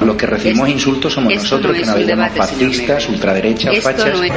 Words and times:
Los 0.00 0.16
que 0.16 0.26
recibimos 0.26 0.68
Esto- 0.68 0.78
insultos 0.78 1.12
somos 1.12 1.34
nosotros, 1.34 1.76
no 1.76 1.80
que 1.80 1.86
nos 1.86 1.98
llamamos 2.08 2.36
fascistas, 2.36 3.08
ultraderechas, 3.08 3.78
fachas. 3.82 4.06
no 4.14 4.22
es... 4.24 4.32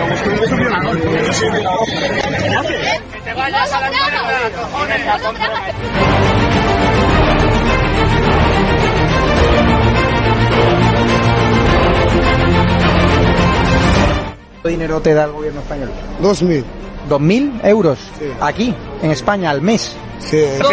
¿Qué 14.64 14.70
dinero 14.70 15.02
te 15.02 15.14
da 15.14 15.26
el 15.26 15.32
gobierno 15.32 15.60
español? 15.60 15.92
Dos 16.20 16.42
mil. 16.42 16.64
¿Dos 17.10 17.20
mil 17.20 17.60
euros? 17.64 18.00
Sí. 18.18 18.26
Aquí, 18.40 18.74
en 19.02 19.12
España, 19.12 19.50
al 19.50 19.62
mes. 19.62 19.94
Sí. 20.20 20.42
Tú 20.62 20.70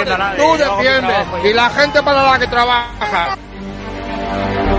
defiendes. 0.56 1.26
Y 1.44 1.52
la 1.52 1.68
gente 1.70 2.00
para 2.02 2.22
la 2.22 2.38
que 2.38 2.46
trabaja. 2.46 3.36
Bye. 4.30 4.69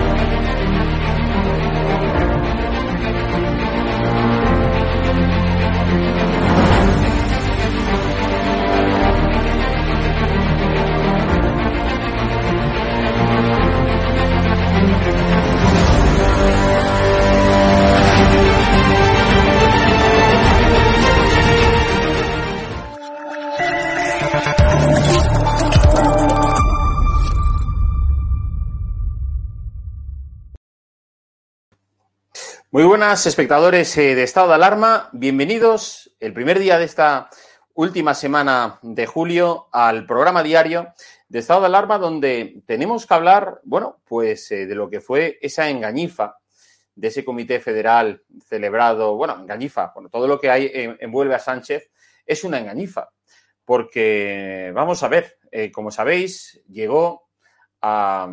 Muy 32.74 32.84
buenas, 32.84 33.26
espectadores 33.26 33.94
eh, 33.98 34.14
de 34.14 34.22
Estado 34.22 34.48
de 34.48 34.54
Alarma. 34.54 35.10
Bienvenidos 35.12 36.10
el 36.20 36.32
primer 36.32 36.58
día 36.58 36.78
de 36.78 36.86
esta 36.86 37.28
última 37.74 38.14
semana 38.14 38.78
de 38.80 39.04
julio 39.04 39.68
al 39.72 40.06
programa 40.06 40.42
diario 40.42 40.94
de 41.28 41.38
Estado 41.40 41.60
de 41.60 41.66
Alarma, 41.66 41.98
donde 41.98 42.62
tenemos 42.66 43.06
que 43.06 43.12
hablar, 43.12 43.60
bueno, 43.64 44.00
pues 44.06 44.50
eh, 44.52 44.64
de 44.66 44.74
lo 44.74 44.88
que 44.88 45.02
fue 45.02 45.38
esa 45.42 45.68
engañifa 45.68 46.38
de 46.94 47.08
ese 47.08 47.26
comité 47.26 47.60
federal 47.60 48.22
celebrado, 48.48 49.16
bueno, 49.16 49.36
engañifa, 49.38 49.92
bueno, 49.94 50.08
todo 50.08 50.26
lo 50.26 50.40
que 50.40 50.50
hay 50.50 50.70
en- 50.72 50.96
envuelve 50.98 51.34
a 51.34 51.38
Sánchez 51.38 51.90
es 52.24 52.42
una 52.42 52.58
engañifa, 52.58 53.10
porque 53.66 54.72
vamos 54.74 55.02
a 55.02 55.08
ver, 55.08 55.38
eh, 55.50 55.70
como 55.70 55.90
sabéis, 55.90 56.62
llegó 56.70 57.28
a, 57.82 58.26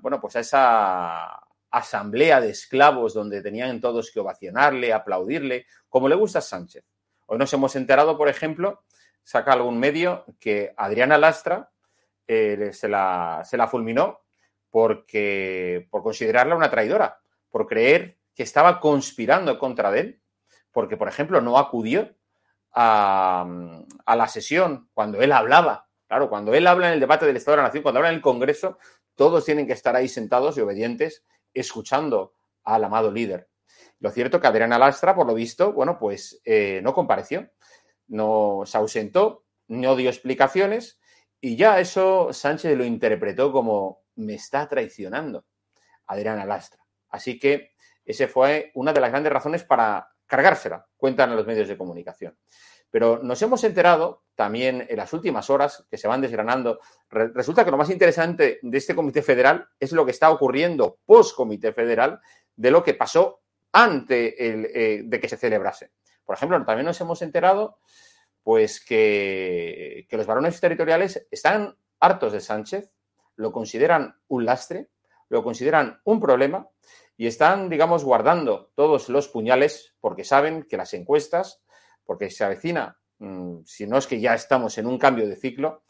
bueno, 0.00 0.18
pues 0.18 0.36
a 0.36 0.40
esa 0.40 1.40
asamblea 1.72 2.40
de 2.40 2.50
esclavos 2.50 3.14
donde 3.14 3.42
tenían 3.42 3.80
todos 3.80 4.10
que 4.12 4.20
ovacionarle, 4.20 4.92
aplaudirle, 4.92 5.66
como 5.88 6.08
le 6.08 6.14
gusta 6.14 6.38
a 6.38 6.42
Sánchez. 6.42 6.84
Hoy 7.26 7.38
nos 7.38 7.52
hemos 7.52 7.74
enterado, 7.74 8.16
por 8.16 8.28
ejemplo, 8.28 8.84
saca 9.22 9.54
algún 9.54 9.78
medio 9.78 10.26
que 10.38 10.74
Adriana 10.76 11.16
Lastra 11.16 11.70
eh, 12.26 12.70
se, 12.72 12.88
la, 12.88 13.42
se 13.44 13.56
la 13.56 13.68
fulminó 13.68 14.20
porque, 14.70 15.88
por 15.90 16.02
considerarla 16.02 16.56
una 16.56 16.70
traidora, 16.70 17.20
por 17.50 17.66
creer 17.66 18.18
que 18.34 18.42
estaba 18.42 18.78
conspirando 18.78 19.58
contra 19.58 19.90
de 19.90 20.00
él, 20.00 20.22
porque, 20.70 20.96
por 20.96 21.08
ejemplo, 21.08 21.40
no 21.40 21.58
acudió 21.58 22.14
a, 22.72 23.46
a 24.06 24.16
la 24.16 24.28
sesión 24.28 24.88
cuando 24.94 25.20
él 25.22 25.32
hablaba. 25.32 25.88
Claro, 26.06 26.28
cuando 26.28 26.54
él 26.54 26.66
habla 26.66 26.88
en 26.88 26.94
el 26.94 27.00
debate 27.00 27.24
del 27.24 27.36
Estado 27.36 27.56
de 27.56 27.62
la 27.62 27.68
Nación, 27.68 27.82
cuando 27.82 27.98
habla 27.98 28.10
en 28.10 28.16
el 28.16 28.22
Congreso, 28.22 28.78
todos 29.14 29.44
tienen 29.44 29.66
que 29.66 29.72
estar 29.72 29.96
ahí 29.96 30.08
sentados 30.08 30.56
y 30.56 30.60
obedientes, 30.60 31.24
escuchando 31.52 32.34
al 32.64 32.84
amado 32.84 33.10
líder. 33.10 33.48
Lo 34.00 34.10
cierto 34.10 34.40
que 34.40 34.46
Adriana 34.46 34.78
Lastra, 34.78 35.14
por 35.14 35.26
lo 35.26 35.34
visto, 35.34 35.72
bueno, 35.72 35.98
pues 35.98 36.40
eh, 36.44 36.80
no 36.82 36.92
compareció, 36.92 37.50
no 38.08 38.62
se 38.64 38.78
ausentó, 38.78 39.44
no 39.68 39.96
dio 39.96 40.10
explicaciones 40.10 41.00
y 41.40 41.56
ya 41.56 41.80
eso 41.80 42.32
Sánchez 42.32 42.76
lo 42.76 42.84
interpretó 42.84 43.52
como 43.52 44.02
me 44.16 44.34
está 44.34 44.68
traicionando 44.68 45.44
Adriana 46.06 46.44
Lastra. 46.44 46.82
Así 47.08 47.38
que 47.38 47.72
ese 48.04 48.28
fue 48.28 48.70
una 48.74 48.92
de 48.92 49.00
las 49.00 49.10
grandes 49.10 49.32
razones 49.32 49.64
para 49.64 50.08
cargársela, 50.26 50.86
cuentan 50.96 51.34
los 51.36 51.46
medios 51.46 51.68
de 51.68 51.76
comunicación. 51.76 52.36
Pero 52.92 53.18
nos 53.22 53.42
hemos 53.42 53.64
enterado 53.64 54.22
también 54.36 54.86
en 54.88 54.96
las 54.96 55.12
últimas 55.12 55.50
horas 55.50 55.84
que 55.90 55.98
se 55.98 56.06
van 56.06 56.20
desgranando. 56.20 56.78
Re- 57.10 57.32
resulta 57.34 57.64
que 57.64 57.72
lo 57.72 57.76
más 57.76 57.90
interesante 57.90 58.60
de 58.62 58.78
este 58.78 58.94
comité 58.94 59.22
federal 59.22 59.66
es 59.80 59.90
lo 59.92 60.04
que 60.04 60.12
está 60.12 60.30
ocurriendo 60.30 60.98
post 61.04 61.34
comité 61.34 61.72
federal 61.72 62.20
de 62.54 62.70
lo 62.70 62.84
que 62.84 62.94
pasó 62.94 63.40
antes 63.72 64.34
de 64.36 65.18
que 65.20 65.28
se 65.28 65.38
celebrase. 65.38 65.90
Por 66.24 66.36
ejemplo, 66.36 66.62
también 66.64 66.86
nos 66.86 67.00
hemos 67.00 67.22
enterado 67.22 67.78
pues 68.42 68.84
que, 68.84 70.06
que 70.08 70.16
los 70.18 70.26
varones 70.26 70.60
territoriales 70.60 71.26
están 71.30 71.74
hartos 71.98 72.32
de 72.32 72.40
Sánchez, 72.40 72.90
lo 73.36 73.52
consideran 73.52 74.16
un 74.28 74.44
lastre, 74.44 74.88
lo 75.30 75.42
consideran 75.42 76.00
un 76.04 76.20
problema 76.20 76.68
y 77.16 77.26
están, 77.26 77.70
digamos, 77.70 78.04
guardando 78.04 78.70
todos 78.74 79.08
los 79.08 79.28
puñales 79.28 79.94
porque 80.00 80.24
saben 80.24 80.64
que 80.64 80.76
las 80.76 80.92
encuestas, 80.92 81.61
porque 82.04 82.30
se 82.30 82.44
avecina, 82.44 82.98
mm, 83.18 83.60
si 83.64 83.86
no 83.86 83.98
es 83.98 84.06
que 84.06 84.20
ya 84.20 84.34
estamos 84.34 84.76
en 84.78 84.86
un 84.86 84.98
cambio 84.98 85.28
de 85.28 85.36
ciclo, 85.36 85.84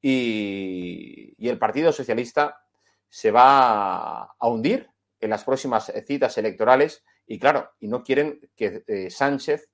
y, 0.00 1.48
el 1.48 1.58
Partido 1.58 1.92
Socialista 1.92 2.60
se 3.08 3.30
va 3.30 4.22
a 4.24 4.48
hundir 4.48 4.90
en 5.20 5.30
las 5.30 5.44
próximas 5.44 5.92
citas 6.06 6.36
electorales 6.38 7.04
y 7.26 7.38
claro, 7.38 7.70
y 7.78 7.86
no 7.86 8.02
quieren 8.02 8.40
que 8.56 8.82
eh, 8.86 9.10
Sánchez 9.10 9.70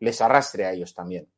les 0.00 0.20
arrastre 0.20 0.64
a 0.64 0.72
ellos 0.72 0.94
también. 0.94 1.30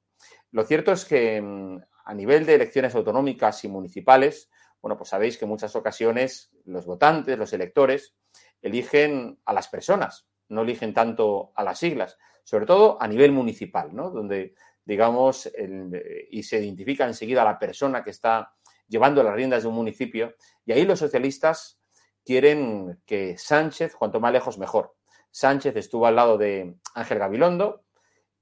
Lo 0.52 0.64
cierto 0.64 0.92
es 0.92 1.04
que 1.04 1.40
mm, 1.40 1.80
a 2.04 2.14
nivel 2.14 2.46
de 2.46 2.54
elecciones 2.54 2.94
autonómicas 2.94 3.64
y 3.64 3.68
municipales, 3.68 4.50
bueno, 4.80 4.96
pues 4.96 5.10
sabéis 5.10 5.36
que 5.36 5.44
en 5.44 5.50
muchas 5.50 5.76
ocasiones 5.76 6.50
los 6.64 6.86
votantes, 6.86 7.38
los 7.38 7.52
electores, 7.52 8.14
eligen 8.62 9.38
a 9.44 9.52
las 9.52 9.68
personas, 9.68 10.26
no 10.50 10.62
eligen 10.62 10.92
tanto 10.92 11.52
a 11.56 11.64
las 11.64 11.78
siglas, 11.78 12.18
sobre 12.44 12.66
todo 12.66 13.00
a 13.00 13.08
nivel 13.08 13.32
municipal, 13.32 13.94
¿no? 13.94 14.10
Donde, 14.10 14.54
digamos, 14.84 15.46
el- 15.54 16.28
y 16.30 16.42
se 16.42 16.60
identifica 16.60 17.06
enseguida 17.06 17.42
a 17.42 17.46
la 17.46 17.58
persona 17.58 18.04
que 18.04 18.10
está 18.10 18.52
llevando 18.88 19.22
las 19.22 19.34
riendas 19.34 19.62
de 19.62 19.68
un 19.68 19.74
municipio, 19.76 20.34
y 20.66 20.72
ahí 20.72 20.84
los 20.84 20.98
socialistas 20.98 21.80
quieren 22.24 23.00
que 23.06 23.38
Sánchez, 23.38 23.94
cuanto 23.96 24.20
más 24.20 24.32
lejos, 24.32 24.58
mejor. 24.58 24.94
Sánchez 25.30 25.76
estuvo 25.76 26.06
al 26.06 26.16
lado 26.16 26.36
de 26.36 26.76
Ángel 26.94 27.18
Gabilondo 27.18 27.84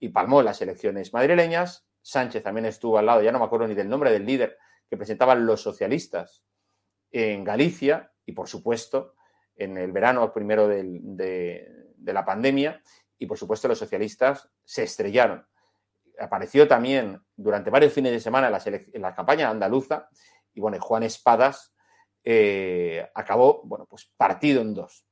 y 0.01 0.09
palmó 0.09 0.43
las 0.43 0.61
elecciones 0.63 1.13
madrileñas. 1.13 1.87
Sánchez 2.01 2.43
también 2.43 2.65
estuvo 2.67 2.99
al 2.99 3.07
lado, 3.07 3.23
ya 3.23 3.31
no 3.31 3.39
me 3.39 3.45
acuerdo 3.45 3.69
ni 3.69 3.75
del 3.75 3.89
nombre 3.89 4.11
del 4.11 4.25
líder 4.25 4.57
que 4.89 4.97
presentaban 4.97 5.45
los 5.45 5.61
socialistas 5.61 6.45
en 7.11 7.45
Galicia 7.45 8.13
y, 8.25 8.33
por 8.33 8.49
supuesto, 8.49 9.15
en 9.55 9.77
el 9.77 9.93
verano 9.93 10.33
primero 10.33 10.67
del, 10.67 11.01
de- 11.03 11.69
de 11.99 12.13
la 12.13 12.25
pandemia 12.25 12.81
y, 13.19 13.27
por 13.27 13.39
supuesto, 13.39 13.69
los 13.69 13.79
socialistas 13.79 14.49
se 14.65 14.85
estrellaron. 14.85 15.47
Apareció 16.19 16.67
también 16.67 17.21
durante 17.37 17.71
varios 17.71 17.93
fines 17.93 18.13
de 18.13 18.21
semana 18.21 18.47
en 18.65 19.03
la, 19.03 19.15
campaña 19.15 19.51
andaluza 19.51 20.09
y, 20.55 20.61
bueno, 20.61 20.81
Juan 20.81 21.03
Espadas 21.03 21.75
eh, 22.25 23.09
acabó, 23.15 23.63
bueno, 23.65 23.87
pues 23.87 24.11
partido 24.17 24.63
en 24.63 24.75
dos. 24.75 25.05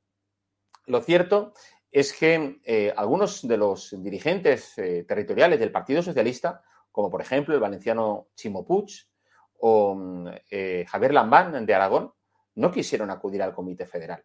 Lo 0.87 1.01
cierto 1.01 1.53
es 1.91 2.13
que 2.13 2.61
eh, 2.65 2.93
algunos 2.97 3.47
de 3.47 3.57
los 3.57 4.03
dirigentes 4.03 4.77
eh, 4.79 5.05
territoriales 5.07 5.59
del 5.59 5.73
Partido 5.73 6.03
Socialista, 6.03 6.63
como 6.93 7.11
por 7.11 7.21
ejemplo 7.21 7.55
el 7.55 7.61
valenciano 7.61 8.29
Chimo 8.35 8.67
o 9.59 9.95
mm, 9.95 10.29
Javier 10.87 11.15
Lambán 11.15 11.65
de 11.65 11.75
Aragón, 11.75 12.13
no 12.57 12.71
quisieron 12.71 13.11
acudir 13.11 13.43
al 13.43 13.55
Comité 13.55 13.87
Federal. 13.87 14.25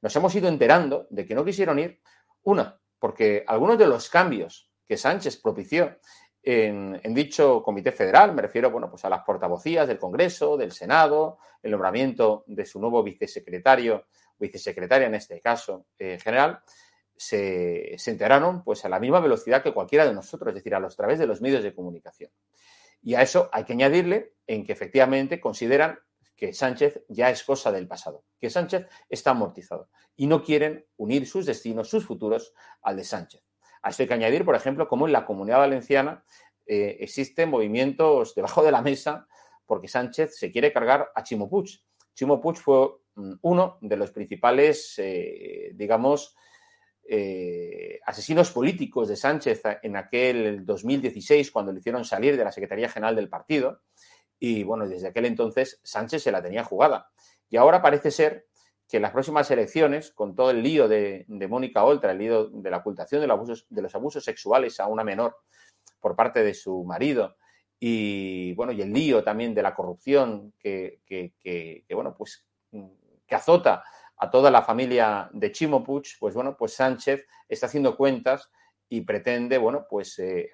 Nos 0.00 0.14
hemos 0.16 0.34
ido 0.34 0.48
enterando 0.48 1.06
de 1.10 1.26
que 1.26 1.34
no 1.34 1.44
quisieron 1.44 1.78
ir, 1.78 2.00
una, 2.42 2.78
porque 2.98 3.44
algunos 3.46 3.78
de 3.78 3.86
los 3.86 4.08
cambios 4.08 4.70
que 4.86 4.96
Sánchez 4.96 5.38
propició 5.38 5.98
en, 6.42 7.14
dicho 7.14 7.62
comité 7.62 7.90
federal, 7.90 8.34
me 8.34 8.42
refiero 8.42 8.70
bueno, 8.70 8.90
pues 8.90 9.04
a 9.04 9.08
las 9.08 9.22
portavocías 9.22 9.88
del 9.88 9.98
Congreso, 9.98 10.56
del 10.56 10.72
Senado, 10.72 11.38
el 11.62 11.70
nombramiento 11.70 12.44
de 12.46 12.66
su 12.66 12.78
nuevo 12.78 13.02
vicesecretario, 13.02 14.06
vicesecretaria 14.38 15.06
en 15.06 15.14
este 15.14 15.40
caso 15.40 15.86
eh, 15.98 16.18
general, 16.22 16.60
se, 17.16 17.96
enteraron 18.06 18.62
pues 18.62 18.84
a 18.84 18.88
la 18.88 19.00
misma 19.00 19.20
velocidad 19.20 19.62
que 19.62 19.72
cualquiera 19.72 20.04
de 20.04 20.12
nosotros, 20.12 20.50
es 20.50 20.56
decir, 20.56 20.74
a 20.74 20.80
los 20.80 20.96
través 20.96 21.18
de 21.18 21.26
los 21.26 21.40
medios 21.40 21.62
de 21.62 21.74
comunicación. 21.74 22.30
Y 23.02 23.14
a 23.14 23.22
eso 23.22 23.48
hay 23.52 23.64
que 23.64 23.72
añadirle 23.74 24.34
en 24.46 24.64
que 24.64 24.72
efectivamente 24.72 25.40
consideran 25.40 25.98
que 26.44 26.52
Sánchez 26.52 27.04
ya 27.08 27.30
es 27.30 27.42
cosa 27.42 27.72
del 27.72 27.88
pasado, 27.88 28.24
que 28.38 28.50
Sánchez 28.50 28.86
está 29.08 29.30
amortizado 29.30 29.88
y 30.14 30.26
no 30.26 30.42
quieren 30.42 30.84
unir 30.98 31.26
sus 31.26 31.46
destinos, 31.46 31.88
sus 31.88 32.04
futuros 32.04 32.52
al 32.82 32.96
de 32.96 33.04
Sánchez. 33.04 33.42
A 33.82 33.88
esto 33.88 34.02
hay 34.02 34.08
que 34.08 34.14
añadir, 34.14 34.44
por 34.44 34.54
ejemplo, 34.54 34.86
cómo 34.86 35.06
en 35.06 35.12
la 35.12 35.24
comunidad 35.24 35.58
valenciana 35.58 36.22
eh, 36.66 36.98
existen 37.00 37.48
movimientos 37.48 38.34
debajo 38.34 38.62
de 38.62 38.72
la 38.72 38.82
mesa 38.82 39.26
porque 39.64 39.88
Sánchez 39.88 40.36
se 40.36 40.52
quiere 40.52 40.70
cargar 40.70 41.10
a 41.14 41.22
Chimo 41.22 41.48
Puig. 41.48 41.80
Chimo 42.14 42.42
fue 42.54 42.90
mm, 43.14 43.32
uno 43.40 43.78
de 43.80 43.96
los 43.96 44.10
principales, 44.10 44.94
eh, 44.98 45.70
digamos, 45.74 46.36
eh, 47.06 48.00
asesinos 48.04 48.50
políticos 48.50 49.08
de 49.08 49.16
Sánchez 49.16 49.62
en 49.82 49.96
aquel 49.96 50.66
2016, 50.66 51.50
cuando 51.50 51.72
le 51.72 51.80
hicieron 51.80 52.04
salir 52.04 52.36
de 52.36 52.44
la 52.44 52.52
Secretaría 52.52 52.90
General 52.90 53.16
del 53.16 53.30
partido. 53.30 53.80
Y 54.46 54.62
bueno, 54.62 54.86
desde 54.86 55.08
aquel 55.08 55.24
entonces 55.24 55.80
Sánchez 55.82 56.22
se 56.22 56.30
la 56.30 56.42
tenía 56.42 56.64
jugada. 56.64 57.08
Y 57.48 57.56
ahora 57.56 57.80
parece 57.80 58.10
ser 58.10 58.46
que 58.86 58.98
en 58.98 59.02
las 59.02 59.12
próximas 59.12 59.50
elecciones, 59.50 60.10
con 60.10 60.36
todo 60.36 60.50
el 60.50 60.62
lío 60.62 60.86
de, 60.86 61.24
Mónica 61.48 61.82
Oltra, 61.82 62.12
el 62.12 62.18
lío 62.18 62.48
de 62.50 62.70
la 62.70 62.76
ocultación 62.76 63.22
de 63.22 63.26
los, 63.26 63.36
abusos, 63.36 63.66
de 63.70 63.80
los 63.80 63.94
abusos 63.94 64.22
sexuales 64.22 64.80
a 64.80 64.86
una 64.86 65.02
menor 65.02 65.38
por 65.98 66.14
parte 66.14 66.44
de 66.44 66.52
su 66.52 66.84
marido, 66.84 67.38
y 67.80 68.52
bueno, 68.52 68.72
y 68.72 68.82
el 68.82 68.92
lío 68.92 69.24
también 69.24 69.54
de 69.54 69.62
la 69.62 69.74
corrupción 69.74 70.52
que, 70.58 71.00
bueno, 71.90 72.14
pues 72.14 72.46
que 73.26 73.34
azota 73.34 73.82
a 74.18 74.30
toda 74.30 74.50
la 74.50 74.60
familia 74.60 75.30
de 75.32 75.52
Chimo 75.52 75.82
Puig, 75.82 76.18
pues 76.20 76.34
bueno, 76.34 76.54
pues 76.54 76.74
Sánchez 76.74 77.24
está 77.48 77.64
haciendo 77.64 77.96
cuentas 77.96 78.50
y 78.90 79.00
pretende, 79.00 79.56
bueno, 79.56 79.86
pues 79.88 80.18
eh, 80.18 80.50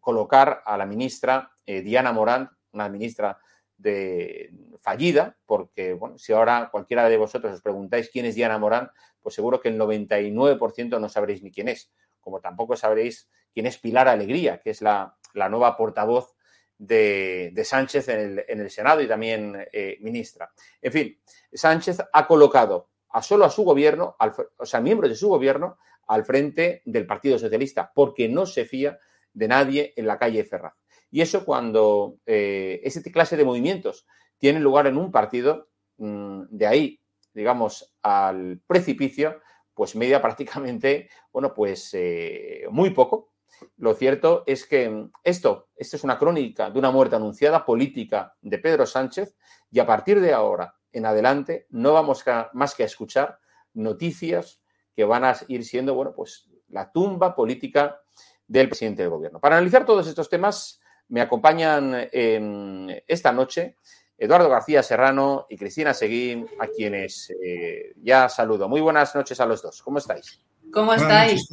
colocar 0.00 0.62
a 0.64 0.78
la 0.78 0.86
ministra 0.86 1.52
eh, 1.66 1.82
Diana 1.82 2.12
Morán 2.12 2.57
una 2.78 2.88
ministra 2.88 3.38
de 3.76 4.50
fallida, 4.80 5.36
porque 5.46 5.94
bueno, 5.94 6.18
si 6.18 6.32
ahora 6.32 6.68
cualquiera 6.70 7.08
de 7.08 7.16
vosotros 7.16 7.54
os 7.54 7.62
preguntáis 7.62 8.10
quién 8.10 8.26
es 8.26 8.34
Diana 8.34 8.58
Morán, 8.58 8.90
pues 9.20 9.34
seguro 9.34 9.60
que 9.60 9.68
el 9.68 9.78
99% 9.78 11.00
no 11.00 11.08
sabréis 11.08 11.42
ni 11.42 11.50
quién 11.50 11.68
es, 11.68 11.92
como 12.20 12.40
tampoco 12.40 12.76
sabréis 12.76 13.28
quién 13.52 13.66
es 13.66 13.78
Pilar 13.78 14.08
Alegría, 14.08 14.60
que 14.60 14.70
es 14.70 14.82
la, 14.82 15.16
nueva 15.34 15.76
portavoz 15.76 16.34
de, 16.76 17.52
Sánchez 17.64 18.08
en 18.08 18.60
el, 18.60 18.70
Senado 18.70 19.00
y 19.00 19.08
también 19.08 19.66
eh, 19.72 19.98
ministra. 20.00 20.50
En 20.82 20.92
fin, 20.92 21.20
Sánchez 21.52 21.98
ha 22.12 22.26
colocado 22.26 22.90
a 23.10 23.22
solo 23.22 23.44
a 23.44 23.50
su 23.50 23.64
gobierno, 23.64 24.16
o 24.56 24.66
sea, 24.66 24.80
miembros 24.80 25.10
de 25.10 25.16
su 25.16 25.28
gobierno, 25.28 25.78
al 26.08 26.24
frente 26.24 26.82
del 26.84 27.06
Partido 27.06 27.38
Socialista, 27.38 27.92
porque 27.94 28.28
no 28.28 28.46
se 28.46 28.64
fía 28.64 28.98
de 29.32 29.48
nadie 29.48 29.92
en 29.96 30.06
la 30.06 30.18
calle 30.18 30.44
Ferraz. 30.44 30.74
Y 31.10 31.20
eso 31.20 31.44
cuando 31.44 32.18
eh, 32.26 32.80
ese 32.84 33.02
clase 33.10 33.36
de 33.36 33.44
movimientos 33.44 34.06
tienen 34.38 34.62
lugar 34.62 34.86
en 34.86 34.96
un 34.96 35.10
partido, 35.10 35.68
mm, 35.98 36.42
de 36.50 36.66
ahí, 36.66 37.00
digamos, 37.32 37.94
al 38.02 38.60
precipicio, 38.66 39.40
pues 39.74 39.96
media 39.96 40.20
prácticamente, 40.22 41.08
bueno, 41.32 41.54
pues 41.54 41.90
eh, 41.94 42.66
muy 42.70 42.90
poco. 42.90 43.32
Lo 43.76 43.94
cierto 43.94 44.44
es 44.46 44.66
que 44.66 45.08
esto, 45.24 45.68
esto 45.74 45.96
es 45.96 46.04
una 46.04 46.18
crónica 46.18 46.70
de 46.70 46.78
una 46.78 46.90
muerte 46.90 47.16
anunciada 47.16 47.64
política 47.64 48.36
de 48.40 48.58
Pedro 48.58 48.86
Sánchez 48.86 49.36
y 49.70 49.80
a 49.80 49.86
partir 49.86 50.20
de 50.20 50.32
ahora 50.32 50.74
en 50.92 51.06
adelante 51.06 51.66
no 51.70 51.92
vamos 51.92 52.24
más 52.52 52.74
que 52.74 52.84
a 52.84 52.86
escuchar 52.86 53.40
noticias 53.74 54.62
que 54.94 55.04
van 55.04 55.24
a 55.24 55.36
ir 55.48 55.64
siendo, 55.64 55.94
bueno, 55.94 56.12
pues 56.14 56.48
la 56.68 56.92
tumba 56.92 57.34
política 57.34 58.00
del 58.46 58.68
presidente 58.68 59.02
del 59.02 59.10
gobierno. 59.10 59.40
Para 59.40 59.56
analizar 59.56 59.84
todos 59.84 60.06
estos 60.06 60.28
temas, 60.28 60.80
me 61.08 61.20
acompañan 61.20 62.08
esta 62.12 63.32
noche 63.32 63.76
Eduardo 64.18 64.48
García 64.50 64.82
Serrano 64.82 65.46
y 65.48 65.56
Cristina 65.56 65.94
Seguín, 65.94 66.48
a 66.58 66.66
quienes 66.66 67.32
eh, 67.42 67.92
ya 68.02 68.28
saludo. 68.28 68.68
Muy 68.68 68.80
buenas 68.80 69.14
noches 69.14 69.38
a 69.38 69.46
los 69.46 69.62
dos. 69.62 69.80
¿Cómo 69.80 69.98
estáis? 69.98 70.40
¿Cómo 70.72 70.92
estáis? 70.92 71.48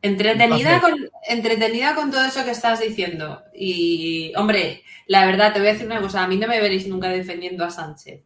Entretenida 0.00 0.80
con, 0.80 0.94
entretenida 1.28 1.94
con 1.94 2.10
todo 2.10 2.24
eso 2.24 2.44
que 2.44 2.52
estás 2.52 2.80
diciendo. 2.80 3.42
Y, 3.54 4.32
hombre, 4.36 4.82
la 5.06 5.26
verdad, 5.26 5.52
te 5.52 5.58
voy 5.58 5.68
a 5.68 5.72
decir 5.72 5.86
una 5.86 6.00
cosa. 6.00 6.22
A 6.22 6.28
mí 6.28 6.38
no 6.38 6.48
me 6.48 6.60
veréis 6.60 6.86
nunca 6.88 7.08
defendiendo 7.08 7.62
a 7.64 7.70
Sánchez. 7.70 8.22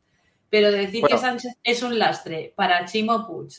Pero 0.48 0.70
decir 0.70 1.04
que 1.04 1.18
Sánchez 1.18 1.54
es 1.64 1.82
un 1.82 1.98
lastre 1.98 2.52
para 2.54 2.84
Chimo 2.84 3.26
Puig, 3.26 3.52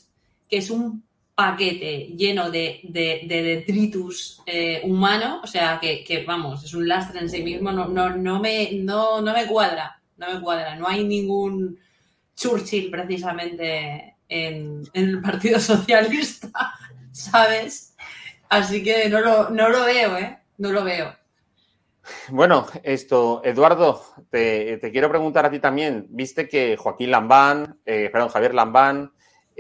que 0.49 0.57
es 0.57 0.69
un 0.69 1.03
paquete 1.41 2.13
lleno 2.15 2.51
de, 2.51 2.81
detritus 2.83 4.43
eh, 4.45 4.81
humano, 4.83 5.41
o 5.43 5.47
sea, 5.47 5.79
que, 5.79 6.23
vamos, 6.27 6.63
es 6.63 6.73
un 6.75 6.87
lastre 6.87 7.19
en 7.19 7.29
sí 7.29 7.41
mismo, 7.41 7.71
no, 7.71 7.87
no, 7.87 8.11
no, 8.11 8.39
me, 8.39 8.69
no, 8.73 9.21
no 9.21 9.33
me 9.33 9.47
cuadra, 9.47 9.99
no 10.17 10.31
me 10.31 10.39
cuadra, 10.39 10.75
no 10.75 10.87
hay 10.87 11.03
ningún 11.03 11.79
Churchill 12.35 12.91
precisamente 12.91 14.17
en, 14.29 14.83
el 14.93 15.19
Partido 15.19 15.59
Socialista, 15.59 16.51
¿sabes? 17.11 17.95
Así 18.47 18.83
que 18.83 19.09
no 19.09 19.21
lo, 19.21 19.49
no 19.49 19.69
lo 19.69 19.85
veo, 19.85 20.17
¿eh? 20.17 20.37
No 20.59 20.71
lo 20.71 20.83
veo. 20.83 21.15
Bueno, 22.29 22.67
esto, 22.83 23.41
Eduardo, 23.43 24.03
te, 24.29 24.79
quiero 24.91 25.09
preguntar 25.09 25.45
a 25.47 25.49
ti 25.49 25.57
también. 25.59 26.05
Viste 26.09 26.47
que 26.47 26.77
Joaquín 26.77 27.09
Lambán, 27.09 27.79
eh, 27.85 28.09
perdón, 28.11 28.29
Javier 28.29 28.53
Lambán, 28.53 29.11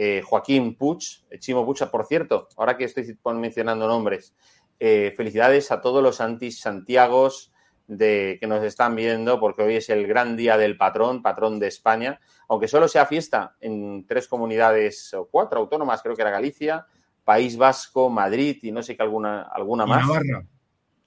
eh, 0.03 0.23
Joaquín 0.23 0.73
Puig, 0.73 0.97
Chimo 1.37 1.63
Pucha, 1.63 1.91
por 1.91 2.07
cierto, 2.07 2.47
ahora 2.57 2.75
que 2.75 2.85
estoy 2.85 3.05
mencionando 3.35 3.87
nombres, 3.87 4.33
eh, 4.79 5.13
felicidades 5.15 5.71
a 5.71 5.79
todos 5.79 6.01
los 6.01 6.21
anti-Santiagos 6.21 7.53
de, 7.85 8.39
que 8.41 8.47
nos 8.47 8.63
están 8.63 8.95
viendo, 8.95 9.39
porque 9.39 9.61
hoy 9.61 9.75
es 9.75 9.91
el 9.91 10.07
gran 10.07 10.35
día 10.35 10.57
del 10.57 10.75
patrón, 10.75 11.21
patrón 11.21 11.59
de 11.59 11.67
España, 11.67 12.19
aunque 12.49 12.67
solo 12.67 12.87
sea 12.87 13.05
fiesta 13.05 13.55
en 13.59 14.07
tres 14.07 14.27
comunidades 14.27 15.13
o 15.13 15.27
cuatro 15.29 15.59
autónomas, 15.59 16.01
creo 16.01 16.15
que 16.15 16.23
era 16.23 16.31
Galicia, 16.31 16.87
País 17.23 17.55
Vasco, 17.55 18.09
Madrid 18.09 18.57
y 18.63 18.71
no 18.71 18.81
sé 18.81 18.97
qué 18.97 19.03
alguna, 19.03 19.43
alguna 19.43 19.85
más 19.85 20.07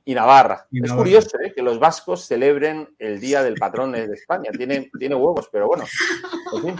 y 0.06 0.14
Navarra. 0.14 0.66
es 0.70 0.92
curioso 0.92 1.38
¿eh? 1.40 1.52
que 1.54 1.62
los 1.62 1.78
vascos 1.78 2.26
celebren 2.26 2.94
el 2.98 3.20
Día 3.20 3.42
del 3.42 3.54
Patrón 3.54 3.92
de 3.92 4.04
España. 4.04 4.50
Tiene, 4.56 4.90
tiene 4.98 5.14
huevos, 5.14 5.48
pero 5.50 5.66
bueno. 5.66 5.84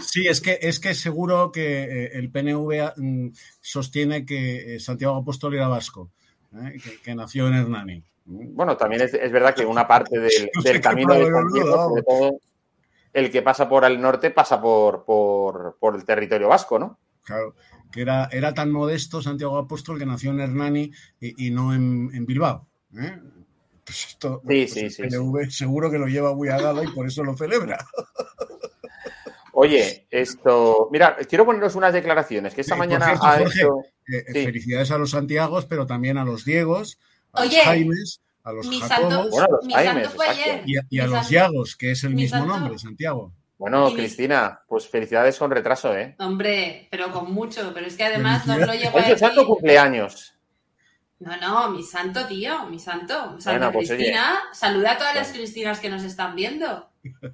Sí, 0.01 0.27
es 0.27 0.41
que, 0.41 0.59
es 0.61 0.79
que 0.79 0.93
seguro 0.93 1.51
que 1.51 1.83
eh, 1.83 2.11
el 2.13 2.31
PNV 2.31 2.93
mm, 2.95 3.29
sostiene 3.59 4.25
que 4.25 4.75
eh, 4.75 4.79
Santiago 4.79 5.15
Apóstol 5.15 5.55
era 5.55 5.67
vasco, 5.67 6.11
que, 7.03 7.15
nació 7.15 7.47
en 7.47 7.55
Hernani. 7.55 8.03
Bueno, 8.25 8.77
también 8.77 9.01
es, 9.01 9.31
verdad 9.31 9.55
que 9.55 9.65
una 9.65 9.87
parte 9.87 10.19
del, 10.19 10.51
camino 10.81 11.13
de 11.15 11.29
Santiago, 11.29 11.89
sobre 11.89 12.03
todo 12.03 12.39
el 13.11 13.31
que 13.31 13.41
pasa 13.41 13.67
por 13.67 13.85
el 13.85 13.99
norte, 13.99 14.29
pasa 14.29 14.61
por, 14.61 15.03
por, 15.03 15.95
el 15.95 16.05
territorio 16.05 16.47
vasco, 16.47 16.77
¿no? 16.77 16.99
Claro, 17.23 17.55
que 17.91 18.01
era, 18.01 18.29
era 18.31 18.53
tan 18.53 18.71
modesto 18.71 19.21
Santiago 19.21 19.57
Apóstol 19.57 19.97
que 19.97 20.05
nació 20.05 20.29
en 20.31 20.41
Hernani 20.41 20.91
y, 21.19 21.49
no 21.49 21.73
en 21.73 22.25
Bilbao. 22.25 22.67
¿Eh? 22.99 23.19
Pues 23.83 24.07
esto, 24.07 24.41
sí, 24.47 24.67
pues 24.67 24.73
sí, 24.73 25.49
seguro 25.49 25.91
que 25.91 25.99
lo 25.99 26.07
lleva 26.07 26.33
muy 26.33 26.49
a 26.49 26.57
gala 26.57 26.83
y 26.83 26.87
por 26.87 27.05
eso 27.05 27.23
lo 27.23 27.37
celebra. 27.37 27.77
Oye, 29.53 30.07
esto. 30.09 30.89
Mira, 30.91 31.15
quiero 31.29 31.45
poneros 31.45 31.75
unas 31.75 31.93
declaraciones 31.93 32.53
que 32.53 32.61
esta 32.61 32.75
mañana 32.75 33.15
ha 33.21 33.41
hecho. 33.41 33.83
Eh, 34.07 34.43
felicidades 34.43 34.91
a 34.91 34.97
los 34.97 35.11
Santiagos, 35.11 35.65
pero 35.65 35.87
también 35.87 36.17
a 36.17 36.25
los 36.25 36.45
Diegos, 36.45 36.99
a 37.31 37.45
los 37.45 37.55
Jaimes, 37.55 38.21
a 38.43 38.51
los 38.51 38.69
Jacobos. 38.81 39.29
bueno, 39.31 39.47
a 39.47 39.93
los 39.93 40.13
Jaimes, 40.15 40.63
y, 40.89 40.99
a, 40.99 41.07
los 41.07 41.29
Yagos, 41.29 41.75
que 41.75 41.91
es 41.91 42.03
el 42.03 42.13
mismo 42.13 42.45
nombre, 42.45 42.77
Santiago. 42.77 43.33
Bueno, 43.57 43.91
Cristina, 43.93 44.61
pues 44.67 44.87
felicidades 44.87 45.39
con 45.39 45.49
retraso, 45.49 45.95
¿eh? 45.95 46.15
Hombre, 46.19 46.87
pero 46.91 47.11
con 47.11 47.31
mucho, 47.31 47.71
pero 47.73 47.87
es 47.87 47.95
que 47.95 48.03
además 48.03 48.45
no 48.45 48.57
lo 48.57 48.73
llego 48.73 48.97
a 48.97 49.01
decir. 49.01 49.17
santo 49.17 49.47
cumpleaños. 49.47 50.34
No, 51.19 51.37
no, 51.37 51.69
mi 51.69 51.83
santo 51.83 52.25
tío, 52.27 52.65
mi 52.65 52.77
santo. 52.77 53.39
Santa 53.39 53.71
pues 53.71 53.89
Cristina, 53.89 54.39
saluda 54.51 54.93
a 54.93 54.97
todas 54.97 55.15
las 55.15 55.31
Cristinas 55.31 55.79
que 55.79 55.89
nos 55.89 56.03
están 56.03 56.35
viendo. 56.35 56.89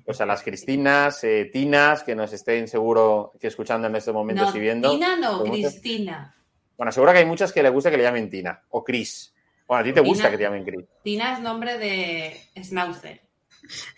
Pues 0.05 0.21
a 0.21 0.25
las 0.25 0.43
Cristinas, 0.43 1.23
eh, 1.23 1.49
Tinas, 1.51 2.03
que 2.03 2.15
nos 2.15 2.31
estén 2.33 2.67
seguro 2.67 3.31
que 3.39 3.47
escuchando 3.47 3.87
en 3.87 3.95
estos 3.95 4.13
momentos 4.13 4.53
y 4.55 4.59
viendo. 4.59 4.91
Tina 4.91 5.15
no, 5.15 5.43
Cristina. 5.43 6.35
Bueno, 6.77 6.91
seguro 6.91 7.11
que 7.11 7.19
hay 7.19 7.25
muchas 7.25 7.51
que 7.51 7.63
le 7.63 7.69
gusta 7.69 7.89
que 7.89 7.97
le 7.97 8.03
llamen 8.03 8.29
Tina 8.29 8.61
o 8.69 8.83
Cris. 8.83 9.33
Bueno, 9.67 9.81
a 9.81 9.83
ti 9.83 9.93
te 9.93 10.01
gusta 10.01 10.29
que 10.29 10.37
te 10.37 10.43
llamen 10.43 10.63
Cris. 10.63 10.85
Tina 11.03 11.33
es 11.33 11.39
nombre 11.39 11.77
de 11.77 12.39
Schnauzer. 12.61 13.21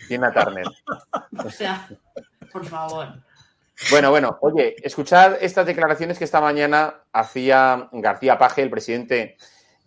Tina 0.08 0.32
Turner. 0.32 0.68
o 1.46 1.50
sea, 1.50 1.90
por 2.52 2.66
favor. 2.66 3.08
Bueno, 3.90 4.12
bueno, 4.12 4.38
oye, 4.42 4.75
escuchad 4.84 5.38
estas 5.42 5.66
declaraciones 5.66 6.18
que 6.18 6.24
esta 6.24 6.40
mañana 6.40 7.04
hacía 7.12 7.90
García 7.92 8.38
Paje, 8.38 8.62
el 8.62 8.70
presidente 8.70 9.38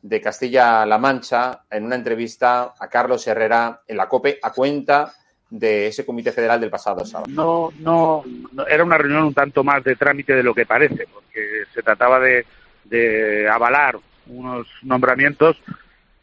de 0.02 0.20
Castilla-La 0.20 0.98
Mancha, 0.98 1.62
en 1.70 1.84
una 1.84 1.96
entrevista 1.96 2.74
a 2.78 2.88
Carlos 2.88 3.26
Herrera 3.26 3.80
en 3.86 3.96
la 3.96 4.08
COPE, 4.08 4.38
a 4.42 4.52
cuenta 4.52 5.12
de 5.50 5.86
ese 5.86 6.04
comité 6.04 6.32
federal 6.32 6.60
del 6.60 6.70
pasado 6.70 7.04
sábado. 7.04 7.30
No, 7.30 7.72
no, 7.78 8.24
era 8.66 8.84
una 8.84 8.98
reunión 8.98 9.24
un 9.24 9.34
tanto 9.34 9.62
más 9.64 9.82
de 9.84 9.96
trámite 9.96 10.34
de 10.34 10.42
lo 10.42 10.54
que 10.54 10.66
parece, 10.66 11.06
porque 11.12 11.64
se 11.72 11.82
trataba 11.82 12.20
de, 12.20 12.44
de 12.84 13.48
avalar 13.48 13.98
unos 14.26 14.66
nombramientos 14.82 15.56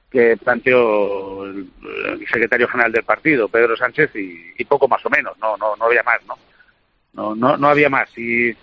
que 0.09 0.37
planteó 0.37 1.45
el, 1.45 1.67
secretario 2.31 2.67
general 2.67 2.91
del 2.91 3.03
partido, 3.03 3.47
Pedro 3.47 3.75
Sánchez, 3.75 4.11
y, 4.15 4.63
poco 4.65 4.87
más 4.87 5.05
o 5.05 5.09
menos, 5.09 5.37
no, 5.39 5.57
no, 5.57 5.75
no 5.75 5.85
había 5.85 6.03
más, 6.03 6.19
¿no? 6.27 6.37
No, 7.13 7.35
no, 7.35 7.57
no 7.57 7.67
había 7.67 7.89
más. 7.89 8.15
Y 8.17 8.49
eh, 8.49 8.55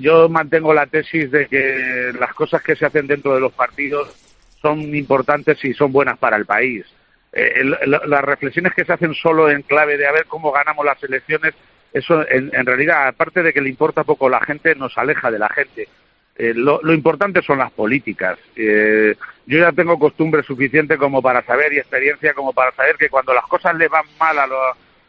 yo 0.00 0.28
mantengo 0.28 0.72
la 0.72 0.86
tesis 0.86 1.30
de 1.30 1.46
que 1.46 2.12
las 2.18 2.32
cosas 2.34 2.62
que 2.62 2.76
se 2.76 2.86
hacen 2.86 3.06
dentro 3.06 3.34
de 3.34 3.40
los 3.40 3.52
partidos 3.52 4.21
son 4.62 4.94
importantes 4.94 5.62
y 5.64 5.74
son 5.74 5.92
buenas 5.92 6.16
para 6.18 6.36
el 6.36 6.46
país. 6.46 6.86
Eh, 7.32 7.64
las 7.64 8.22
reflexiones 8.22 8.72
que 8.74 8.84
se 8.84 8.92
hacen 8.92 9.14
solo 9.14 9.50
en 9.50 9.62
clave 9.62 9.96
de 9.96 10.06
a 10.06 10.12
ver 10.12 10.26
cómo 10.26 10.52
ganamos 10.52 10.84
las 10.86 11.02
elecciones, 11.02 11.54
eso 11.92 12.26
en, 12.28 12.50
realidad, 12.64 13.08
aparte 13.08 13.42
de 13.42 13.52
que 13.52 13.60
le 13.60 13.68
importa 13.68 14.04
poco 14.04 14.28
la 14.28 14.40
gente, 14.40 14.74
nos 14.74 14.96
aleja 14.96 15.30
de 15.30 15.38
la 15.38 15.48
gente. 15.48 15.88
Eh, 16.36 16.54
lo, 16.54 16.80
importante 16.92 17.42
son 17.42 17.58
las 17.58 17.70
políticas. 17.72 18.38
Eh, 18.56 19.14
yo 19.46 19.58
ya 19.58 19.72
tengo 19.72 19.98
costumbre 19.98 20.42
suficiente 20.42 20.96
como 20.96 21.20
para 21.20 21.42
saber 21.42 21.72
y 21.72 21.78
experiencia 21.78 22.32
como 22.32 22.52
para 22.52 22.72
saber 22.72 22.96
que 22.96 23.10
cuando 23.10 23.34
las 23.34 23.46
cosas 23.46 23.74
le 23.76 23.88
van 23.88 24.04
mal 24.18 24.38
a, 24.38 24.46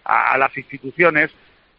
a, 0.04 0.38
las 0.38 0.58
instituciones, 0.58 1.32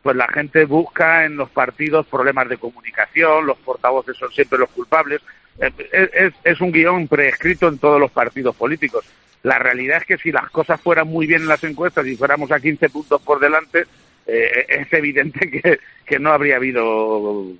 pues 0.02 0.16
la 0.16 0.28
gente 0.28 0.64
busca 0.64 1.24
en 1.24 1.36
los 1.36 1.50
partidos 1.50 2.06
problemas 2.06 2.48
de 2.48 2.58
comunicación, 2.58 3.46
los 3.46 3.58
portavoces 3.58 4.16
son 4.16 4.30
siempre 4.30 4.58
los 4.58 4.70
culpables. 4.70 5.20
Es, 5.58 6.60
un 6.60 6.72
guion 6.72 7.06
preescrito 7.08 7.68
en 7.68 7.78
todos 7.78 8.00
los 8.00 8.10
partidos 8.10 8.56
políticos. 8.56 9.04
La 9.42 9.58
realidad 9.58 9.98
es 9.98 10.04
que 10.04 10.18
si 10.18 10.32
las 10.32 10.50
cosas 10.50 10.80
fueran 10.80 11.08
muy 11.08 11.26
bien 11.26 11.42
en 11.42 11.48
las 11.48 11.62
encuestas 11.64 12.06
y 12.06 12.16
fuéramos 12.16 12.50
a 12.50 12.60
15 12.60 12.88
puntos 12.88 13.22
por 13.22 13.38
delante, 13.38 13.84
eh, 14.26 14.66
es 14.68 14.92
evidente 14.92 15.50
que, 15.50 15.78
que, 16.04 16.18
no 16.18 16.32
habría 16.32 16.56
habido 16.56 17.52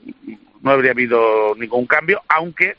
no 0.63 0.71
habría 0.71 0.93
habido 0.93 1.55
ningún 1.57 1.87
cambio, 1.87 2.23
aunque 2.29 2.77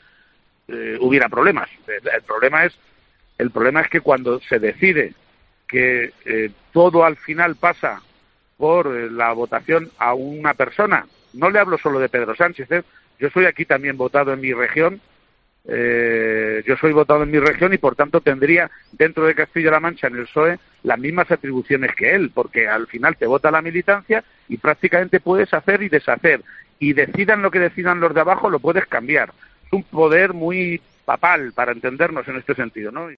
eh, 0.68 0.98
hubiera 1.00 1.28
problemas. 1.28 1.68
El, 1.86 2.22
problema 2.22 2.64
es 2.64 2.76
el 3.38 3.50
problema 3.50 3.80
es 3.82 3.88
que 3.88 4.00
cuando 4.00 4.40
se 4.40 4.58
decide 4.58 5.14
que 5.68 6.12
eh, 6.24 6.50
todo 6.72 7.04
al 7.04 7.16
final 7.16 7.54
pasa 7.54 8.02
por 8.56 8.88
la 8.88 9.32
votación 9.32 9.90
a 9.98 10.14
una 10.14 10.54
persona, 10.54 11.06
no 11.34 11.50
le 11.50 11.60
hablo 11.60 11.78
solo 11.78 12.00
de 12.00 12.08
Pedro 12.08 12.34
Sánchez, 12.34 12.68
yo 13.18 13.30
soy 13.30 13.46
aquí 13.46 13.64
también 13.64 13.96
votado 13.96 14.32
en 14.32 14.40
mi 14.40 14.52
región 14.52 15.00
eh, 15.68 16.62
yo 16.64 16.76
soy 16.76 16.92
votado 16.92 17.24
en 17.24 17.30
mi 17.30 17.40
región 17.40 17.74
y 17.74 17.78
por 17.78 17.96
tanto 17.96 18.20
tendría 18.20 18.70
dentro 18.92 19.26
de 19.26 19.34
Castilla-La 19.34 19.80
Mancha 19.80 20.06
en 20.06 20.16
el 20.16 20.26
PSOE 20.26 20.58
las 20.84 20.98
mismas 20.98 21.30
atribuciones 21.30 21.94
que 21.96 22.14
él, 22.14 22.30
porque 22.32 22.68
al 22.68 22.86
final 22.86 23.16
te 23.16 23.26
vota 23.26 23.50
la 23.50 23.62
militancia 23.62 24.22
y 24.48 24.58
prácticamente 24.58 25.18
puedes 25.18 25.52
hacer 25.52 25.82
y 25.82 25.88
deshacer. 25.88 26.42
Y 26.78 26.92
decidan 26.92 27.42
lo 27.42 27.50
que 27.50 27.58
decidan 27.58 28.00
los 28.00 28.14
de 28.14 28.20
abajo, 28.20 28.48
lo 28.48 28.60
puedes 28.60 28.86
cambiar. 28.86 29.32
Es 29.66 29.72
un 29.72 29.82
poder 29.82 30.34
muy 30.34 30.80
papal 31.04 31.52
para 31.52 31.72
entendernos 31.72 32.28
en 32.28 32.36
este 32.36 32.54
sentido, 32.54 32.92
¿no? 32.92 33.08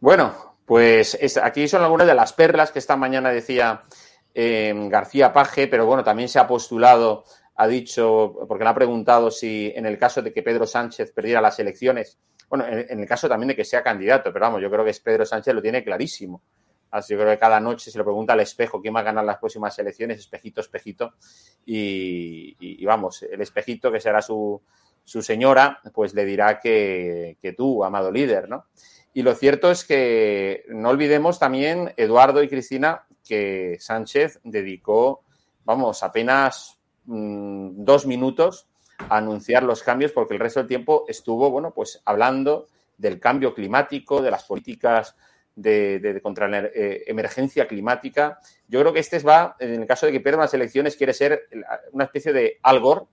Bueno, 0.00 0.34
pues 0.66 1.16
aquí 1.42 1.68
son 1.68 1.82
algunas 1.82 2.06
de 2.06 2.14
las 2.14 2.32
perlas 2.32 2.70
que 2.70 2.80
esta 2.80 2.96
mañana 2.96 3.30
decía 3.30 3.82
eh, 4.34 4.74
García 4.90 5.32
Paje, 5.32 5.68
pero 5.68 5.86
bueno, 5.86 6.04
también 6.04 6.28
se 6.28 6.38
ha 6.38 6.46
postulado 6.46 7.24
ha 7.62 7.68
dicho, 7.68 8.34
porque 8.48 8.64
le 8.64 8.70
ha 8.70 8.74
preguntado 8.74 9.30
si 9.30 9.72
en 9.76 9.86
el 9.86 9.96
caso 9.96 10.20
de 10.20 10.32
que 10.32 10.42
Pedro 10.42 10.66
Sánchez 10.66 11.12
perdiera 11.12 11.40
las 11.40 11.60
elecciones, 11.60 12.18
bueno, 12.48 12.66
en, 12.66 12.98
el 12.98 13.06
caso 13.06 13.28
también 13.28 13.48
de 13.48 13.56
que 13.56 13.64
sea 13.64 13.84
candidato, 13.84 14.32
pero 14.32 14.46
vamos, 14.46 14.60
yo 14.60 14.68
creo 14.68 14.84
que 14.84 14.92
Pedro 15.02 15.24
Sánchez 15.24 15.54
lo 15.54 15.62
tiene 15.62 15.84
clarísimo. 15.84 16.42
Así 16.90 17.12
yo 17.12 17.20
creo 17.20 17.30
que 17.30 17.38
cada 17.38 17.60
noche 17.60 17.90
se 17.92 17.96
lo 17.98 18.04
pregunta 18.04 18.32
al 18.32 18.40
espejo 18.40 18.82
quién 18.82 18.96
va 18.96 19.00
a 19.00 19.04
ganar 19.04 19.24
las 19.24 19.38
próximas 19.38 19.78
elecciones, 19.78 20.18
espejito, 20.18 20.60
espejito. 20.60 21.14
Y, 21.64 22.84
vamos, 22.84 23.22
el 23.22 23.40
espejito, 23.40 23.92
que 23.92 24.00
será 24.00 24.20
su, 24.20 24.60
su 25.04 25.22
señora, 25.22 25.80
pues 25.94 26.14
le 26.14 26.24
dirá 26.24 26.58
que, 26.58 27.38
que, 27.40 27.52
tú, 27.52 27.84
amado 27.84 28.10
líder, 28.10 28.48
¿no? 28.48 28.66
Y 29.14 29.22
lo 29.22 29.34
cierto 29.36 29.70
es 29.70 29.84
que 29.84 30.64
no 30.68 30.90
olvidemos 30.90 31.38
también, 31.38 31.94
Eduardo 31.96 32.42
y 32.42 32.48
Cristina, 32.48 33.06
que 33.24 33.76
Sánchez 33.78 34.40
dedicó, 34.42 35.22
vamos, 35.64 36.02
apenas 36.02 36.81
Mm, 37.04 37.84
dos 37.84 38.06
minutos 38.06 38.68
a 39.08 39.16
anunciar 39.16 39.64
los 39.64 39.82
cambios 39.82 40.12
porque 40.12 40.34
el 40.34 40.40
resto 40.40 40.60
del 40.60 40.68
tiempo 40.68 41.04
estuvo, 41.08 41.50
bueno, 41.50 41.72
pues 41.74 42.00
hablando 42.04 42.68
del 42.96 43.18
cambio 43.18 43.54
climático, 43.54 44.22
de 44.22 44.30
las 44.30 44.44
políticas 44.44 45.16
de, 45.56 46.20
contra 46.22 46.48
la 46.48 46.60
eh, 46.60 47.02
emergencia 47.06 47.66
climática. 47.66 48.38
Yo 48.68 48.80
creo 48.80 48.92
que 48.92 49.00
este 49.00 49.18
va, 49.20 49.56
en 49.58 49.82
el 49.82 49.86
caso 49.86 50.06
de 50.06 50.12
que 50.12 50.20
pierda 50.20 50.40
las 50.40 50.54
elecciones, 50.54 50.96
quiere 50.96 51.12
ser 51.12 51.48
una 51.92 52.04
especie 52.04 52.32
de 52.32 52.58
Algor 52.62 53.08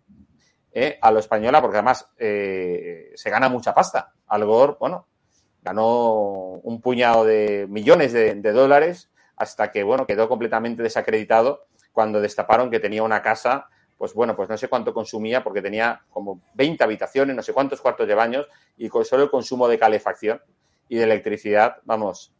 eh, 0.72 1.00
a 1.01 1.12
lo 1.12 1.19
española, 1.19 1.62
porque 1.62 1.77
además 1.77 2.08
eh, 2.17 3.12
se 3.15 3.29
gana 3.29 3.50
mucha 3.50 3.74
pasta. 3.74 4.13
Algor, 4.27 4.77
bueno, 4.79 5.08
ganó 5.63 6.60
un 6.63 6.81
puñado 6.81 7.25
de 7.25 7.65
millones 7.67 8.13
de, 8.13 8.36
dólares 8.51 9.10
hasta 9.36 9.72
que, 9.72 9.84
bueno, 9.84 10.05
quedó 10.05 10.29
completamente 10.29 10.84
desacreditado 10.84 11.65
cuando 11.91 12.22
destaparon 12.22 12.69
que 12.69 12.79
tenía 12.79 13.03
una 13.03 13.22
casa 13.22 13.67
pues 14.00 14.13
bueno, 14.13 14.34
pues 14.34 14.48
no 14.48 14.58
sé 14.58 14.70
cuánto 14.70 14.94
consumía 14.94 15.44
porque 15.44 15.62
tenía 15.62 16.01
como 16.10 16.41
20 16.53 16.82
habitaciones, 16.86 17.36
no 17.36 17.44
sé 17.44 17.51
cuántos 17.51 17.82
cuartos 17.82 18.08
de 18.08 18.15
baños 18.15 18.48
y 18.77 18.88
con 18.88 19.03
solo 19.03 19.24
el 19.24 19.29
consumo 19.29 19.68
de 19.68 19.77
calefacción 19.77 20.41
y 20.88 20.96
de 20.96 21.03
electricidad, 21.03 21.75
vamos, 21.84 22.34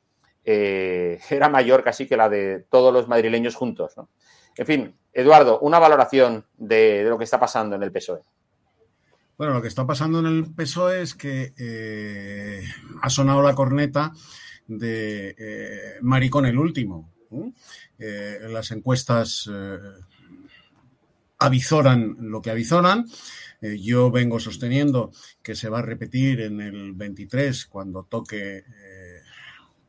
eh, 0.46 1.20
era 1.30 1.50
mayor 1.50 1.84
casi 1.84 2.08
que 2.08 2.16
la 2.16 2.30
de 2.30 2.66
todos 2.70 2.94
los 2.94 3.10
madrileños 3.10 3.56
juntos. 3.56 3.92
¿no? 3.98 4.08
En 4.56 4.66
fin, 4.66 4.96
Eduardo, 5.12 5.60
una 5.60 5.80
valoración 5.80 6.46
de, 6.58 7.04
lo 7.04 7.18
que 7.18 7.26
está 7.26 7.42
pasando 7.42 7.76
en 7.76 7.84
el 7.84 7.92
PSOE. 7.92 8.22
Bueno, 9.38 9.54
lo 9.54 9.62
que 9.62 9.68
está 9.68 9.86
pasando 9.86 10.20
en 10.20 10.28
el 10.28 10.56
PSOE 10.56 11.02
es 11.02 11.14
que 11.14 11.54
eh, 11.58 12.64
ha 13.02 13.10
sonado 13.10 13.42
la 13.42 13.54
corneta 13.54 14.14
de 14.66 15.36
eh, 15.38 15.98
Maricón 16.02 16.46
el 16.46 16.58
último. 16.58 17.12
las 18.00 18.72
encuestas 18.72 19.50
avizoran 21.40 22.18
lo 22.20 22.42
que 22.42 22.52
avizoran. 22.52 23.06
Eh, 23.62 23.78
yo 23.80 24.12
vengo 24.12 24.40
sosteniendo 24.40 25.12
que 25.42 25.56
se 25.56 25.70
va 25.70 25.80
a 25.80 25.84
repetir 25.84 26.42
en 26.42 26.62
el 26.62 26.94
23 26.94 27.66
cuando 27.66 28.04
toque 28.04 28.58
eh, 28.58 29.22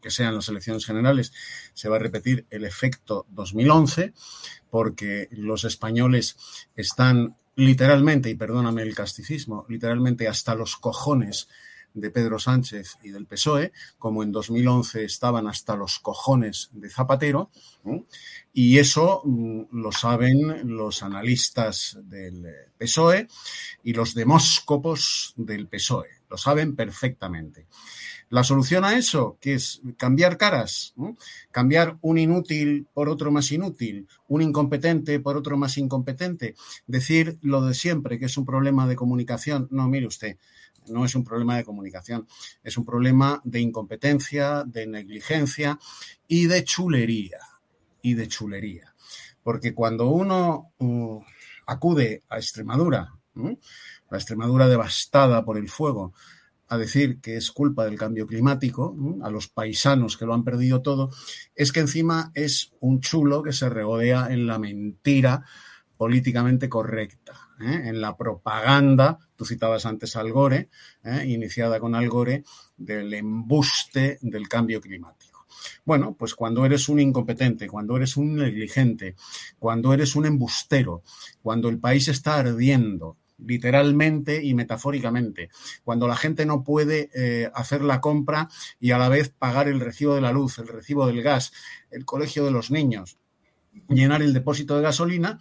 que 0.00 0.10
sean 0.10 0.34
las 0.34 0.48
elecciones 0.48 0.86
generales, 0.86 1.32
se 1.74 1.88
va 1.88 1.96
a 1.96 2.00
repetir 2.00 2.46
el 2.50 2.64
efecto 2.64 3.26
2011 3.30 4.14
porque 4.70 5.28
los 5.32 5.64
españoles 5.64 6.36
están 6.74 7.36
literalmente, 7.56 8.30
y 8.30 8.34
perdóname 8.34 8.82
el 8.82 8.94
casticismo, 8.94 9.66
literalmente 9.68 10.28
hasta 10.28 10.54
los 10.54 10.76
cojones 10.76 11.48
de 11.92 12.10
Pedro 12.10 12.38
Sánchez 12.38 12.98
y 13.02 13.10
del 13.10 13.26
PSOE, 13.26 13.72
como 13.98 14.22
en 14.22 14.32
2011 14.32 15.04
estaban 15.04 15.46
hasta 15.48 15.76
los 15.76 15.98
cojones 15.98 16.70
de 16.72 16.88
Zapatero, 16.88 17.50
y 18.52 18.78
eso 18.78 19.22
mm, 19.24 19.62
lo 19.72 19.92
saben 19.92 20.76
los 20.76 21.02
analistas 21.02 21.98
del 22.02 22.46
PSOE 22.76 23.28
y 23.84 23.92
los 23.92 24.14
demóscopos 24.14 25.34
del 25.36 25.68
PSOE, 25.68 26.08
lo 26.28 26.36
saben 26.36 26.74
perfectamente. 26.74 27.66
La 28.30 28.44
solución 28.44 28.84
a 28.84 28.96
eso, 28.96 29.38
que 29.40 29.54
es 29.54 29.82
cambiar 29.96 30.36
caras, 30.36 30.94
cambiar 31.50 31.98
un 32.00 32.16
inútil 32.16 32.86
por 32.94 33.08
otro 33.08 33.32
más 33.32 33.50
inútil, 33.50 34.06
un 34.28 34.40
incompetente 34.40 35.18
por 35.18 35.36
otro 35.36 35.56
más 35.56 35.76
incompetente, 35.78 36.54
decir 36.86 37.38
lo 37.42 37.66
de 37.66 37.74
siempre, 37.74 38.20
que 38.20 38.26
es 38.26 38.36
un 38.36 38.46
problema 38.46 38.86
de 38.86 38.94
comunicación. 38.94 39.66
No, 39.72 39.88
mire 39.88 40.06
usted, 40.06 40.36
no 40.86 41.04
es 41.04 41.16
un 41.16 41.24
problema 41.24 41.56
de 41.56 41.64
comunicación, 41.64 42.28
es 42.62 42.78
un 42.78 42.84
problema 42.84 43.40
de 43.42 43.60
incompetencia, 43.60 44.62
de 44.64 44.86
negligencia 44.86 45.80
y 46.28 46.46
de 46.46 46.62
chulería. 46.62 47.38
Y 48.02 48.14
de 48.14 48.28
chulería. 48.28 48.94
Porque 49.42 49.74
cuando 49.74 50.08
uno 50.10 50.72
uh, 50.78 51.20
acude 51.66 52.22
a 52.28 52.38
Extremadura, 52.38 53.14
la 53.34 54.18
Extremadura 54.18 54.68
devastada 54.68 55.44
por 55.44 55.56
el 55.56 55.68
fuego, 55.68 56.12
a 56.70 56.78
decir 56.78 57.20
que 57.20 57.36
es 57.36 57.50
culpa 57.50 57.84
del 57.84 57.98
cambio 57.98 58.26
climático, 58.26 58.96
a 59.22 59.30
los 59.30 59.48
paisanos 59.48 60.16
que 60.16 60.24
lo 60.24 60.34
han 60.34 60.44
perdido 60.44 60.82
todo, 60.82 61.10
es 61.54 61.72
que 61.72 61.80
encima 61.80 62.30
es 62.34 62.72
un 62.78 63.00
chulo 63.00 63.42
que 63.42 63.52
se 63.52 63.68
regodea 63.68 64.28
en 64.30 64.46
la 64.46 64.58
mentira 64.58 65.44
políticamente 65.96 66.68
correcta, 66.68 67.32
¿eh? 67.60 67.82
en 67.84 68.00
la 68.00 68.16
propaganda, 68.16 69.18
tú 69.36 69.44
citabas 69.44 69.84
antes 69.84 70.16
al 70.16 70.32
Gore, 70.32 70.70
¿eh? 71.04 71.24
iniciada 71.26 71.80
con 71.80 71.94
Al 71.94 72.08
Gore, 72.08 72.44
del 72.76 73.12
embuste 73.12 74.18
del 74.22 74.48
cambio 74.48 74.80
climático. 74.80 75.19
Bueno, 75.84 76.16
pues 76.18 76.34
cuando 76.34 76.64
eres 76.64 76.88
un 76.88 77.00
incompetente, 77.00 77.68
cuando 77.68 77.96
eres 77.96 78.16
un 78.16 78.36
negligente, 78.36 79.16
cuando 79.58 79.92
eres 79.92 80.16
un 80.16 80.26
embustero, 80.26 81.02
cuando 81.42 81.68
el 81.68 81.78
país 81.78 82.08
está 82.08 82.36
ardiendo, 82.36 83.16
literalmente 83.46 84.42
y 84.42 84.54
metafóricamente. 84.54 85.50
Cuando 85.84 86.06
la 86.06 86.16
gente 86.16 86.46
no 86.46 86.62
puede 86.62 87.10
eh, 87.14 87.50
hacer 87.54 87.82
la 87.82 88.00
compra 88.00 88.48
y 88.78 88.90
a 88.90 88.98
la 88.98 89.08
vez 89.08 89.30
pagar 89.30 89.68
el 89.68 89.80
recibo 89.80 90.14
de 90.14 90.20
la 90.20 90.32
luz, 90.32 90.58
el 90.58 90.68
recibo 90.68 91.06
del 91.06 91.22
gas, 91.22 91.52
el 91.90 92.04
colegio 92.04 92.44
de 92.44 92.50
los 92.50 92.70
niños, 92.70 93.18
llenar 93.88 94.22
el 94.22 94.34
depósito 94.34 94.76
de 94.76 94.82
gasolina, 94.82 95.38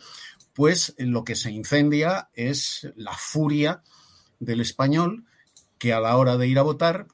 pues 0.53 0.95
lo 0.97 1.23
que 1.23 1.35
se 1.35 1.51
incendia 1.51 2.29
es 2.33 2.91
la 2.95 3.13
furia 3.13 3.81
del 4.39 4.61
español 4.61 5.25
que 5.77 5.93
a 5.93 5.99
la 5.99 6.17
hora 6.17 6.37
de 6.37 6.47
ir 6.47 6.59
a 6.59 6.63
votar 6.63 7.07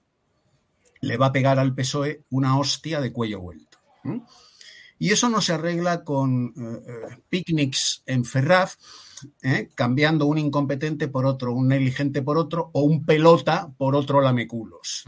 le 1.06 1.18
va 1.18 1.28
a 1.28 1.32
pegar 1.32 1.60
al 1.60 1.76
PSOE 1.76 2.24
una 2.32 2.58
hostia 2.58 3.00
de 3.00 3.12
cuello 3.12 3.40
vuelto. 3.40 3.78
Y 4.98 5.12
eso 5.12 5.30
no 5.30 5.42
se 5.42 5.54
arregla 5.54 6.04
con 6.04 6.54
eh, 6.58 6.82
eh, 6.88 7.18
picnics 7.30 8.04
en 8.06 8.24
Ferraz, 8.24 8.78
¿eh? 9.42 9.70
cambiando 9.76 10.26
un 10.26 10.38
incompetente 10.38 11.08
por 11.08 11.26
otro, 11.26 11.54
un 11.54 11.68
negligente 11.68 12.22
por 12.22 12.38
otro 12.38 12.70
o 12.74 12.82
un 12.84 13.06
pelota 13.06 13.72
por 13.78 13.96
otro 13.96 14.22
lameculos. 14.22 15.04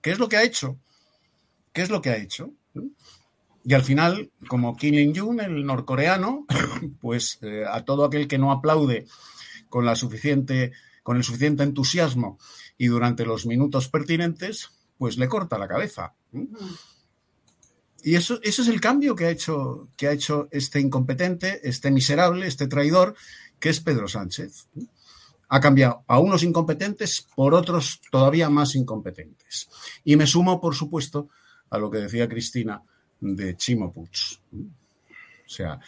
¿Qué 0.00 0.10
es 0.10 0.18
lo 0.18 0.28
que 0.28 0.36
ha 0.36 0.42
hecho? 0.42 0.78
¿Qué 1.72 1.82
es 1.82 1.90
lo 1.90 2.02
que 2.02 2.10
ha 2.10 2.16
hecho? 2.16 2.52
Y 3.64 3.72
al 3.72 3.82
final, 3.82 4.30
como 4.46 4.76
Kim 4.76 4.94
Il-jung, 4.94 5.40
el 5.40 5.64
norcoreano, 5.64 6.46
pues 7.00 7.40
a 7.70 7.82
todo 7.84 8.04
aquel 8.04 8.28
que 8.28 8.38
no 8.38 8.52
aplaude 8.52 9.06
con, 9.70 9.86
la 9.86 9.96
suficiente, 9.96 10.72
con 11.02 11.16
el 11.16 11.24
suficiente 11.24 11.62
entusiasmo 11.62 12.38
y 12.76 12.88
durante 12.88 13.24
los 13.24 13.46
minutos 13.46 13.88
pertinentes, 13.88 14.68
pues 14.98 15.16
le 15.16 15.28
corta 15.28 15.58
la 15.58 15.68
cabeza. 15.68 16.14
Y 18.02 18.16
eso, 18.16 18.38
eso 18.42 18.62
es 18.62 18.68
el 18.68 18.80
cambio 18.80 19.16
que 19.16 19.26
ha, 19.26 19.30
hecho, 19.30 19.88
que 19.96 20.08
ha 20.08 20.12
hecho 20.12 20.48
este 20.50 20.78
incompetente, 20.80 21.66
este 21.66 21.90
miserable, 21.90 22.46
este 22.46 22.66
traidor, 22.66 23.14
que 23.58 23.70
es 23.70 23.80
Pedro 23.80 24.08
Sánchez. 24.08 24.68
Ha 25.48 25.60
cambiado 25.60 26.04
a 26.06 26.18
unos 26.18 26.42
incompetentes 26.42 27.26
por 27.34 27.54
otros 27.54 28.00
todavía 28.10 28.50
más 28.50 28.74
incompetentes. 28.74 29.68
Y 30.04 30.16
me 30.16 30.26
sumo, 30.26 30.60
por 30.60 30.74
supuesto, 30.74 31.28
a 31.70 31.78
lo 31.78 31.90
que 31.90 31.98
decía 31.98 32.28
Cristina 32.28 32.82
de 33.20 33.56
Chimo 33.56 33.90
Puig. 33.90 34.10
O 34.52 35.48
sea, 35.48 35.78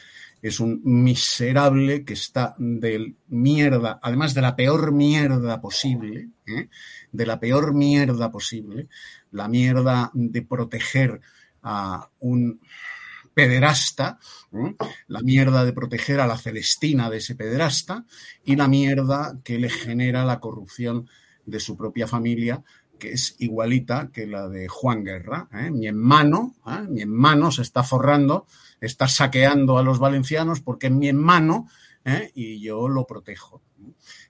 es 0.43 0.61
un 0.61 0.81
miserable 0.85 2.05
que 2.05 2.13
está 2.13 2.55
de 2.59 3.15
mierda, 3.29 3.99
además 4.03 4.35
de 4.35 4.43
la 4.43 4.55
peor 4.55 4.93
mierda 4.93 5.61
posible, 5.61 6.29
¿eh? 6.47 6.69
de 7.13 7.27
la 7.27 7.41
peor 7.41 7.75
mierda 7.75 8.31
posible, 8.31 8.89
la 9.33 9.49
mierda 9.49 10.11
de 10.15 10.43
proteger 10.43 11.21
a 11.63 12.09
un 12.21 12.61
pederasta, 13.35 14.19
la 15.09 15.21
mierda 15.21 15.65
de 15.65 15.73
proteger 15.73 16.21
a 16.21 16.27
la 16.27 16.39
Celestina 16.39 17.11
de 17.11 17.19
ese 17.19 17.35
pederasta 17.35 18.07
y 18.45 18.57
la 18.57 18.67
mierda 18.67 19.37
que 19.45 19.59
le 19.59 19.69
genera 19.69 20.25
la 20.25 20.41
corrupción 20.41 21.09
de 21.45 21.61
su 21.61 21.77
propia 21.77 22.07
familia, 22.07 22.63
que 22.99 23.13
es 23.13 23.37
igualita 23.39 24.11
que 24.13 24.27
la 24.27 24.49
de 24.49 24.69
Juan 24.69 25.05
Guerra. 25.05 25.49
¿eh? 25.53 25.71
Mi 25.71 25.87
hermano, 25.87 26.57
¿eh? 26.67 26.87
mi 26.89 27.03
hermano 27.03 27.51
se 27.51 27.63
está 27.63 27.83
forrando, 27.83 28.47
está 28.81 29.09
saqueando 29.09 29.79
a 29.79 29.83
los 29.83 29.99
valencianos 29.99 30.61
porque 30.61 30.89
es 30.89 30.93
mi 30.93 31.09
hermano 31.09 31.69
¿eh? 32.05 32.31
y 32.35 32.61
yo 32.61 32.89
lo 32.89 33.07
protejo. 33.07 33.63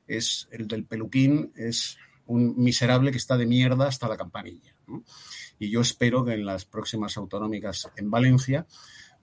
Es 0.06 0.48
el 0.50 0.68
del 0.68 0.84
peluquín, 0.84 1.52
es 1.56 1.98
un 2.26 2.54
miserable 2.56 3.10
que 3.10 3.18
está 3.18 3.36
de 3.36 3.46
mierda 3.46 3.86
hasta 3.86 4.08
la 4.08 4.16
campanilla 4.16 4.74
y 5.58 5.70
yo 5.70 5.80
espero 5.80 6.24
que 6.24 6.34
en 6.34 6.44
las 6.44 6.64
próximas 6.64 7.16
autonómicas 7.16 7.88
en 7.96 8.10
Valencia, 8.10 8.66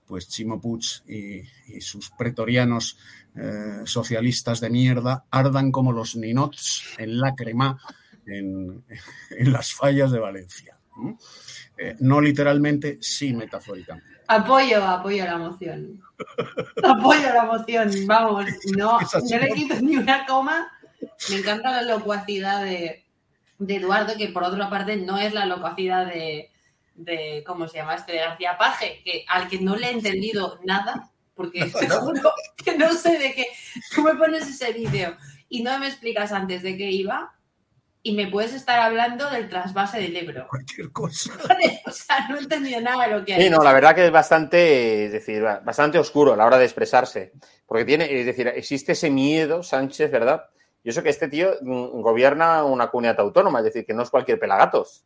pues 0.06 0.28
Chimo 0.28 0.60
Puig 0.60 0.84
y, 1.08 1.82
sus 1.82 2.10
pretorianos 2.12 2.98
eh, 3.36 3.82
socialistas 3.86 4.60
de 4.60 4.70
mierda 4.70 5.26
ardan 5.32 5.72
como 5.72 5.91
los 5.91 6.15
ninots 6.15 6.96
en 6.98 7.20
la 7.20 7.36
crema 7.36 7.80
en, 8.28 8.84
las 9.52 9.74
fallas 9.74 10.12
de 10.12 10.20
Valencia. 10.20 10.78
Eh, 11.78 11.96
no 12.00 12.22
literalmente, 12.22 12.98
sí 13.02 13.34
metafóricamente. 13.34 14.14
Apoyo, 14.28 14.84
apoyo 14.84 15.26
la 15.26 15.38
moción. 15.38 16.02
apoyo 16.84 17.34
la 17.34 17.46
moción, 17.46 17.92
vamos, 18.06 18.46
no, 18.78 19.00
no 19.30 19.38
le 19.38 19.54
quito 19.54 19.76
ni 19.82 19.98
una 19.98 20.26
coma. 20.26 20.72
Me 21.30 21.38
encanta 21.38 21.72
la 21.72 21.82
locuacidad 21.82 22.64
de, 22.64 23.04
de 23.58 23.76
Eduardo, 23.76 24.16
que 24.18 24.30
por 24.30 24.44
otra 24.44 24.70
parte 24.70 24.96
no 24.96 25.18
es 25.18 25.34
la 25.34 25.46
locuacidad 25.46 26.06
de, 26.06 26.52
de 26.96 27.44
¿cómo 27.46 27.68
se 27.68 27.78
llama 27.78 27.96
este? 27.96 28.14
De 28.14 28.20
García 28.20 28.58
Paje, 28.58 29.02
que 29.04 29.26
al 29.28 29.48
que 29.50 29.60
no 29.60 29.76
le 29.76 29.88
he 29.88 29.92
entendido 29.92 30.60
nada, 30.64 31.12
porque 31.36 31.60
que 32.64 32.78
no 32.78 32.94
sé 32.94 33.18
de 33.18 33.34
qué. 33.34 33.48
Tú 33.94 34.04
me 34.04 34.16
pones 34.16 34.48
ese 34.48 34.72
vídeo 34.72 35.18
y 35.50 35.64
no 35.64 35.78
me 35.80 35.88
explicas 35.88 36.32
antes 36.32 36.64
de 36.64 36.78
qué 36.78 36.90
iba 36.92 37.33
y 38.06 38.12
me 38.12 38.28
puedes 38.28 38.54
estar 38.54 38.80
hablando 38.80 39.30
del 39.32 39.48
trasvase 39.48 40.02
del 40.02 40.16
Ebro. 40.18 40.46
Cualquier 40.50 40.92
cosa. 40.92 41.32
o 41.86 41.92
sea, 41.92 42.28
no 42.30 42.36
he 42.36 42.39
entendido 42.39 42.82
nada 42.82 43.08
de 43.08 43.13
lo 43.18 43.26
que 43.26 43.34
hay. 43.34 43.44
Sí, 43.44 43.50
no, 43.50 43.63
la 43.63 43.72
verdad 43.72 43.96
que 43.96 44.06
es 44.06 44.12
bastante, 44.12 45.06
es 45.06 45.13
decir, 45.13 45.42
bastante 45.42 45.98
oscuro 45.98 46.34
a 46.34 46.38
la 46.38 46.46
hora 46.46 46.58
de 46.58 46.66
expresarse. 46.66 47.32
Porque 47.66 47.86
tiene, 47.86 48.13
es 48.20 48.26
decir, 48.26 48.48
existe 48.50 48.92
ese 48.92 49.10
miedo, 49.10 49.63
Sánchez, 49.63 50.12
¿verdad? 50.12 50.44
Y 50.84 50.89
eso 50.89 51.02
que 51.02 51.10
este 51.10 51.30
tío 51.30 51.54
mm, 51.62 52.02
gobierna 52.02 52.66
una 52.66 52.92
comunidad 52.92 53.22
autónoma, 53.22 53.60
es 53.60 53.66
decir, 53.66 53.86
que 53.86 53.94
no 53.94 54.04
es 54.04 54.10
cualquier 54.10 54.38
pelagatos, 54.38 55.06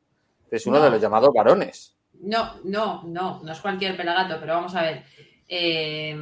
es 0.50 0.66
uno 0.66 0.82
de 0.82 0.90
los 0.90 1.00
llamados 1.00 1.30
varones. 1.36 1.96
No, 2.20 2.56
no, 2.64 3.04
no, 3.04 3.42
no 3.44 3.52
es 3.52 3.60
cualquier 3.60 3.96
pelagato, 3.96 4.38
pero 4.40 4.56
vamos 4.56 4.74
a 4.76 4.82
ver. 4.82 5.04
Eh, 5.48 6.18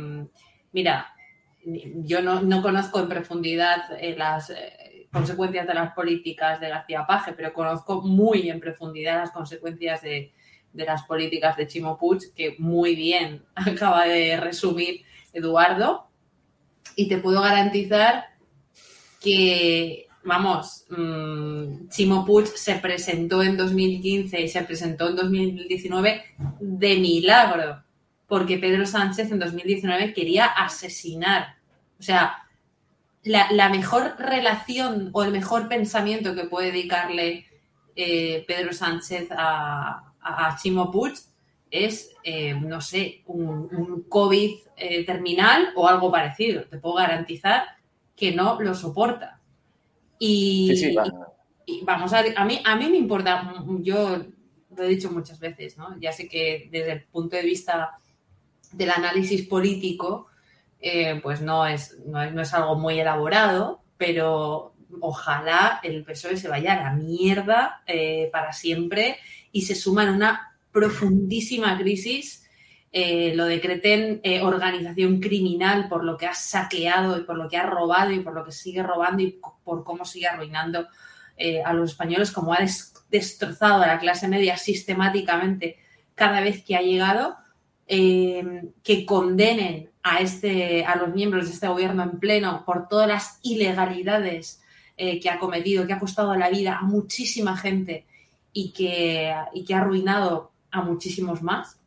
mira, 0.74 1.16
yo 1.64 2.22
no, 2.22 2.62
conozco 2.62 3.00
en 3.00 3.08
profundidad 3.08 3.94
eh, 3.98 4.16
las 4.18 4.50
eh, 4.50 4.85
consecuencias 5.16 5.66
de 5.66 5.74
las 5.74 5.94
políticas 5.94 6.60
de 6.60 6.68
García 6.68 7.06
Paje, 7.08 7.32
pero 7.32 7.54
conozco 7.54 8.02
muy 8.02 8.50
en 8.50 8.60
profundidad 8.60 9.20
las 9.20 9.32
consecuencias 9.32 10.02
de, 10.02 10.34
de 10.74 10.86
las 10.86 11.04
políticas 11.04 11.56
de 11.56 11.68
Chimo 11.68 11.98
Puig, 11.98 12.34
que 12.36 12.56
muy 12.60 12.96
bien 12.96 13.44
acaba 13.56 14.06
de 14.06 14.38
resumir 14.38 15.04
Eduardo. 15.32 16.08
Y 16.98 17.08
te 17.08 17.18
puedo 17.18 17.42
garantizar 17.42 18.26
que, 19.22 20.08
vamos, 20.24 20.86
mm, 20.90 21.88
Chimo 21.90 22.26
Puig 22.26 22.48
se 22.48 22.76
presentó 22.76 23.42
en 23.42 23.56
2015 23.56 24.42
y 24.42 24.50
se 24.50 24.64
presentó 24.64 25.10
en 25.10 25.16
2019 25.16 26.24
de 26.60 26.96
milagro, 26.98 27.84
porque 28.28 28.58
Pedro 28.58 28.86
Sánchez 28.86 29.32
en 29.32 29.40
2019 29.40 30.14
quería 30.14 30.46
asesinar. 30.46 31.56
O 32.00 32.04
sea, 32.04 32.45
la, 33.26 33.70
mejor 33.70 34.16
relación 34.20 35.10
o 35.12 35.24
el 35.24 35.32
mejor 35.32 35.68
pensamiento 35.68 36.36
que 36.36 36.46
puede 36.46 36.72
dedicarle 36.72 37.46
eh, 37.96 38.46
Pedro 38.48 38.72
Sánchez 38.72 39.30
a, 39.32 40.14
a, 40.22 40.58
Chimo 40.62 40.92
Puig 40.92 41.14
es, 41.72 42.12
eh, 42.24 42.54
no 42.54 42.82
sé, 42.82 43.24
un, 43.26 44.06
COVID 44.08 44.52
eh, 44.78 45.06
terminal 45.06 45.70
o 45.76 45.88
algo 45.88 46.12
parecido. 46.12 46.66
Te 46.66 46.78
puedo 46.78 46.96
garantizar 46.96 47.66
que 48.16 48.32
no 48.32 48.62
lo 48.62 48.76
soporta. 48.76 49.42
Y, 50.20 50.96
vamos 51.84 52.14
a, 52.14 52.24
a 52.36 52.46
mí, 52.46 52.62
a 52.64 52.76
mí 52.76 52.90
me 52.90 52.98
importa, 52.98 53.54
yo 53.82 54.24
lo 54.78 54.84
he 54.84 54.88
dicho 54.88 55.12
muchas 55.12 55.40
veces, 55.40 55.78
¿no? 55.78 56.00
Ya 56.00 56.12
sé 56.12 56.28
que 56.28 56.70
desde 56.72 56.92
el 56.92 57.04
punto 57.06 57.36
de 57.36 57.42
vista 57.42 57.98
del 58.72 58.92
análisis 58.92 59.48
político, 59.48 60.28
eh, 60.88 61.20
pues 61.24 61.42
no 61.42 61.66
es, 61.66 61.98
no 62.06 62.22
es, 62.22 62.54
algo 62.54 62.76
muy 62.76 63.00
elaborado, 63.00 63.82
pero 63.98 64.76
ojalá 65.02 65.80
el 65.82 66.04
PSOE 66.04 66.38
se 66.38 66.48
vaya 66.48 66.74
a 66.74 66.84
la 66.84 66.94
mierda 66.94 67.82
eh, 67.88 68.30
para 68.32 68.54
siempre 68.54 69.18
y 69.52 69.64
se 69.64 69.74
suma 69.74 70.04
en 70.04 70.10
una 70.10 70.56
profundísima 70.72 71.76
crisis 71.76 72.48
eh, 72.92 73.34
lo 73.34 73.46
decreten 73.46 74.22
organización 74.44 75.20
criminal 75.20 75.90
por 75.90 76.04
lo 76.04 76.18
que 76.18 76.28
ha 76.28 76.36
saqueado 76.36 77.18
y 77.18 77.24
por 77.24 77.36
lo 77.36 77.50
que 77.50 77.58
ha 77.58 77.66
robado 77.66 78.12
y 78.12 78.20
por 78.20 78.36
lo 78.36 78.46
que 78.46 78.52
sigue 78.52 78.84
robando 78.84 79.24
y 79.24 79.40
por 79.64 79.84
cómo 79.84 80.06
sigue 80.06 80.28
arruinando 80.28 80.88
a 81.66 81.74
los 81.74 81.90
españoles, 81.90 82.30
como 82.30 82.54
ha 82.54 82.60
destrozado 83.10 83.82
a 83.82 83.88
la 83.88 83.98
clase 83.98 84.28
media 84.28 84.56
sistemáticamente 84.56 85.80
cada 86.14 86.42
vez 86.42 86.64
que 86.64 86.76
ha 86.76 86.82
llegado, 86.82 87.38
eh, 87.88 88.64
que 88.84 89.06
condenen 89.06 89.92
a, 90.02 90.20
este, 90.20 90.86
a 90.86 90.96
los 90.96 91.14
miembros 91.14 91.46
de 91.46 91.54
este 91.54 91.68
gobierno 91.68 92.04
en 92.04 92.20
pleno 92.20 92.64
por 92.66 92.88
todas 92.88 93.08
las 93.08 93.40
ilegalidades 93.44 94.62
eh, 94.98 95.20
que 95.20 95.30
ha 95.30 95.40
cometido, 95.40 95.86
que 95.86 95.94
ha 95.94 96.00
costado 96.00 96.36
la 96.36 96.50
vida 96.50 96.78
a 96.78 96.84
muchísima 96.84 97.58
gente 97.58 98.06
y 98.54 98.72
que, 98.72 99.36
y 99.54 99.66
que 99.66 99.74
ha 99.74 99.82
arruinado 99.82 100.52
a 100.72 100.82
muchísimos 100.82 101.42
más. 101.42 101.80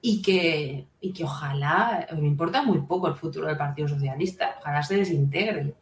Y 0.00 0.22
que, 0.22 0.86
y 1.00 1.12
que 1.12 1.24
ojalá, 1.24 2.06
me 2.12 2.28
importa 2.28 2.62
muy 2.62 2.78
poco 2.82 3.08
el 3.08 3.16
futuro 3.16 3.48
del 3.48 3.56
Partido 3.56 3.88
Socialista, 3.88 4.56
ojalá 4.60 4.80
se 4.84 4.96
desintegren, 4.96 5.74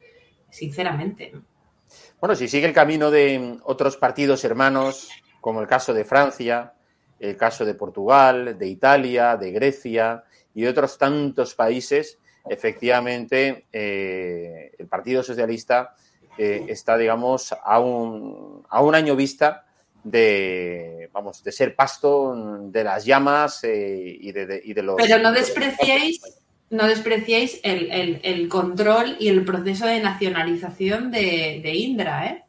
sinceramente. 0.49 1.35
Bueno, 2.19 2.35
si 2.35 2.49
sigue 2.49 2.67
el 2.67 2.73
camino 2.73 3.11
de 3.11 3.59
otros 3.65 3.99
partidos 3.99 4.43
hermanos, 4.45 5.11
como 5.43 5.61
el 5.61 5.67
caso 5.67 5.93
de 5.93 6.07
Francia, 6.07 6.73
el 7.19 7.37
caso 7.37 7.65
de 7.65 7.75
Portugal, 7.75 8.59
de 8.59 8.69
Italia, 8.69 9.37
de 9.37 9.51
Grecia 9.51 10.25
y 10.55 10.63
de 10.63 10.69
otros 10.69 10.99
tantos 10.99 11.55
países, 11.55 12.19
efectivamente 12.49 13.67
eh, 13.73 14.73
el 14.79 14.87
Partido 14.87 15.23
Socialista 15.23 15.95
eh, 16.39 16.67
está, 16.69 16.97
digamos, 16.97 17.55
a 17.65 17.81
un, 17.81 18.65
a 18.69 18.83
un 18.83 18.95
año 18.95 19.17
vista 19.17 19.65
de, 20.05 21.11
vamos, 21.13 21.43
de 21.43 21.51
ser 21.51 21.75
pasto 21.75 22.35
de 22.61 22.85
las 22.85 23.05
llamas 23.05 23.65
eh, 23.65 24.19
y, 24.21 24.33
de, 24.33 24.61
y, 24.65 24.73
de, 24.73 24.83
los... 24.83 24.97
Pero 24.97 25.19
no 25.19 25.33
despreciéis, 25.33 26.21
no 26.71 26.87
despreciéis 26.87 27.61
el, 27.65 28.21
el, 28.23 28.49
control 28.49 29.17
y 29.19 29.29
el 29.29 29.45
proceso 29.45 29.87
de 29.87 30.01
nacionalización 30.01 31.11
de, 31.11 31.61
de 31.63 31.75
Indra, 31.75 32.27
¿eh? 32.27 32.45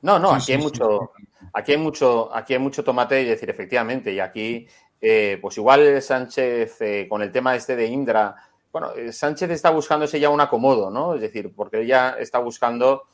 No, 0.00 0.18
no, 0.18 0.32
aquí 0.32 0.52
hay 0.52 0.58
mucho, 0.58 1.12
aquí 1.58 1.72
hay 1.72 1.78
mucho, 1.78 2.34
aquí 2.34 2.54
hay 2.54 2.58
mucho 2.58 2.84
tomate 2.84 3.22
y 3.22 3.24
decir, 3.24 3.50
efectivamente, 3.50 4.12
y 4.12 4.20
aquí, 4.20 4.66
eh, 5.00 5.38
pues 5.40 5.56
igual 5.56 6.00
Sánchez, 6.02 6.80
eh, 6.80 7.06
con 7.08 7.22
el 7.22 7.32
tema 7.32 7.54
este 7.54 7.76
de 7.76 7.86
Indra, 7.86 8.34
bueno, 8.72 8.92
Sánchez 9.10 9.50
está 9.50 9.70
buscándose 9.70 10.20
ya 10.20 10.28
un 10.28 10.40
acomodo, 10.40 10.90
¿no? 10.90 11.14
Es 11.14 11.20
decir, 11.20 11.52
porque 11.54 11.80
ella 11.80 12.16
está 12.18 12.38
buscando 12.38 13.04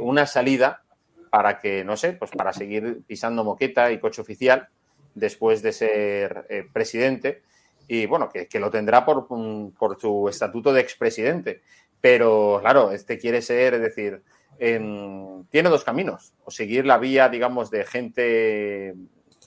una 0.00 0.24
salida 0.26 0.82
para 1.28 1.58
que, 1.58 1.84
no 1.84 1.98
sé, 1.98 2.14
pues 2.14 2.30
para 2.30 2.54
seguir 2.54 3.02
pisando 3.06 3.44
moqueta 3.44 3.92
y 3.92 4.00
coche 4.00 4.22
oficial 4.22 4.70
después 5.14 5.62
de 5.62 5.72
ser 5.72 6.46
eh, 6.48 6.64
presidente 6.72 7.42
y 7.88 8.06
bueno, 8.06 8.28
que, 8.28 8.60
lo 8.60 8.70
tendrá 8.70 9.04
por, 9.04 9.26
por, 9.26 10.00
su 10.00 10.28
estatuto 10.28 10.72
de 10.72 10.80
expresidente. 10.80 11.62
Pero 12.00 12.58
claro, 12.60 12.90
este 12.90 13.18
quiere 13.18 13.42
ser, 13.42 13.74
es 13.74 13.80
decir, 13.80 14.22
tiene 14.58 15.68
dos 15.68 15.84
caminos, 15.84 16.32
o 16.44 16.50
seguir 16.50 16.86
la 16.86 16.98
vía, 16.98 17.28
digamos, 17.28 17.70
de 17.70 17.84
gente, 17.84 18.94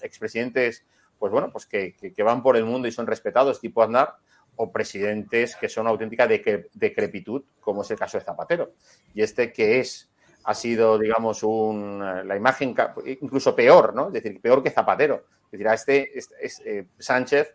expresidentes, 0.01 0.85
pues 1.17 1.31
bueno, 1.31 1.51
pues 1.51 1.65
que, 1.65 1.95
van 2.23 2.41
por 2.41 2.57
el 2.57 2.65
mundo 2.65 2.87
y 2.87 2.91
son 2.91 3.07
respetados, 3.07 3.59
tipo 3.59 3.83
Aznar, 3.83 4.15
o 4.55 4.71
presidentes 4.71 5.55
que 5.55 5.69
son 5.69 5.87
auténtica 5.87 6.27
decrepitud, 6.27 7.43
como 7.59 7.81
es 7.81 7.91
el 7.91 7.97
caso 7.97 8.17
de 8.17 8.25
Zapatero. 8.25 8.73
Y 9.13 9.21
este 9.21 9.53
que 9.53 9.79
es 9.79 10.09
ha 10.43 10.53
sido, 10.53 10.97
digamos, 10.97 11.43
un, 11.43 11.99
la 12.27 12.35
imagen 12.35 12.75
incluso 13.21 13.55
peor, 13.55 13.93
¿no? 13.93 14.07
Es 14.07 14.13
decir, 14.13 14.41
peor 14.41 14.63
que 14.63 14.71
Zapatero. 14.71 15.25
Es 15.45 15.51
decir, 15.51 15.67
a 15.67 15.73
este, 15.73 16.17
este, 16.41 16.87
Sánchez 16.97 17.53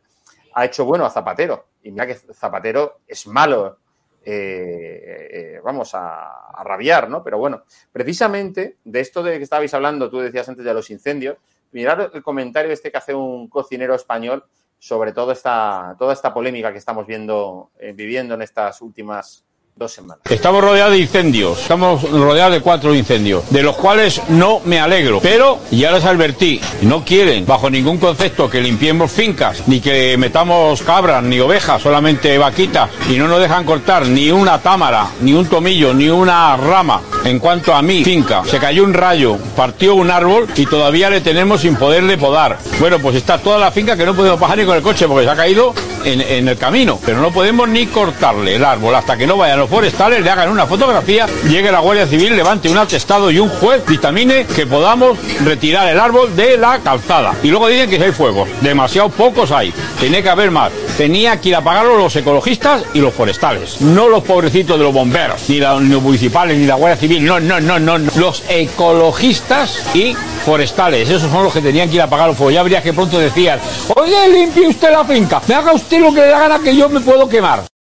ha 0.55 0.64
hecho 0.64 0.85
bueno 0.85 1.05
a 1.05 1.11
Zapatero. 1.11 1.67
Y 1.83 1.90
mira 1.90 2.07
que 2.07 2.14
Zapatero 2.14 3.01
es 3.07 3.27
malo, 3.27 3.79
eh, 4.25 5.29
eh, 5.31 5.61
vamos 5.63 5.91
a, 5.95 6.63
rabiar, 6.65 7.11
¿no? 7.11 7.23
Pero 7.23 7.39
bueno, 7.39 7.65
precisamente 7.93 8.79
de 8.85 9.01
esto 9.01 9.23
de 9.23 9.39
que 9.39 9.45
estabais 9.45 9.75
hablando, 9.75 10.09
tú 10.09 10.21
decías 10.21 10.49
antes 10.49 10.65
de 10.65 10.73
los 10.73 10.91
incendios, 10.91 11.37
mirar 11.73 12.11
el 12.15 12.23
comentario 12.23 12.73
este 12.73 12.91
que 12.91 12.97
hace 12.97 13.15
un 13.15 13.49
cocinero 13.49 13.95
español 13.95 14.45
sobre 14.79 15.13
todo 15.13 15.33
esta, 15.33 15.97
toda 15.99 16.13
esta 16.13 16.33
polémica 16.35 16.71
que 16.71 16.79
estamos 16.79 17.07
viendo, 17.07 17.71
viviendo 17.95 18.35
en 18.35 18.43
estas 18.43 18.83
últimas 18.83 19.45
Estamos 20.31 20.63
rodeados 20.63 20.93
de 20.93 21.01
incendios, 21.01 21.59
estamos 21.59 22.09
rodeados 22.09 22.53
de 22.55 22.61
cuatro 22.61 22.95
incendios, 22.95 23.43
de 23.51 23.65
los 23.65 23.75
cuales 23.75 24.23
no 24.29 24.61
me 24.65 24.79
alegro, 24.79 25.19
pero 25.21 25.59
ya 25.73 25.91
les 25.91 26.05
advertí, 26.05 26.61
no 26.83 27.05
quieren 27.05 27.45
bajo 27.45 27.69
ningún 27.69 27.99
concepto 27.99 28.49
que 28.49 28.61
limpiemos 28.61 29.11
fincas, 29.11 29.67
ni 29.67 29.81
que 29.81 30.17
metamos 30.17 30.81
cabras, 30.83 31.25
ni 31.25 31.41
ovejas, 31.41 31.83
solamente 31.83 32.39
vaquitas, 32.39 32.89
y 33.11 33.19
no 33.19 33.27
nos 33.27 33.41
dejan 33.41 33.65
cortar 33.65 34.07
ni 34.07 34.31
una 34.31 34.61
támara, 34.63 35.09
ni 35.23 35.33
un 35.33 35.47
tomillo, 35.47 35.93
ni 35.93 36.09
una 36.09 36.57
rama. 36.57 37.01
En 37.25 37.41
cuanto 37.41 37.75
a 37.75 37.83
mi 37.83 38.05
finca, 38.05 38.45
se 38.45 38.59
cayó 38.59 38.85
un 38.85 38.95
rayo, 38.95 39.39
partió 39.57 39.97
un 39.97 40.11
árbol 40.11 40.47
y 40.55 40.67
todavía 40.67 41.11
le 41.11 41.21
tenemos 41.21 41.63
sin 41.63 41.75
poderle 41.75 42.17
podar. 42.17 42.59
Bueno, 42.79 43.01
pues 43.01 43.17
está 43.17 43.39
toda 43.39 43.59
la 43.59 43.73
finca 43.73 43.97
que 43.97 44.05
no 44.05 44.15
podemos 44.15 44.39
bajar 44.39 44.59
ni 44.59 44.67
con 44.67 44.77
el 44.77 44.83
coche 44.83 45.09
porque 45.09 45.25
se 45.25 45.31
ha 45.31 45.37
caído 45.37 45.75
en, 46.05 46.21
en 46.21 46.47
el 46.47 46.59
camino, 46.59 47.01
pero 47.05 47.21
no 47.21 47.33
podemos 47.33 47.67
ni 47.69 47.87
cortarle 47.87 48.57
el 48.57 48.65
árbol 48.65 48.95
hasta 48.95 49.17
que 49.17 49.27
no 49.27 49.39
vayan 49.39 49.63
forestales 49.68 50.22
le 50.22 50.31
hagan 50.31 50.50
una 50.50 50.66
fotografía, 50.66 51.27
llegue 51.48 51.70
la 51.70 51.81
Guardia 51.81 52.07
Civil, 52.07 52.37
levante 52.37 52.68
un 52.68 52.79
atestado 52.79 53.31
y 53.31 53.38
un 53.38 53.48
juez 53.48 53.85
dictamine 53.87 54.46
que 54.46 54.66
podamos 54.66 55.18
retirar 55.44 55.88
el 55.88 55.98
árbol 55.98 56.35
de 56.37 56.57
la 56.57 56.79
calzada. 56.79 57.35
Y 57.42 57.48
luego 57.48 57.68
dicen 57.68 57.90
que 57.90 58.03
hay 58.03 58.12
fuegos, 58.12 58.48
demasiado 58.61 59.09
pocos 59.09 59.50
hay, 59.50 59.72
tiene 59.98 60.22
que 60.22 60.29
haber 60.29 60.50
más. 60.50 60.72
Tenía 60.96 61.40
que 61.40 61.50
ir 61.50 61.57
a 61.57 61.61
pagarlo 61.61 61.98
los 61.98 62.14
ecologistas 62.16 62.85
y 62.94 63.00
los 63.00 63.12
forestales, 63.12 63.81
no 63.81 64.09
los 64.09 64.22
pobrecitos 64.22 64.79
de 64.79 64.85
los 64.85 64.92
bomberos, 64.92 65.48
ni, 65.48 65.59
los 65.59 66.03
municipales, 66.03 66.57
ni 66.57 66.66
la 66.66 66.77
Guardia 66.77 67.00
Civil, 67.00 67.24
no, 67.24 67.40
no, 67.40 67.61
no, 67.61 67.79
no, 67.79 67.98
no. 67.98 68.11
Los 68.16 68.44
ecologistas 68.48 69.83
y 69.94 70.14
forestales, 70.44 71.09
esos 71.09 71.31
son 71.31 71.44
los 71.44 71.53
que 71.53 71.61
tenían 71.61 71.88
que 71.88 71.96
ir 71.96 72.03
a 72.03 72.09
pagar 72.09 72.29
los 72.29 72.37
fuegos. 72.37 72.55
Ya 72.55 72.61
habría 72.61 72.83
que 72.83 72.92
pronto 72.92 73.18
decían, 73.18 73.59
oye, 73.96 74.29
limpie 74.29 74.68
usted 74.68 74.90
la 74.90 75.05
finca, 75.05 75.40
me 75.48 75.55
haga 75.55 75.72
usted 75.72 76.00
lo 76.00 76.12
que 76.12 76.20
le 76.20 76.29
da 76.29 76.40
gana 76.40 76.59
que 76.61 76.77
yo 76.77 76.88
me 76.88 77.00
puedo 77.00 77.29
quemar. 77.29 77.74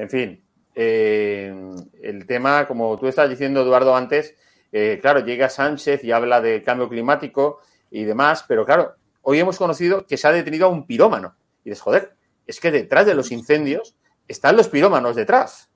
En 0.00 0.08
fin, 0.08 0.42
eh, 0.74 1.54
el 2.02 2.26
tema, 2.26 2.66
como 2.66 2.98
tú 2.98 3.06
estás 3.06 3.28
diciendo, 3.28 3.60
Eduardo, 3.60 3.94
antes, 3.94 4.34
eh, 4.72 4.98
claro, 5.00 5.20
llega 5.20 5.50
Sánchez 5.50 6.02
y 6.04 6.10
habla 6.10 6.40
de 6.40 6.62
cambio 6.62 6.88
climático 6.88 7.60
y 7.90 8.04
demás, 8.04 8.46
pero 8.48 8.64
claro, 8.64 8.94
hoy 9.20 9.40
hemos 9.40 9.58
conocido 9.58 10.06
que 10.06 10.16
se 10.16 10.26
ha 10.26 10.32
detenido 10.32 10.66
a 10.66 10.70
un 10.70 10.86
pirómano. 10.86 11.36
Y 11.64 11.70
dices, 11.70 11.82
joder, 11.82 12.16
es 12.46 12.60
que 12.60 12.70
detrás 12.70 13.04
de 13.04 13.14
los 13.14 13.30
incendios 13.30 13.94
están 14.26 14.56
los 14.56 14.68
pirómanos 14.68 15.16
detrás. 15.16 15.68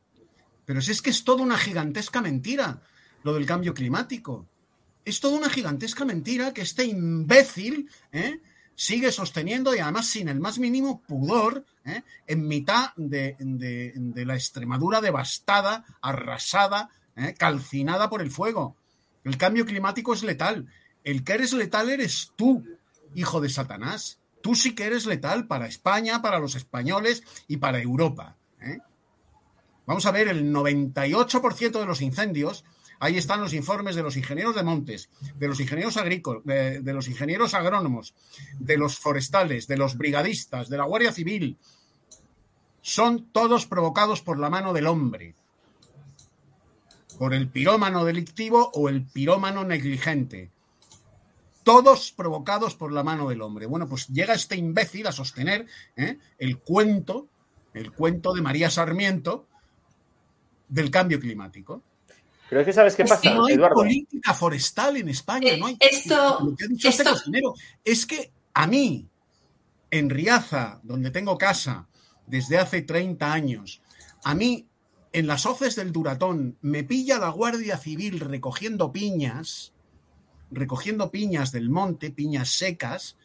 Pero 0.65 0.81
si 0.81 0.93
es 0.93 1.03
que 1.03 1.11
es 1.11 1.23
toda 1.23 1.43
una 1.43 1.59
gigantesca 1.59 2.23
mentira 2.23 2.81
lo 3.25 3.35
del 3.35 3.45
cambio 3.45 3.75
climático. 3.75 4.47
Es 5.05 5.21
toda 5.21 5.37
una 5.37 5.51
gigantesca 5.51 6.07
mentira 6.07 6.55
que 6.55 6.63
este 6.63 6.85
imbécil 6.85 7.91
¿eh? 8.11 8.41
sigue 8.75 9.13
sosteniendo 9.13 9.75
y 9.75 9.81
además 9.81 10.07
sin 10.07 10.29
el 10.29 10.41
más 10.41 10.59
mínimo 10.59 11.03
pudor 11.03 11.67
¿eh? 11.85 12.03
en 12.27 12.47
mitad 12.47 12.93
de, 12.97 13.37
la 14.15 14.35
Extremadura 14.35 15.01
devastada, 15.01 15.85
arrasada, 16.01 16.91
¿eh? 17.17 17.35
calcinada 17.39 18.09
por 18.11 18.23
el 18.23 18.31
fuego. 18.31 18.77
El 19.25 19.37
cambio 19.37 19.65
climático 19.65 20.13
es 20.15 20.23
letal. 20.23 20.69
El 21.03 21.25
que 21.25 21.35
eres 21.35 21.53
letal 21.53 21.91
eres 21.91 22.33
tú, 22.37 22.65
hijo 23.15 23.41
de 23.41 23.49
Satanás. 23.49 24.19
Tú 24.43 24.55
sí 24.55 24.75
que 24.75 24.85
eres 24.85 25.07
letal 25.07 25.47
para 25.47 25.67
España, 25.67 26.21
para 26.21 26.39
los 26.39 26.55
españoles 26.55 27.23
y 27.49 27.57
para 27.59 27.81
Europa. 27.81 28.37
¿eh? 28.61 28.79
Vamos 29.87 30.07
a 30.07 30.11
ver, 30.11 30.29
el 30.29 30.53
98% 30.53 31.81
de 31.81 31.87
los 31.87 32.03
incendios 32.03 32.65
Ahí 33.05 33.19
están 33.19 33.43
los 33.43 33.53
informes 33.53 33.97
de 33.97 34.03
los 34.03 34.17
ingenieros 34.17 34.55
de 34.55 34.63
montes, 34.63 35.11
de 35.37 35.47
los 35.47 35.61
ingenieros 35.61 35.99
agrícolas, 35.99 36.43
de, 36.43 36.93
los 36.95 37.07
ingenieros 37.07 37.53
agrónomos, 37.53 38.15
de 38.59 38.79
los 38.79 38.99
forestales, 38.99 39.67
de 39.67 39.77
los 39.77 39.99
brigadistas, 39.99 40.71
de 40.71 40.79
la 40.79 40.85
Guardia 40.85 41.13
Civil. 41.13 41.59
Son 42.81 43.27
todos 43.31 43.67
provocados 43.67 44.23
por 44.23 44.39
la 44.39 44.49
mano 44.49 44.73
del 44.73 44.87
hombre, 44.87 45.35
por 47.19 47.35
el 47.35 47.51
pirómano 47.51 48.07
delictivo 48.07 48.71
o 48.73 48.89
el 48.89 49.03
pirómano 49.05 49.65
negligente. 49.65 50.51
Todos 51.63 52.11
provocados 52.11 52.75
por 52.75 52.91
la 52.91 53.05
mano 53.05 53.29
del 53.29 53.43
hombre. 53.43 53.67
Bueno, 53.67 53.87
pues 53.87 54.09
llega 54.09 54.33
este 54.33 54.57
imbécil 54.57 55.07
a 55.09 55.13
sostener 55.13 55.67
¿eh? 55.97 56.17
el 56.39 56.57
cuento, 56.57 57.29
el 57.75 57.93
cuento 57.93 58.33
de 58.33 58.41
María 58.41 58.71
Sarmiento 58.71 59.47
del 60.71 60.91
cambio 60.91 61.21
climático. 61.21 61.83
Pero 62.49 62.61
es 62.61 62.67
que 62.67 62.73
sabes 62.73 62.95
qué 62.95 63.05
pasa, 63.05 63.35
no 63.35 63.47
hay 63.47 63.57
política 63.57 64.35
forestal 64.35 64.97
en 64.97 65.09
España, 65.09 65.53
eh, 65.53 65.59
no 65.59 65.67
hay. 65.67 65.77
Esto, 65.81 66.41
lo 66.45 66.55
que 66.55 66.65
ha 66.65 66.69
dicho 66.69 66.89
este 66.89 67.05
cocinero 67.05 67.55
es 67.83 68.07
que 68.07 68.33
a 68.53 68.67
mí, 68.67 69.09
en 69.91 70.11
Riaza, 70.11 70.81
donde 70.83 71.11
tengo 71.11 71.39
casa 71.39 71.89
desde 72.27 72.59
hace 72.59 72.83
30 72.83 73.33
años, 73.33 73.83
a 74.25 74.35
mí, 74.35 74.67
en 75.13 75.27
las 75.27 75.47
hoces 75.47 75.77
del 75.77 75.93
Duratón, 75.93 76.59
me 76.61 76.85
pilla 76.85 77.19
la 77.19 77.31
Guardia 77.31 77.79
Civil 77.79 78.21
recogiendo 78.21 78.93
piñas, 78.93 79.73
recogiendo 80.51 81.11
piñas 81.11 81.53
del 81.53 81.71
monte, 81.71 82.11
piñas 82.11 82.51
secas, 82.51 83.17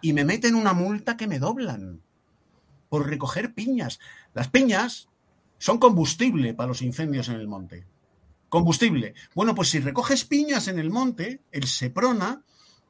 y 0.00 0.12
me 0.12 0.24
meten 0.24 0.54
una 0.54 0.72
multa 0.72 1.16
que 1.16 1.26
me 1.26 1.38
doblan 1.38 2.02
por 2.88 3.08
recoger 3.08 3.54
piñas. 3.54 4.00
Las 4.34 4.48
piñas 4.48 5.08
son 5.58 5.78
combustible 5.78 6.54
para 6.54 6.68
los 6.68 6.82
incendios 6.82 7.28
en 7.28 7.36
el 7.36 7.48
monte. 7.48 7.86
Combustible. 8.54 9.14
Bueno, 9.34 9.52
pues 9.52 9.70
si 9.70 9.80
recoges 9.80 10.24
piñas 10.24 10.68
en 10.68 10.78
el 10.78 10.88
monte, 10.88 11.40
el 11.50 11.66
Seprona 11.66 12.40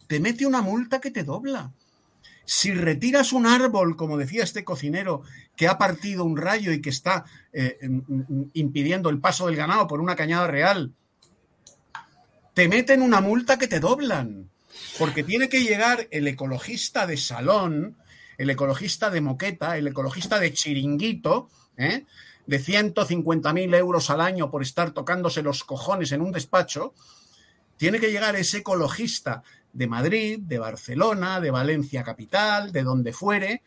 te 0.07 0.21
mete 0.21 0.45
una 0.45 0.61
multa 0.61 1.01
que 1.01 1.11
te 1.11 1.25
dobla. 1.25 1.73
Si 2.45 2.75
retiras 2.75 3.33
un 3.33 3.47
árbol, 3.47 3.97
como 3.97 4.19
decía 4.19 4.45
este 4.45 4.63
cocinero, 4.63 5.23
que 5.57 5.67
ha 5.67 5.79
partido 5.79 6.27
un 6.27 6.37
rayo 6.37 6.71
y 6.71 6.83
que 6.83 6.91
está 6.91 7.25
eh, 7.55 7.79
impidiendo 8.53 9.09
el 9.09 9.21
paso 9.21 9.47
del 9.47 9.57
ganado 9.57 9.87
por 9.87 10.03
una 10.03 10.17
cañada 10.17 10.49
real, 10.49 10.93
te 12.53 12.69
meten 12.69 13.01
una 13.01 13.23
multa 13.23 13.57
que 13.57 13.67
te 13.67 13.81
doblan. 13.81 14.51
Porque 14.99 15.25
tiene 15.25 15.49
que 15.49 15.63
llegar 15.63 16.09
el 16.11 16.29
ecologista 16.29 17.07
de 17.07 17.17
salón, 17.17 17.97
el 18.37 18.51
ecologista 18.51 19.09
de 19.09 19.23
moqueta, 19.23 19.79
el 19.79 19.87
ecologista 19.87 20.39
de 20.39 20.53
chiringuito, 20.53 21.49
¿eh? 21.79 22.05
De 22.47 22.61
150.000 22.61 23.75
euros 23.77 24.11
al 24.11 24.21
año 24.21 24.51
por 24.51 24.63
estar 24.63 24.93
tocándose 24.93 25.43
los 25.43 25.65
cojones 25.65 26.13
en 26.13 26.21
un 26.21 26.33
despacho, 26.33 26.95
tiene 27.77 27.99
que 27.99 28.11
llegar 28.11 28.37
ese 28.37 28.59
ecologista 28.59 29.43
de 29.73 29.87
Madrid, 29.87 30.39
de 30.41 30.59
Barcelona, 30.59 31.41
de 31.41 31.51
Valencia 31.51 32.05
capital, 32.05 32.71
de 32.73 32.83
donde 32.83 33.13
fuere, 33.13 33.63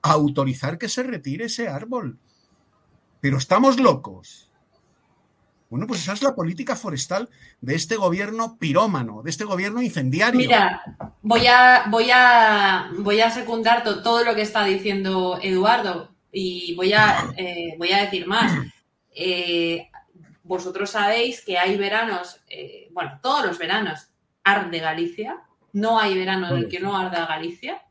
a 0.00 0.12
autorizar 0.12 0.78
que 0.78 0.88
se 0.88 1.02
retire 1.02 1.46
ese 1.46 1.68
árbol. 1.68 2.18
Pero 3.20 3.38
estamos 3.38 3.78
locos. 3.78 4.48
Bueno, 5.68 5.86
pues 5.86 6.02
esa 6.02 6.12
es 6.12 6.22
la 6.22 6.34
política 6.34 6.76
forestal 6.76 7.30
de 7.60 7.74
este 7.74 7.96
gobierno 7.96 8.58
pirómano, 8.58 9.22
de 9.22 9.30
este 9.30 9.44
gobierno 9.44 9.80
incendiario. 9.80 10.38
Mira, 10.38 10.82
voy 11.22 11.46
a, 11.46 11.84
voy 11.88 12.10
a, 12.12 12.90
voy 12.98 13.20
a 13.20 13.30
secundar 13.30 13.82
todo 13.82 14.22
lo 14.22 14.34
que 14.34 14.42
está 14.42 14.64
diciendo 14.64 15.38
Eduardo 15.40 16.11
y 16.32 16.74
voy 16.74 16.92
a, 16.92 17.32
eh, 17.36 17.74
voy 17.78 17.92
a 17.92 18.02
decir 18.02 18.26
más. 18.26 18.52
Eh, 19.14 19.88
vosotros 20.42 20.90
sabéis 20.90 21.44
que 21.44 21.58
hay 21.58 21.76
veranos, 21.76 22.40
eh, 22.48 22.88
bueno, 22.92 23.18
todos 23.22 23.46
los 23.46 23.58
veranos 23.58 24.08
arde 24.42 24.80
Galicia, 24.80 25.42
no 25.72 25.98
hay 25.98 26.16
verano 26.16 26.48
en 26.48 26.56
el 26.56 26.68
que 26.68 26.80
no 26.80 26.96
arda 26.96 27.26
Galicia, 27.26 27.82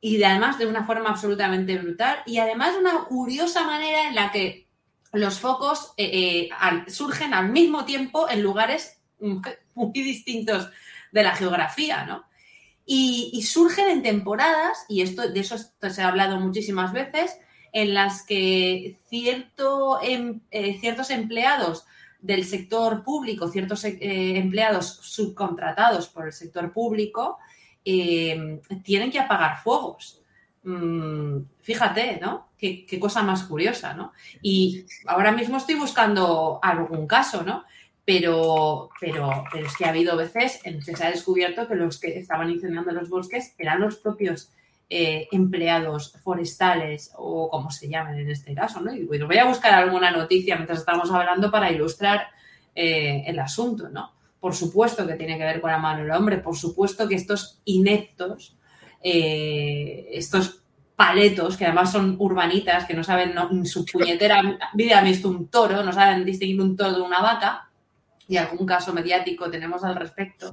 y 0.00 0.22
además 0.22 0.58
de 0.58 0.66
una 0.66 0.84
forma 0.84 1.10
absolutamente 1.10 1.78
brutal, 1.78 2.18
y 2.26 2.38
además 2.38 2.74
de 2.74 2.80
una 2.80 3.04
curiosa 3.04 3.64
manera 3.64 4.06
en 4.08 4.14
la 4.14 4.30
que 4.30 4.68
los 5.12 5.38
focos 5.38 5.94
eh, 5.96 6.48
eh, 6.50 6.90
surgen 6.90 7.32
al 7.32 7.50
mismo 7.50 7.84
tiempo 7.84 8.28
en 8.28 8.42
lugares 8.42 9.00
muy 9.18 9.92
distintos 9.92 10.68
de 11.12 11.22
la 11.22 11.34
geografía, 11.34 12.04
¿no? 12.04 12.24
Y, 12.86 13.42
surgen 13.42 13.88
en 13.88 14.02
temporadas, 14.02 14.84
y 14.90 15.00
esto, 15.00 15.26
de 15.26 15.40
eso 15.40 15.56
se 15.56 16.02
ha 16.02 16.08
hablado 16.08 16.38
muchísimas 16.38 16.92
veces, 16.92 17.38
en 17.74 17.92
las 17.92 18.22
que 18.22 18.98
cierto, 19.08 20.00
em, 20.00 20.40
eh, 20.50 20.78
ciertos 20.80 21.10
empleados 21.10 21.84
del 22.20 22.44
sector 22.44 23.02
público, 23.02 23.48
ciertos 23.48 23.84
empleados 23.84 25.00
subcontratados 25.02 26.08
por 26.08 26.24
el 26.26 26.32
sector 26.32 26.72
público, 26.72 27.38
tienen 27.84 29.10
que 29.10 29.20
apagar 29.20 29.62
fuegos. 29.62 30.24
Mm, 30.64 31.42
fíjate, 31.60 32.18
¿no? 32.20 32.48
Qué, 32.56 32.86
cosa 32.98 33.22
más 33.22 33.42
curiosa, 33.44 33.92
¿no? 33.92 34.12
Y 34.40 34.86
ahora 35.06 35.32
mismo 35.32 35.58
estoy 35.58 35.74
buscando 35.74 36.58
algún 36.62 37.06
caso, 37.06 37.42
¿no? 37.42 37.64
Pero, 38.06 38.88
pero, 39.00 39.44
pero 39.52 39.66
es 39.66 39.76
que 39.76 39.84
ha 39.84 39.90
habido 39.90 40.16
veces 40.16 40.60
en 40.64 40.80
que 40.80 40.96
se 40.96 41.04
ha 41.04 41.10
descubierto 41.10 41.68
que 41.68 41.74
los 41.74 42.00
que 42.00 42.18
estaban 42.18 42.50
incendiando 42.50 42.92
los 42.92 43.10
bosques 43.10 43.54
eran 43.58 43.80
los 43.80 43.96
propios 43.96 44.50
eh, 44.96 45.28
empleados 45.32 46.12
forestales 46.22 47.12
o 47.16 47.48
como 47.50 47.70
se 47.70 47.88
llamen 47.88 48.18
en 48.20 48.30
este 48.30 48.54
caso, 48.54 48.80
¿no? 48.80 48.94
Y 48.94 49.04
voy 49.04 49.38
a 49.38 49.46
buscar 49.46 49.74
alguna 49.74 50.10
noticia 50.10 50.54
mientras 50.54 50.80
estamos 50.80 51.10
hablando 51.10 51.50
para 51.50 51.72
ilustrar 51.72 52.28
eh, 52.74 53.24
el 53.26 53.38
asunto, 53.38 53.88
¿no? 53.88 54.12
Por 54.38 54.54
supuesto 54.54 55.06
que 55.06 55.14
tiene 55.14 55.38
que 55.38 55.44
ver 55.44 55.60
con 55.60 55.70
la 55.70 55.78
mano 55.78 56.02
del 56.02 56.12
hombre, 56.12 56.38
por 56.38 56.56
supuesto 56.56 57.08
que 57.08 57.14
estos 57.14 57.60
ineptos 57.64 58.56
eh, 59.06 60.08
estos 60.12 60.62
paletos, 60.96 61.58
que 61.58 61.66
además 61.66 61.92
son 61.92 62.16
urbanitas, 62.18 62.86
que 62.86 62.94
no 62.94 63.04
saben 63.04 63.34
en 63.50 63.66
su 63.66 63.84
puñetera 63.84 64.42
vida 64.72 64.98
han 64.98 65.04
visto 65.04 65.28
un 65.28 65.48
toro, 65.48 65.82
no 65.82 65.92
saben 65.92 66.24
distinguir 66.24 66.60
un 66.62 66.74
toro 66.74 66.94
de 66.94 67.02
una 67.02 67.20
vaca, 67.20 67.68
y 68.26 68.38
algún 68.38 68.64
caso 68.64 68.94
mediático 68.94 69.50
tenemos 69.50 69.84
al 69.84 69.96
respecto, 69.96 70.50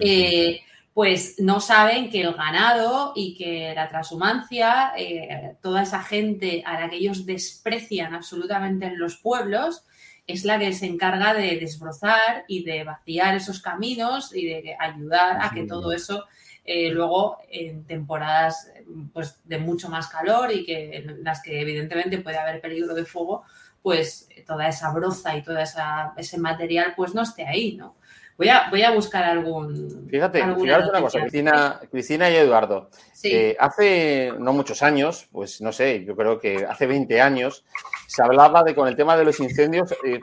eh, 0.00 0.60
pues 0.94 1.34
no 1.40 1.60
saben 1.60 2.08
que 2.08 2.20
el 2.20 2.34
ganado 2.34 3.12
y 3.16 3.34
que 3.34 3.72
la 3.74 3.88
transhumancia, 3.88 4.92
eh, 4.96 5.56
toda 5.60 5.82
esa 5.82 6.00
gente 6.00 6.62
a 6.64 6.80
la 6.80 6.88
que 6.88 6.96
ellos 6.96 7.26
desprecian 7.26 8.14
absolutamente 8.14 8.86
en 8.86 8.98
los 9.00 9.16
pueblos, 9.16 9.84
es 10.26 10.44
la 10.44 10.56
que 10.58 10.72
se 10.72 10.86
encarga 10.86 11.34
de 11.34 11.58
desbrozar 11.58 12.44
y 12.46 12.62
de 12.62 12.84
vaciar 12.84 13.34
esos 13.34 13.60
caminos 13.60 14.34
y 14.34 14.46
de 14.46 14.76
ayudar 14.78 15.38
a 15.42 15.50
que 15.50 15.66
todo 15.66 15.92
eso 15.92 16.26
eh, 16.64 16.90
luego 16.90 17.38
en 17.50 17.84
temporadas 17.84 18.70
pues, 19.12 19.40
de 19.44 19.58
mucho 19.58 19.88
más 19.88 20.06
calor 20.06 20.52
y 20.52 20.64
que 20.64 20.96
en 20.96 21.24
las 21.24 21.42
que 21.42 21.60
evidentemente 21.60 22.18
puede 22.18 22.38
haber 22.38 22.60
peligro 22.60 22.94
de 22.94 23.04
fuego, 23.04 23.42
pues 23.82 24.28
toda 24.46 24.68
esa 24.68 24.90
broza 24.92 25.36
y 25.36 25.42
todo 25.42 25.58
ese 25.58 26.38
material 26.38 26.94
pues 26.96 27.14
no 27.14 27.22
esté 27.22 27.46
ahí, 27.46 27.76
¿no? 27.76 27.96
Voy 28.36 28.48
a, 28.48 28.68
voy 28.68 28.82
a 28.82 28.90
buscar 28.90 29.22
algún. 29.24 30.08
Fíjate, 30.10 30.38
fíjate 30.42 30.88
una 30.88 31.00
cosa, 31.00 31.20
Cristina, 31.20 31.80
Cristina 31.90 32.30
y 32.30 32.34
Eduardo. 32.34 32.90
Eh, 33.22 33.56
hace 33.58 34.32
no 34.38 34.52
muchos 34.52 34.82
años, 34.82 35.28
pues 35.30 35.60
no 35.60 35.72
sé, 35.72 36.04
yo 36.04 36.16
creo 36.16 36.38
que 36.40 36.66
hace 36.68 36.86
20 36.86 37.20
años, 37.20 37.64
se 38.08 38.22
hablaba 38.22 38.64
de 38.64 38.74
con 38.74 38.88
el 38.88 38.96
tema 38.96 39.16
de 39.16 39.24
los 39.24 39.38
incendios, 39.38 39.92
eh, 40.04 40.18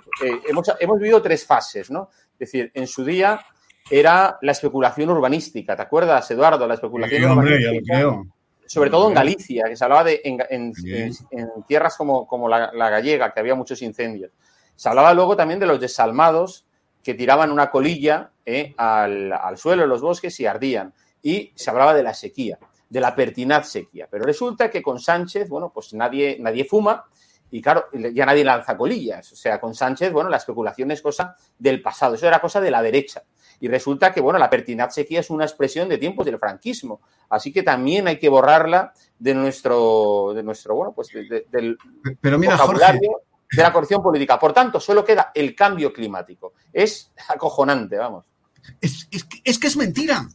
hemos, 0.47 0.71
hemos 0.79 0.99
vivido 0.99 1.21
tres 1.21 1.45
fases, 1.45 1.89
¿no? 1.89 2.09
Es 2.33 2.39
decir, 2.39 2.71
en 2.73 2.85
su 2.85 3.05
día 3.05 3.39
era 3.89 4.37
la 4.41 4.51
especulación 4.51 5.09
urbanística. 5.09 5.75
¿Te 5.75 5.81
acuerdas, 5.81 6.29
Eduardo? 6.31 6.67
La 6.67 6.75
especulación 6.75 7.31
urbanística. 7.31 8.23
Sobre 8.65 8.89
todo 8.89 9.09
en 9.09 9.13
Galicia, 9.13 9.65
que 9.67 9.75
se 9.75 9.83
hablaba 9.83 10.05
de 10.05 10.21
en, 10.23 10.73
tierras 11.67 11.97
como, 11.97 12.25
como 12.25 12.47
la, 12.47 12.71
gallega, 12.89 13.33
que 13.33 13.39
había 13.39 13.55
muchos 13.55 13.81
incendios. 13.81 14.31
Se 14.75 14.87
hablaba 14.87 15.13
luego 15.13 15.35
también 15.35 15.59
de 15.59 15.65
los 15.65 15.79
desalmados 15.79 16.65
que 17.03 17.13
tiraban 17.13 17.51
una 17.51 17.69
colilla 17.69 18.31
eh, 18.45 18.73
al, 18.77 19.31
al, 19.33 19.57
suelo 19.57 19.83
de 19.83 19.87
los 19.87 20.01
bosques 20.01 20.39
y 20.39 20.45
ardían. 20.45 20.93
Y 21.21 21.51
se 21.55 21.69
hablaba 21.69 21.93
de 21.93 22.03
la 22.03 22.13
sequía, 22.13 22.57
de 22.89 22.99
la 22.99 23.15
pertinaz 23.15 23.69
sequía. 23.69 24.07
Pero 24.09 24.25
resulta 24.25 24.69
que 24.69 24.81
con 24.81 24.99
Sánchez, 24.99 25.49
bueno, 25.49 25.71
pues 25.73 25.93
nadie, 25.93 26.37
nadie 26.39 26.65
fuma 26.65 27.05
y 27.51 27.61
claro, 27.61 27.87
ya 27.91 28.25
nadie 28.25 28.45
lanza 28.45 28.77
colillas. 28.77 29.31
O 29.33 29.35
sea, 29.35 29.59
con 29.59 29.75
Sánchez, 29.75 30.11
bueno, 30.13 30.29
la 30.29 30.37
especulación 30.37 30.89
es 30.91 31.01
cosa 31.01 31.35
del 31.59 31.81
pasado. 31.81 32.15
Eso 32.15 32.25
era 32.25 32.39
cosa 32.39 32.61
de 32.61 32.71
la 32.71 32.81
derecha. 32.81 33.23
Y 33.59 33.67
resulta 33.67 34.11
que, 34.11 34.21
bueno, 34.21 34.39
la 34.39 34.49
pertinaz 34.49 34.95
sequía 34.95 35.19
es 35.19 35.29
una 35.29 35.43
expresión 35.43 35.89
de 35.89 35.97
tiempos 35.97 36.25
del 36.25 36.39
franquismo. 36.39 37.01
Así 37.29 37.51
que 37.51 37.61
también 37.61 38.07
hay 38.07 38.17
que 38.17 38.29
borrarla 38.29 38.93
de 39.19 39.35
nuestro, 39.35 40.33
de 40.33 40.43
nuestro 40.43 40.75
bueno, 40.75 40.93
pues 40.93 41.09
del 41.11 41.77
Pero 42.21 42.39
mira, 42.39 42.55
vocabulario 42.55 43.21
de 43.51 43.61
la 43.61 43.71
corrupción 43.71 44.01
política. 44.01 44.39
Por 44.39 44.53
tanto, 44.53 44.79
solo 44.79 45.03
queda 45.03 45.31
el 45.33 45.55
cambio 45.55 45.91
climático. 45.91 46.53
Es 46.71 47.11
acojonante, 47.27 47.97
vamos. 47.97 48.25
Es, 48.79 49.07
es, 49.11 49.59
que 49.59 49.67
es 49.67 49.77
mentira. 49.77 50.27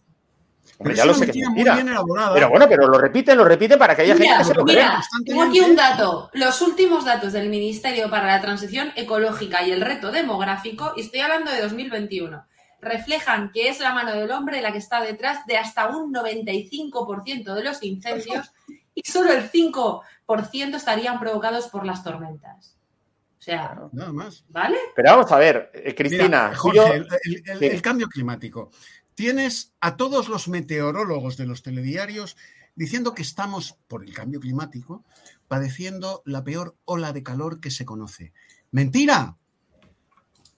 Pero 0.79 0.95
ya 0.95 1.07
lo 1.07 1.15
sé 1.15 1.27
que 1.27 1.39
es 1.41 1.49
mentira. 1.49 1.77
Pero 2.35 2.51
bueno, 2.51 2.69
pero 2.69 2.87
lo 2.89 2.99
repiten, 2.99 3.39
lo 3.39 3.45
repiten 3.45 3.79
para 3.79 3.97
que 3.97 4.03
haya 4.03 4.17
gente 4.17 4.37
que 4.37 4.45
se 4.45 4.55
lo 4.55 4.65
Mira, 4.65 5.03
tengo 5.25 5.43
aquí 5.43 5.61
un 5.61 5.75
dato. 5.75 6.31
Los 6.35 6.61
últimos 6.61 7.05
datos 7.05 7.33
del 7.33 7.49
Ministerio 7.49 8.11
para 8.11 8.27
la 8.27 8.41
Transición 8.41 8.93
Ecológica 8.97 9.63
y 9.63 9.73
el 9.73 9.81
Reto 9.81 10.11
Demográfico, 10.11 10.93
y 10.97 11.01
estoy 11.01 11.21
hablando 11.21 11.51
de 11.51 11.63
2021 11.63 12.45
reflejan 12.79 13.51
que 13.53 13.69
es 13.69 13.81
la 13.81 13.93
mano 13.93 14.13
del 14.13 14.31
hombre 14.31 14.61
la 14.61 14.71
que 14.71 14.79
está 14.79 15.01
detrás 15.01 15.45
de 15.47 15.57
hasta 15.57 15.89
un 15.89 16.13
95% 16.13 17.55
de 17.55 17.65
los 17.65 17.83
incendios 17.83 18.53
y 18.95 19.03
solo 19.03 19.33
el 19.33 19.51
5% 19.51 20.75
estarían 20.75 21.19
provocados 21.19 21.69
por 21.69 21.85
las 21.85 22.05
tormentas. 22.05 22.76
O 23.39 23.43
sea, 23.43 23.79
nada 23.93 24.13
más. 24.13 24.45
¿Vale? 24.49 24.79
Pero 24.95 25.11
vamos 25.11 25.31
a 25.31 25.39
ver, 25.39 25.71
eh, 25.75 25.95
Cristina. 25.95 26.53
el, 27.61 27.83
cambio 27.83 28.09
climático. 28.09 28.71
Tienes 29.15 29.75
a 29.81 29.97
todos 29.97 30.29
los 30.29 30.49
meteorólogos 30.49 31.37
de 31.37 31.47
los 31.47 31.63
telediarios 31.63 32.37
diciendo 32.75 33.15
que 33.15 33.23
estamos, 33.23 33.79
por 33.89 34.05
el 34.05 34.13
cambio 34.13 34.41
climático, 34.41 35.05
padeciendo 35.49 36.23
la 36.25 36.45
peor 36.45 36.77
ola 36.85 37.13
de 37.13 37.23
calor 37.23 37.61
que 37.61 37.71
se 37.71 37.85
conoce. 37.85 38.33
Mentira, 38.71 39.37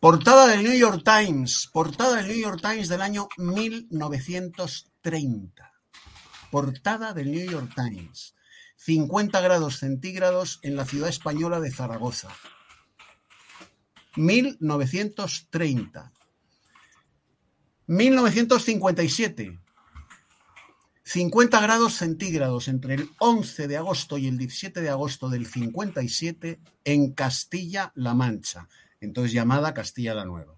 Portada 0.00 0.46
del 0.46 0.62
New 0.62 0.78
York 0.78 1.02
Times, 1.04 1.68
portada 1.72 2.18
del 2.18 2.28
New 2.28 2.38
York 2.38 2.60
Times 2.62 2.88
del 2.88 3.02
año 3.02 3.28
1930. 3.36 5.72
Portada 6.52 7.12
del 7.12 7.32
New 7.32 7.50
York 7.50 7.72
Times. 7.74 8.36
50 8.76 9.40
grados 9.40 9.80
centígrados 9.80 10.60
en 10.62 10.76
la 10.76 10.84
ciudad 10.84 11.08
española 11.08 11.58
de 11.58 11.72
Zaragoza. 11.72 12.28
1930. 14.18 16.12
1957. 17.86 19.58
50 21.04 21.60
grados 21.60 21.94
centígrados 21.94 22.68
entre 22.68 22.94
el 22.94 23.10
11 23.18 23.66
de 23.66 23.76
agosto 23.78 24.18
y 24.18 24.28
el 24.28 24.36
17 24.36 24.82
de 24.82 24.90
agosto 24.90 25.30
del 25.30 25.46
57 25.46 26.60
en 26.84 27.12
Castilla-La 27.12 28.12
Mancha 28.12 28.68
entonces 29.00 29.32
llamada 29.32 29.74
Castilla 29.74 30.14
la 30.14 30.24
Nueva. 30.24 30.56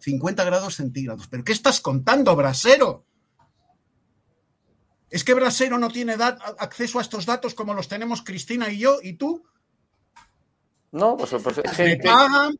50 0.00 0.44
grados 0.44 0.76
centígrados. 0.76 1.28
¿Pero 1.28 1.44
qué 1.44 1.52
estás 1.52 1.80
contando, 1.80 2.34
brasero? 2.36 3.04
Es 5.10 5.24
que 5.24 5.32
Brasero 5.32 5.78
no 5.78 5.88
tiene 5.88 6.16
acceso 6.58 6.98
a 6.98 7.02
estos 7.02 7.24
datos 7.24 7.54
como 7.54 7.72
los 7.72 7.88
tenemos 7.88 8.22
Cristina 8.22 8.70
y 8.70 8.78
yo 8.78 8.98
y 9.02 9.14
tú. 9.14 9.42
No, 10.90 11.16
pues, 11.16 11.30
pues 11.42 11.60
pagan 12.02 12.56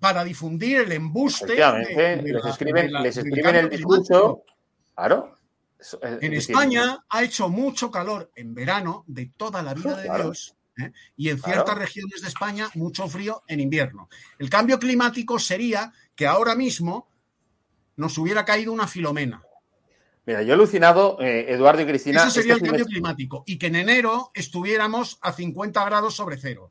para, 0.00 0.24
difundir 0.24 0.80
el 0.80 0.92
embuste. 0.92 1.54
les 1.54 2.44
escriben, 2.44 2.92
les 2.92 3.16
escriben 3.16 3.56
el 3.56 3.70
discurso. 3.70 4.44
Claro. 4.94 5.36
En 6.02 6.34
España 6.34 7.04
ha 7.08 7.22
hecho 7.22 7.48
mucho 7.48 7.90
calor 7.90 8.30
en 8.34 8.54
verano 8.54 9.04
de 9.06 9.32
toda 9.34 9.62
la 9.62 9.72
vida 9.72 9.96
de 9.96 10.02
Dios 10.02 10.54
¿eh? 10.78 10.92
y 11.16 11.30
en 11.30 11.40
ciertas 11.40 11.76
regiones 11.76 12.20
de 12.20 12.28
España 12.28 12.68
mucho 12.74 13.08
frío 13.08 13.42
en 13.46 13.60
invierno. 13.60 14.10
El 14.38 14.50
cambio 14.50 14.78
climático 14.78 15.38
sería 15.38 15.90
que 16.14 16.26
ahora 16.26 16.54
mismo 16.54 17.08
nos 17.96 18.18
hubiera 18.18 18.44
caído 18.44 18.72
una 18.72 18.86
filomena. 18.86 19.42
Mira, 20.26 20.42
yo 20.42 20.50
he 20.50 20.54
alucinado, 20.54 21.18
eh, 21.20 21.46
Eduardo 21.48 21.80
y 21.80 21.86
Cristina. 21.86 22.24
Ese 22.24 22.42
sería 22.42 22.54
el 22.54 22.62
cambio 22.62 22.84
climático. 22.84 23.42
Y 23.46 23.58
que 23.58 23.68
en 23.68 23.76
enero 23.76 24.30
estuviéramos 24.34 25.18
a 25.22 25.32
50 25.32 25.82
grados 25.86 26.14
sobre 26.14 26.36
cero. 26.36 26.70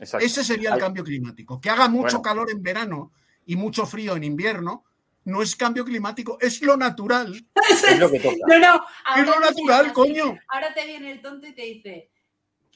Ese 0.00 0.44
sería 0.44 0.74
el 0.74 0.80
cambio 0.80 1.04
climático. 1.04 1.60
Que 1.60 1.70
haga 1.70 1.88
mucho 1.88 2.22
calor 2.22 2.50
en 2.50 2.62
verano 2.62 3.12
y 3.44 3.56
mucho 3.56 3.86
frío 3.86 4.16
en 4.16 4.24
invierno, 4.24 4.84
no 5.24 5.42
es 5.42 5.54
cambio 5.56 5.84
climático, 5.84 6.38
es 6.40 6.62
lo 6.62 6.76
natural. 6.76 7.34
es 7.88 7.98
lo 7.98 8.10
que 8.10 8.20
toca. 8.20 8.36
No, 8.46 8.58
no, 8.58 8.86
es 9.16 9.26
lo 9.26 9.40
natural, 9.40 9.92
coño. 9.92 10.38
Ahora 10.48 10.72
te 10.74 10.86
viene 10.86 11.12
el 11.12 11.20
tonto 11.20 11.46
y 11.46 11.54
te 11.54 11.62
dice, 11.62 12.10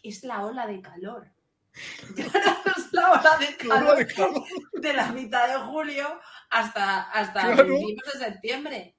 es 0.02 0.22
la 0.24 0.44
ola 0.44 0.66
de 0.66 0.80
calor. 0.80 1.28
es 2.16 2.92
la 2.92 3.12
ola 3.12 3.38
de 3.38 3.56
calor, 3.56 4.44
de, 4.74 4.92
la 4.92 5.10
mitad 5.12 5.48
de 5.48 5.66
julio 5.66 6.20
hasta, 6.50 7.02
hasta 7.10 7.56
principios 7.56 8.12
de 8.12 8.18
septiembre. 8.18 8.96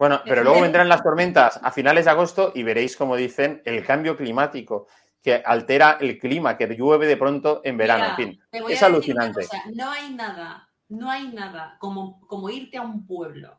Bueno, 0.00 0.22
pero 0.24 0.42
luego 0.42 0.62
vendrán 0.62 0.88
las 0.88 1.02
tormentas 1.02 1.60
a 1.62 1.70
finales 1.70 2.06
de 2.06 2.10
agosto 2.10 2.52
y 2.54 2.62
veréis, 2.62 2.96
como 2.96 3.16
dicen, 3.16 3.60
el 3.66 3.84
cambio 3.84 4.16
climático 4.16 4.86
que 5.22 5.42
altera 5.44 5.98
el 6.00 6.18
clima, 6.18 6.56
que 6.56 6.66
llueve 6.66 7.06
de 7.06 7.16
pronto 7.16 7.60
en 7.64 7.76
verano. 7.76 8.06
en 8.10 8.16
fin, 8.16 8.40
es 8.68 8.82
alucinante. 8.82 9.46
no 9.74 9.90
hay 9.90 10.10
nada, 10.14 10.68
no 10.88 11.10
hay 11.10 11.28
nada 11.28 11.76
como, 11.78 12.26
como 12.26 12.48
irte 12.50 12.78
a 12.78 12.82
un 12.82 13.06
pueblo, 13.06 13.58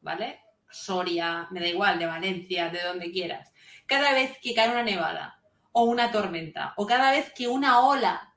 ¿vale? 0.00 0.40
Soria, 0.70 1.48
me 1.50 1.60
da 1.60 1.66
igual, 1.66 1.98
de 1.98 2.06
Valencia, 2.06 2.68
de 2.68 2.82
donde 2.82 3.10
quieras. 3.10 3.52
Cada 3.86 4.12
vez 4.12 4.38
que 4.40 4.54
cae 4.54 4.70
una 4.70 4.82
nevada 4.82 5.40
o 5.72 5.84
una 5.84 6.12
tormenta, 6.12 6.74
o 6.76 6.86
cada 6.86 7.10
vez 7.10 7.32
que 7.34 7.48
una 7.48 7.80
ola 7.80 8.28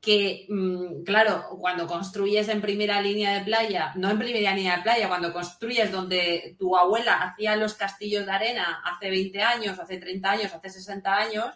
que, 0.00 0.46
mm, 0.48 1.02
claro, 1.02 1.48
cuando 1.58 1.86
construyes 1.86 2.48
en 2.48 2.60
primera 2.60 3.00
línea 3.00 3.34
de 3.34 3.44
playa, 3.44 3.92
no 3.96 4.08
en 4.10 4.18
primera 4.18 4.54
línea 4.54 4.76
de 4.76 4.82
playa, 4.82 5.08
cuando 5.08 5.32
construyes 5.32 5.90
donde 5.90 6.54
tu 6.58 6.76
abuela 6.76 7.22
hacía 7.22 7.56
los 7.56 7.74
castillos 7.74 8.24
de 8.24 8.32
arena 8.32 8.82
hace 8.84 9.10
20 9.10 9.42
años, 9.42 9.78
hace 9.78 9.98
30 9.98 10.30
años, 10.30 10.54
hace 10.54 10.70
60 10.70 11.12
años, 11.12 11.46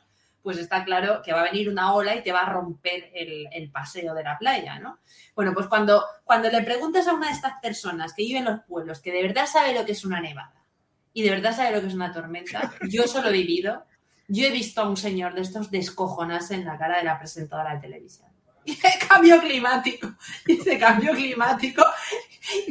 pues 0.43 0.59
está 0.59 0.85
claro 0.85 1.21
que 1.23 1.33
va 1.33 1.41
a 1.41 1.51
venir 1.51 1.69
una 1.69 1.93
ola 1.93 2.15
y 2.15 2.23
te 2.23 2.33
va 2.33 2.43
a 2.43 2.53
romper 2.53 3.11
el, 3.15 3.71
paseo 3.71 4.15
de 4.15 4.25
la 4.25 4.39
playa, 4.39 4.79
¿no? 4.79 4.99
Bueno, 5.35 5.53
pues 5.55 5.67
cuando, 5.67 6.05
cuando 6.25 6.51
le 6.51 6.63
preguntas 6.63 7.07
a 7.07 7.15
una 7.15 7.29
de 7.29 7.35
estas 7.35 7.61
personas 7.61 8.15
que 8.15 8.23
vive 8.23 8.39
en 8.39 8.47
los 8.47 8.61
pueblos, 8.61 9.01
que 9.01 9.13
de 9.13 9.23
verdad 9.23 9.47
sabe 9.47 9.75
lo 9.75 9.85
que 9.85 9.93
es 9.93 10.05
una 10.05 10.21
nevada 10.21 10.65
y 11.13 11.23
de 11.23 11.31
verdad 11.31 11.55
sabe 11.55 11.75
lo 11.75 11.81
que 11.81 11.89
es 11.89 11.95
una 11.95 12.13
tormenta, 12.13 12.73
yo 12.89 13.05
eso 13.05 13.23
lo 13.23 13.29
he 13.29 13.33
vivido, 13.33 13.85
yo 14.29 14.47
he 14.47 14.51
visto 14.51 14.81
a 14.81 14.89
un 14.89 14.97
señor 14.97 15.35
de 15.35 15.43
estos 15.43 15.71
descojonarse 15.71 16.55
en 16.55 16.65
la 16.65 16.79
cara 16.79 16.99
de 16.99 17.05
la 17.05 17.19
presentadora 17.19 17.75
de 17.75 17.81
televisión. 17.81 18.29
Dice 18.65 18.99
cambio 19.09 19.41
climático, 19.41 20.15
dice 20.47 20.79
cambio 20.79 21.13
climático. 21.15 21.83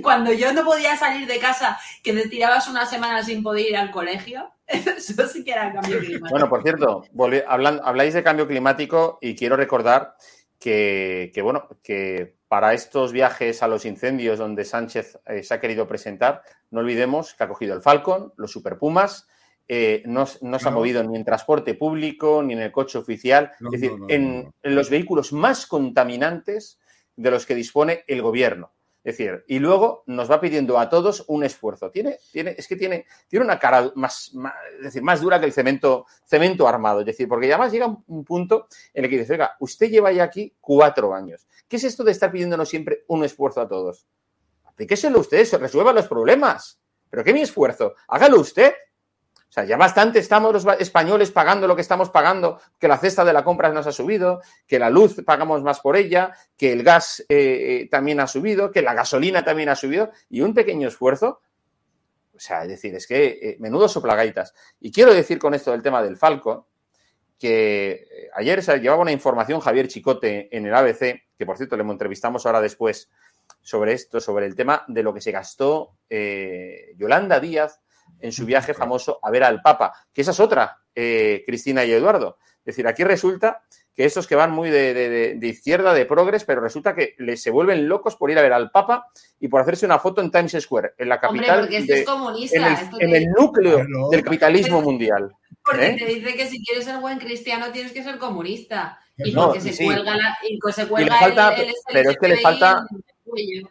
Cuando 0.02 0.32
yo 0.32 0.54
no 0.54 0.64
podía 0.64 0.96
salir 0.96 1.28
de 1.28 1.40
casa, 1.40 1.80
que 2.04 2.14
te 2.14 2.30
tirabas 2.30 2.68
una 2.68 2.86
semana 2.86 3.24
sin 3.24 3.42
poder 3.42 3.70
ir 3.70 3.78
al 3.78 3.92
colegio, 3.92 4.54
eso 4.98 5.28
sí 5.28 5.44
que 5.44 5.52
era 5.52 5.74
cambio 5.74 6.00
climático. 6.00 6.30
Bueno, 6.30 6.50
por 6.50 6.64
cierto, 6.64 7.04
habláis 7.48 8.14
de 8.14 8.24
cambio 8.24 8.48
climático 8.48 9.18
y 9.22 9.36
quiero 9.36 9.56
recordar 9.56 10.16
que, 10.60 11.32
bueno, 11.42 11.68
que 11.82 12.36
para 12.48 12.74
estos 12.74 13.12
viajes 13.12 13.64
a 13.64 13.68
los 13.68 13.86
incendios 13.86 14.40
donde 14.40 14.66
Sánchez 14.66 15.20
eh, 15.26 15.44
se 15.44 15.54
ha 15.54 15.60
querido 15.60 15.88
presentar, 15.88 16.44
no 16.72 16.82
olvidemos 16.82 17.34
que 17.34 17.44
ha 17.44 17.48
cogido 17.48 17.76
el 17.76 17.82
Falcon, 17.82 18.34
los 18.38 18.52
Super 18.52 18.78
Pumas, 18.78 19.28
eh, 19.72 20.02
no, 20.06 20.26
se 20.26 20.40
ha 20.42 20.72
movido 20.72 21.04
ni 21.04 21.16
en 21.16 21.24
transporte 21.24 21.76
público 21.76 22.42
ni 22.42 22.54
en 22.54 22.62
el 22.62 22.72
coche 22.72 22.98
oficial, 22.98 23.52
es 23.72 23.80
decir, 23.80 23.92
en, 24.08 24.52
los 24.64 24.90
vehículos 24.90 25.32
más 25.32 25.68
contaminantes 25.68 26.80
de 27.16 27.32
los 27.32 27.46
que 27.46 27.54
dispone 27.54 28.04
el 28.08 28.22
gobierno. 28.24 28.72
Es 29.02 29.18
decir, 29.18 29.46
y 29.48 29.60
luego 29.60 30.04
nos 30.08 30.30
va 30.30 30.42
pidiendo 30.42 30.78
a 30.78 30.90
todos 30.90 31.24
un 31.28 31.44
esfuerzo. 31.44 31.90
Tiene, 31.90 32.18
tiene, 32.32 32.54
es 32.58 32.68
que 32.68 32.76
tiene, 32.76 33.06
tiene 33.30 33.46
una 33.46 33.58
cara 33.58 33.92
más, 33.96 34.34
decir, 34.82 35.02
más 35.02 35.22
dura 35.22 35.40
que 35.40 35.46
el 35.46 35.54
cemento, 35.54 36.06
cemento 36.26 36.68
armado. 36.68 37.00
Es 37.00 37.06
decir, 37.06 37.28
porque 37.28 37.48
además 37.48 37.72
llega 37.72 37.88
un 38.08 38.26
punto 38.26 38.68
en 38.94 39.06
el 39.06 39.10
que 39.10 39.20
dice, 39.20 39.34
oiga, 39.34 39.56
usted 39.60 39.90
lleva 39.90 40.12
ya 40.12 40.24
aquí 40.24 40.54
cuatro 40.60 41.14
años. 41.14 41.48
¿Qué 41.68 41.78
es 41.78 41.86
esto 41.86 42.04
de 42.04 42.12
estar 42.12 42.30
pidiéndonos 42.30 42.68
siempre 42.68 43.06
un 43.08 43.24
esfuerzo 43.24 43.62
a 43.62 43.70
todos? 43.70 44.06
Aplíqueselo 44.66 45.20
usted, 45.20 45.46
se 45.46 45.58
resuelvan 45.58 45.96
los 45.96 46.08
problemas. 46.08 46.80
¿Pero 47.10 47.24
qué 47.24 47.34
mi 47.34 47.42
esfuerzo? 47.42 47.96
Hágalo 48.08 48.40
usted. 48.40 48.74
Ya 49.66 49.78
bastante 49.78 50.20
estamos 50.20 50.54
los 50.54 50.66
españoles 50.80 51.32
pagando 51.32 51.68
lo 51.68 51.76
que 51.76 51.82
estamos 51.82 52.10
pagando, 52.10 52.60
que 52.78 52.88
la 52.88 52.98
cesta 52.98 53.26
de 53.26 53.34
la 53.34 53.44
compra 53.44 53.72
nos 53.72 53.88
ha 53.88 53.92
subido, 53.92 54.42
que 54.68 54.80
la 54.80 54.90
luz 54.90 55.22
pagamos 55.26 55.64
más 55.64 55.80
por 55.80 55.96
ella, 55.96 56.34
que 56.58 56.72
el 56.72 56.84
gas 56.84 57.22
eh, 57.22 57.26
eh, 57.30 57.88
también 57.90 58.20
ha 58.20 58.28
subido, 58.28 58.72
que 58.72 58.82
la 58.82 58.94
gasolina 58.94 59.44
también 59.44 59.70
ha 59.70 59.76
subido, 59.76 60.12
y 60.30 60.42
un 60.42 60.54
pequeño 60.54 60.88
esfuerzo. 60.88 61.42
O 62.36 62.40
sea, 62.40 62.64
es 62.64 62.70
decir, 62.70 62.96
es 62.96 63.08
que 63.08 63.40
eh, 63.42 63.58
menudo 63.60 63.88
soplagaitas. 63.90 64.54
Y 64.80 64.92
quiero 64.92 65.14
decir 65.14 65.40
con 65.40 65.54
esto 65.54 65.72
del 65.72 65.82
tema 65.82 66.02
del 66.04 66.18
Falco, 66.18 66.68
que 67.38 68.30
ayer 68.36 68.62
se 68.62 68.80
llevaba 68.80 69.02
una 69.02 69.12
información 69.12 69.62
Javier 69.62 69.88
Chicote 69.88 70.56
en 70.56 70.66
el 70.66 70.76
ABC, 70.76 71.24
que 71.38 71.46
por 71.46 71.58
cierto 71.58 71.78
le 71.78 71.84
entrevistamos 71.84 72.46
ahora 72.46 72.60
después 72.60 73.10
sobre 73.62 73.94
esto, 73.94 74.20
sobre 74.20 74.46
el 74.46 74.56
tema 74.56 74.84
de 74.88 75.04
lo 75.04 75.14
que 75.14 75.22
se 75.22 75.32
gastó 75.32 75.96
Yolanda 76.98 77.40
Díaz 77.40 77.80
en 78.20 78.32
su 78.32 78.46
viaje 78.46 78.74
famoso 78.74 79.20
a 79.22 79.32
ver 79.32 79.44
al 79.44 79.62
Papa, 79.62 79.94
que 80.14 80.22
esa 80.22 80.32
es 80.32 80.40
otra, 80.40 80.78
eh, 80.96 81.44
Cristina 81.46 81.86
y 81.86 81.92
Eduardo. 81.92 82.38
Es 82.60 82.76
decir, 82.76 82.88
aquí 82.88 83.04
resulta 83.04 83.64
que 83.96 84.06
estos 84.06 84.28
que 84.28 84.36
van 84.36 84.52
muy 84.52 84.70
de, 84.70 85.38
izquierda, 85.42 85.94
de 85.94 86.06
progres, 86.06 86.46
pero 86.46 86.62
resulta 86.62 86.96
que 86.96 87.16
les 87.18 87.42
se 87.42 87.52
vuelven 87.52 87.90
locos 87.90 88.16
por 88.16 88.32
ir 88.32 88.40
a 88.40 88.42
ver 88.42 88.54
al 88.54 88.72
Papa 88.72 89.08
y 89.40 89.48
por 89.48 89.62
hacerse 89.62 89.86
una 89.86 90.00
foto 90.00 90.22
en 90.22 90.32
Times 90.32 90.56
Square, 90.60 90.92
en 90.98 91.10
la 91.10 91.20
capital, 91.20 91.66
Hombre, 91.66 91.80
porque 91.80 92.00
es 92.00 92.06
comunista, 92.06 92.88
en, 93.00 93.16
el, 93.16 93.26
núcleo 93.26 93.86
del 94.10 94.24
capitalismo 94.24 94.82
mundial. 94.82 95.34
Porque 95.64 95.88
¿eh? 95.88 95.96
te 96.00 96.06
dice 96.06 96.34
que 96.34 96.48
si 96.48 96.64
quieres 96.64 96.86
ser 96.86 97.00
buen 97.00 97.20
cristiano 97.20 97.72
tienes 97.74 97.92
que 97.92 98.04
ser 98.04 98.18
comunista. 98.18 99.00
Y 99.18 99.34
porque 99.34 99.60
se 99.60 99.84
cuelga, 99.84 100.16
la, 100.16 100.38
y 100.48 100.58
se 100.72 100.88
cuelga 100.88 101.56
Pero 101.92 102.12
es 102.12 102.18
que 102.18 102.28
le 102.30 102.38
falta 102.38 102.86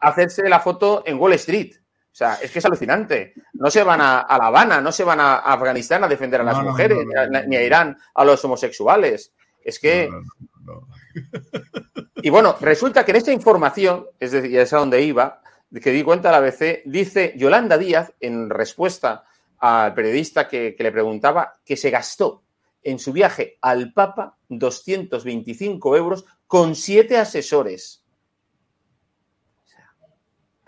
hacerse 0.01 0.47
la 0.49 0.61
foto 0.61 1.03
en 1.07 1.19
Wall 1.19 1.33
Street. 1.35 1.75
O 2.19 2.25
sea, 2.27 2.35
es 2.43 2.51
que 2.51 2.59
es 2.59 2.65
alucinante. 2.65 3.33
No 3.53 3.71
se 3.71 3.85
van 3.85 4.01
a, 4.01 4.27
La 4.29 4.47
Habana, 4.49 4.81
no 4.81 4.91
se 4.91 5.05
van 5.05 5.21
a, 5.21 5.37
Afganistán 5.37 6.03
a 6.03 6.09
defender 6.09 6.41
a 6.41 6.45
las 6.45 6.61
mujeres, 6.61 6.99
ni 7.47 7.55
a 7.55 7.63
Irán 7.63 7.97
a 8.13 8.25
los 8.25 8.45
homosexuales. 8.45 9.33
Es 9.63 9.79
que. 9.79 10.11
Y 12.17 12.31
bueno, 12.31 12.57
resulta 12.61 13.05
que 13.05 13.13
en 13.13 13.19
esta 13.19 13.31
información, 13.31 14.05
es 14.19 14.33
decir, 14.33 14.59
es 14.59 14.73
a 14.73 14.79
donde 14.79 15.01
iba, 15.01 15.43
que 15.81 15.93
di 15.93 16.03
cuenta 16.03 16.33
la 16.33 16.39
ABC, 16.39 16.83
dice 16.87 17.35
Yolanda 17.37 17.79
Díaz, 17.79 18.13
en 18.19 18.51
respuesta 18.51 19.25
al 19.59 19.95
periodista 19.95 20.49
que, 20.49 20.75
que 20.75 20.83
le 20.83 20.91
preguntaba, 20.91 21.53
que 21.65 21.77
se 21.77 21.91
gastó 21.91 22.43
en 22.83 22.99
su 22.99 23.13
viaje 23.13 23.59
al 23.61 23.93
Papa 23.93 24.37
225 24.49 25.97
euros 25.97 26.25
con 26.49 26.75
siete 26.75 27.17
asesores. 27.17 28.03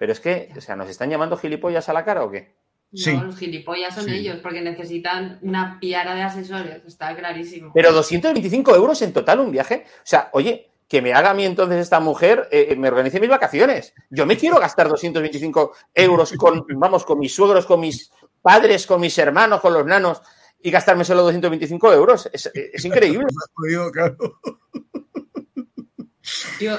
Pero 0.00 0.12
es 0.12 0.20
que, 0.20 0.50
o 0.56 0.60
sea, 0.62 0.76
¿nos 0.76 0.88
están 0.88 1.10
llamando 1.10 1.36
gilipollas 1.36 1.90
a 1.90 1.92
la 1.92 2.06
cara 2.06 2.24
o 2.24 2.30
qué? 2.30 2.54
No, 2.90 3.24
los 3.24 3.36
gilipollas 3.36 3.94
son 3.94 4.08
ellos, 4.08 4.38
porque 4.42 4.62
necesitan 4.62 5.38
una 5.42 5.78
piara 5.78 6.14
de 6.14 6.22
asesores, 6.22 6.82
está 6.86 7.14
clarísimo. 7.14 7.70
Pero 7.74 7.92
225 7.92 8.74
euros 8.74 9.02
en 9.02 9.12
total 9.12 9.40
un 9.40 9.52
viaje. 9.52 9.84
O 9.98 10.04
sea, 10.04 10.30
oye, 10.32 10.70
que 10.88 11.02
me 11.02 11.12
haga 11.12 11.32
a 11.32 11.34
mí 11.34 11.44
entonces 11.44 11.78
esta 11.78 12.00
mujer, 12.00 12.48
eh, 12.50 12.68
eh, 12.70 12.76
me 12.76 12.88
organice 12.88 13.20
mis 13.20 13.28
vacaciones. 13.28 13.92
Yo 14.08 14.24
me 14.24 14.38
quiero 14.38 14.58
gastar 14.58 14.88
225 14.88 15.72
euros 15.92 16.32
con, 16.32 16.64
vamos, 16.76 17.04
con 17.04 17.18
mis 17.18 17.34
suegros, 17.34 17.66
con 17.66 17.80
mis 17.80 18.10
padres, 18.40 18.86
con 18.86 19.02
mis 19.02 19.18
hermanos, 19.18 19.60
con 19.60 19.74
los 19.74 19.84
nanos 19.84 20.22
y 20.62 20.70
gastarme 20.70 21.04
solo 21.04 21.24
225 21.24 21.92
euros. 21.92 22.26
Es, 22.32 22.50
es 22.54 22.84
increíble. 22.86 23.26
Yo, 26.58 26.78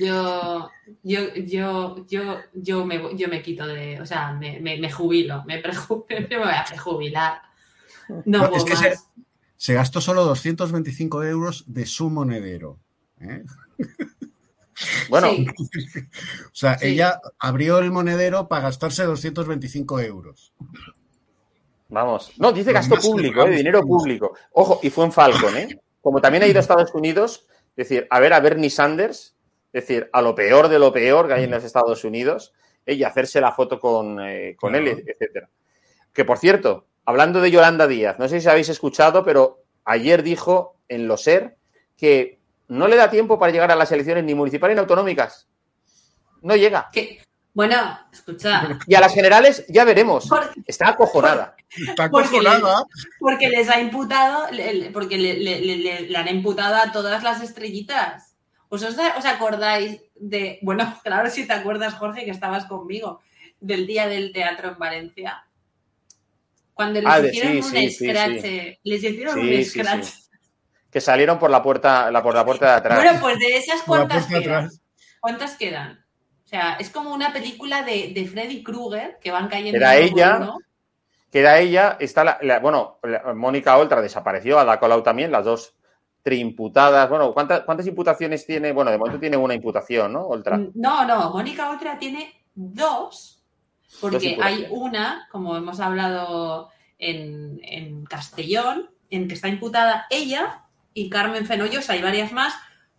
yo, 0.00 0.70
yo, 1.02 1.34
yo, 1.34 2.06
yo, 2.06 2.38
yo, 2.54 2.84
me, 2.84 3.16
yo 3.16 3.28
me 3.28 3.42
quito 3.42 3.66
de, 3.66 4.00
o 4.00 4.06
sea, 4.06 4.32
me, 4.32 4.60
me, 4.60 4.90
jubilo, 4.90 5.44
me, 5.44 5.62
me 6.30 6.38
voy 6.38 6.48
a 6.52 6.64
prejubilar. 6.68 7.42
No, 8.24 8.54
es 8.54 8.64
que 8.64 8.74
Se, 9.56 9.74
gastó 9.74 10.00
solo 10.00 10.24
225 10.24 11.24
euros 11.24 11.64
de 11.66 11.86
su 11.86 12.10
monedero. 12.10 12.78
¿eh? 13.20 13.44
Bueno, 15.08 15.28
o 16.46 16.54
sea, 16.54 16.76
ella 16.82 17.20
abrió 17.38 17.78
el 17.78 17.90
monedero 17.90 18.48
para 18.48 18.62
gastarse 18.62 19.04
225 19.04 20.00
euros. 20.00 20.52
Vamos. 21.88 22.32
No, 22.38 22.52
dice 22.52 22.72
gasto 22.72 22.96
público, 22.96 23.46
¿eh? 23.46 23.56
dinero 23.56 23.80
público. 23.82 24.36
Ojo, 24.52 24.80
y 24.82 24.90
fue 24.90 25.04
en 25.04 25.12
Falcon, 25.12 25.56
¿eh? 25.56 25.80
Como 26.02 26.20
también 26.20 26.42
ha 26.42 26.46
ido 26.46 26.58
a 26.58 26.60
Estados 26.60 26.92
Unidos, 26.94 27.46
es 27.76 27.88
decir, 27.88 28.06
a 28.10 28.20
ver 28.20 28.32
a 28.32 28.40
Bernie 28.40 28.70
Sanders, 28.70 29.35
es 29.76 29.86
decir, 29.86 30.08
a 30.10 30.22
lo 30.22 30.34
peor 30.34 30.68
de 30.68 30.78
lo 30.78 30.90
peor 30.90 31.28
que 31.28 31.34
hay 31.34 31.44
en 31.44 31.50
los 31.50 31.62
Estados 31.62 32.02
Unidos, 32.02 32.54
y 32.86 33.02
hacerse 33.02 33.42
la 33.42 33.52
foto 33.52 33.78
con, 33.78 34.18
eh, 34.20 34.56
con 34.58 34.74
él, 34.74 35.04
etcétera. 35.06 35.50
Que 36.14 36.24
por 36.24 36.38
cierto, 36.38 36.86
hablando 37.04 37.42
de 37.42 37.50
Yolanda 37.50 37.86
Díaz, 37.86 38.18
no 38.18 38.26
sé 38.26 38.40
si 38.40 38.48
habéis 38.48 38.70
escuchado, 38.70 39.22
pero 39.22 39.64
ayer 39.84 40.22
dijo 40.22 40.76
en 40.88 41.06
lo 41.06 41.18
SER 41.18 41.58
que 41.94 42.38
no 42.68 42.88
le 42.88 42.96
da 42.96 43.10
tiempo 43.10 43.38
para 43.38 43.52
llegar 43.52 43.70
a 43.70 43.76
las 43.76 43.92
elecciones 43.92 44.24
ni 44.24 44.34
municipales 44.34 44.76
ni 44.76 44.80
autonómicas. 44.80 45.46
No 46.40 46.56
llega. 46.56 46.88
Bueno, 47.52 47.98
escucha. 48.10 48.78
Y 48.86 48.94
a 48.94 49.00
las 49.00 49.12
generales 49.12 49.66
ya 49.68 49.84
veremos. 49.84 50.26
Está 50.66 50.88
acojonada. 50.88 51.54
Está 51.68 52.04
acojonada. 52.04 52.84
Porque, 53.18 53.50
les 53.50 53.68
ha 53.68 53.78
imputado, 53.78 54.46
porque 54.94 55.18
le, 55.18 56.16
han 56.16 56.28
imputado 56.28 56.76
a 56.76 56.92
todas 56.92 57.22
las 57.22 57.42
estrellitas. 57.42 58.25
¿Os, 58.68 58.82
os, 58.82 59.24
acordáis 59.24 60.00
de, 60.14 60.58
bueno, 60.62 60.98
claro 61.04 61.30
si 61.30 61.46
te 61.46 61.52
acuerdas, 61.52 61.94
Jorge, 61.94 62.24
que 62.24 62.30
estabas 62.30 62.66
conmigo, 62.66 63.20
del 63.60 63.86
día 63.86 64.08
del 64.08 64.32
teatro 64.32 64.70
en 64.70 64.78
Valencia? 64.78 65.44
Cuando 66.74 67.00
les 67.00 67.08
ah, 67.10 67.20
hicieron 67.20 67.56
un 67.56 67.90
scratch, 67.90 68.44
les 68.82 69.04
hicieron 69.04 69.38
un 69.38 69.64
scratch. 69.64 70.08
Que 70.90 71.00
salieron 71.00 71.38
por 71.38 71.50
la 71.50 71.62
puerta, 71.62 72.10
la, 72.10 72.22
por 72.22 72.34
la 72.34 72.44
puerta 72.44 72.66
de 72.66 72.72
atrás. 72.72 73.02
Bueno, 73.02 73.18
pues 73.20 73.38
de 73.38 73.56
esas 73.56 73.82
cuántas 73.82 74.26
quedan. 74.26 74.70
¿Cuántas 75.20 75.56
quedan? 75.56 76.04
O 76.44 76.48
sea, 76.48 76.76
es 76.78 76.90
como 76.90 77.12
una 77.12 77.32
película 77.32 77.82
de, 77.82 78.28
Freddy 78.30 78.62
Krueger 78.62 79.18
que 79.20 79.30
van 79.30 79.48
cayendo. 79.48 79.76
Era 79.76 79.96
ella. 79.96 80.54
Queda 81.30 81.58
ella, 81.58 81.96
está 81.98 82.24
la, 82.24 82.60
bueno, 82.60 82.98
Mónica 83.34 83.76
Oltra 83.76 84.00
desapareció, 84.00 84.58
Ada 84.58 84.78
Colau 84.78 85.02
también, 85.02 85.32
las 85.32 85.44
dos 85.44 85.75
triimputadas. 86.26 87.08
Bueno, 87.08 87.32
¿cuántas, 87.32 87.60
¿cuántas 87.60 87.86
imputaciones 87.86 88.44
tiene? 88.44 88.72
Bueno, 88.72 88.90
de 88.90 88.98
momento 88.98 89.20
tiene 89.20 89.36
una 89.36 89.54
imputación, 89.54 90.12
¿no? 90.12 90.26
Oltra. 90.26 90.58
Mm, 90.58 90.72
no, 90.74 91.06
no, 91.06 91.30
Mónica 91.30 91.70
Oltra 91.70 92.00
tiene 92.00 92.34
dos, 92.52 93.44
porque 94.00 94.36
hay 94.42 94.66
una, 94.70 95.28
como 95.30 95.56
hemos 95.56 95.78
hablado 95.78 96.70
en, 96.98 97.60
en 97.62 98.04
Castellón, 98.06 98.90
en 99.08 99.28
que 99.28 99.34
está 99.34 99.46
imputada 99.46 100.06
ella 100.10 100.64
y 100.92 101.08
Carmen 101.10 101.46
Fenollosa 101.46 101.92
hay 101.92 102.02
varias 102.02 102.32
más, 102.32 102.54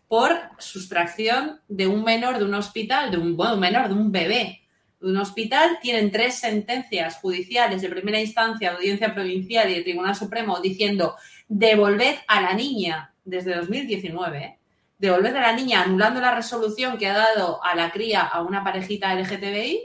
por 0.07 0.31
sustracción 0.57 1.59
de 1.67 1.85
un 1.85 2.05
menor 2.05 2.37
de 2.37 2.45
un 2.45 2.53
hospital, 2.53 3.11
de 3.11 3.17
un, 3.17 3.35
bueno, 3.35 3.57
menor, 3.57 3.89
de 3.89 3.93
un 3.93 4.09
bebé 4.09 4.61
de 5.01 5.07
un 5.09 5.17
hospital. 5.17 5.79
Tienen 5.81 6.11
tres 6.11 6.35
sentencias 6.35 7.17
judiciales 7.17 7.81
de 7.81 7.89
primera 7.89 8.21
instancia, 8.21 8.71
audiencia 8.71 9.13
provincial 9.13 9.69
y 9.69 9.75
de 9.75 9.81
Tribunal 9.81 10.15
Supremo 10.15 10.61
diciendo 10.61 11.15
devolved 11.49 12.15
a 12.25 12.41
la 12.41 12.53
niña 12.53 13.13
desde 13.27 13.55
2019, 13.55 14.37
¿eh? 14.37 14.57
devolved 14.97 15.35
a 15.35 15.41
la 15.41 15.53
niña 15.53 15.83
anulando 15.83 16.19
la 16.19 16.33
resolución 16.33 16.97
que 16.97 17.07
ha 17.07 17.13
dado 17.13 17.63
a 17.63 17.75
la 17.75 17.91
cría 17.91 18.21
a 18.21 18.41
una 18.41 18.63
parejita 18.63 19.13
LGTBI 19.13 19.81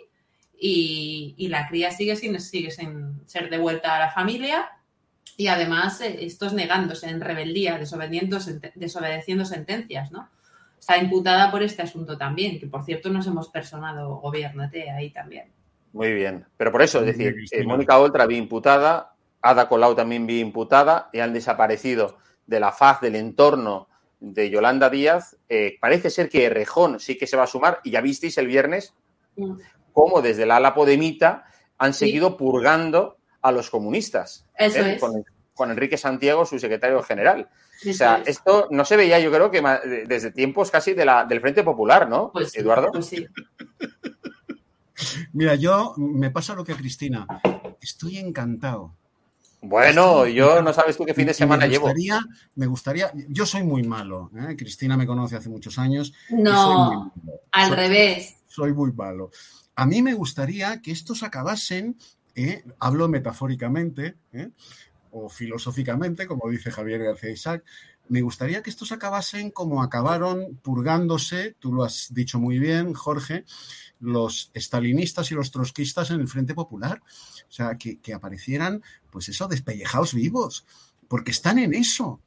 y, 0.59 1.34
y 1.36 1.49
la 1.49 1.68
cría 1.68 1.90
sigue 1.90 2.16
sin, 2.16 2.40
sigue 2.40 2.70
sin 2.70 3.20
ser 3.26 3.51
devuelta 3.51 3.97
a 3.97 3.99
la 3.99 4.11
familia 4.11 4.70
y 5.36 5.49
además 5.49 6.01
eh, 6.01 6.24
estos 6.24 6.53
negándose 6.53 7.09
en 7.09 7.20
rebeldía, 7.20 7.78
desobedeciendo 7.78 9.45
sentencias, 9.45 10.12
¿no? 10.12 10.28
Está 10.78 10.99
imputada 10.99 11.51
por 11.51 11.62
este 11.62 11.82
asunto 11.82 12.18
también, 12.18 12.59
que 12.59 12.66
por 12.66 12.84
cierto 12.84 13.09
nos 13.09 13.26
hemos 13.26 13.49
personado, 13.49 14.16
gobiernate 14.16 14.90
ahí 14.90 15.11
también. 15.11 15.47
Muy 15.93 16.12
bien, 16.12 16.45
pero 16.57 16.72
por 16.72 16.82
eso, 16.82 17.01
es 17.01 17.07
decir, 17.07 17.34
eh, 17.51 17.64
Mónica 17.64 17.99
Oltra 17.99 18.26
vi 18.26 18.36
imputada, 18.36 19.14
Ada 19.40 19.68
Colau 19.68 19.95
también 19.95 20.26
vi 20.26 20.40
imputada 20.40 21.11
y 21.12 21.20
han 21.20 21.32
desaparecido 21.32 22.18
de 22.53 22.61
la 22.61 22.70
faz 22.70 23.00
del 23.00 23.16
entorno 23.16 23.88
de 24.20 24.50
Yolanda 24.50 24.90
Díaz. 24.90 25.36
Eh, 25.48 25.78
parece 25.80 26.11
ser 26.11 26.28
que 26.28 26.48
Rejón 26.48 27.00
sí 27.00 27.18
que 27.18 27.26
se 27.26 27.36
va 27.36 27.44
a 27.44 27.48
sumar 27.48 27.80
y 27.82 27.90
ya 27.90 28.00
visteis 28.00 28.38
el 28.38 28.46
viernes 28.46 28.94
cómo 29.92 30.22
desde 30.22 30.46
la 30.46 30.57
ala 30.57 30.74
Podemita 30.74 31.46
han 31.78 31.94
seguido 31.94 32.36
purgando 32.36 33.16
a 33.40 33.50
los 33.50 33.70
comunistas. 33.70 34.46
Eso 34.55 34.80
¿eh? 34.80 34.94
es. 34.94 35.00
Con, 35.00 35.24
Enrique 35.70 35.96
Santiago, 35.96 36.44
su 36.44 36.59
secretario 36.59 37.00
general. 37.05 37.48
o 37.88 37.92
sea, 37.92 38.20
esto 38.26 38.66
no 38.72 38.84
se 38.84 38.96
veía, 38.96 39.20
yo 39.20 39.30
creo 39.30 39.48
que 39.48 39.62
desde 40.09 40.32
tiempos 40.32 40.72
casi 40.72 40.92
de 40.92 41.05
la, 41.05 41.24
del 41.24 41.40
Frente 41.40 41.62
Popular, 41.62 42.09
¿no, 42.09 42.32
pues 42.32 42.57
Eduardo? 42.57 42.90
Pues 42.90 43.07
sí. 43.07 43.28
Mira, 45.32 45.55
yo 45.55 45.94
me 45.98 46.32
pasa 46.32 46.57
lo 46.57 46.64
que 46.64 46.72
a 46.72 46.76
Cristina. 46.76 47.28
Estoy 47.80 48.18
encantado. 48.18 48.96
Bueno, 49.62 50.26
yo 50.26 50.60
no 50.60 50.72
sabes 50.72 50.96
tú 50.96 51.04
qué 51.04 51.14
fin 51.14 51.28
de 51.28 51.34
semana 51.34 51.68
me 51.68 51.78
gustaría, 51.78 52.14
llevo. 52.14 52.28
Me 52.56 52.66
gustaría, 52.66 53.12
yo 53.28 53.46
soy 53.46 53.62
muy 53.62 53.84
malo. 53.84 54.30
¿eh? 54.36 54.56
Cristina 54.56 54.96
me 54.96 55.06
conoce 55.06 55.36
hace 55.36 55.48
muchos 55.48 55.78
años. 55.78 56.12
No, 56.30 57.12
al 57.52 57.70
revés. 57.70 58.38
Soy 58.48 58.72
muy 58.72 58.92
malo. 58.92 59.30
A 59.76 59.86
mí 59.86 60.02
me 60.02 60.14
gustaría 60.14 60.82
que 60.82 60.90
estos 60.90 61.22
acabasen 61.22 61.96
¿eh? 62.34 62.64
hablo 62.80 63.08
metafóricamente 63.08 64.16
¿eh? 64.32 64.50
o 65.12 65.28
filosóficamente, 65.28 66.26
como 66.26 66.50
dice 66.50 66.70
Javier 66.70 67.04
García 67.04 67.30
Isaac, 67.30 67.64
me 68.09 68.22
gustaría 68.22 68.62
que 68.62 68.70
estos 68.70 68.92
acabasen 68.92 69.50
como 69.50 69.82
acabaron 69.82 70.59
purgándose, 70.62 71.57
tú 71.59 71.72
lo 71.72 71.84
has 71.84 72.12
dicho 72.12 72.38
muy 72.38 72.59
bien, 72.59 72.94
Jorge, 72.94 73.44
los 74.00 74.50
estalinistas 74.55 75.30
y 75.30 75.34
los 75.34 75.50
trotskistas 75.50 76.11
en 76.11 76.20
el 76.20 76.28
Frente 76.28 76.55
Popular. 76.55 77.03
O 77.48 77.53
sea, 77.53 77.76
que, 77.78 77.98
que 77.98 78.14
aparecieran, 78.14 78.82
pues 79.11 79.28
eso, 79.28 79.48
despellejados 79.48 80.14
vivos, 80.14 80.66
porque 81.09 81.30
están 81.30 81.59
en 81.59 81.74
eso 81.74 82.20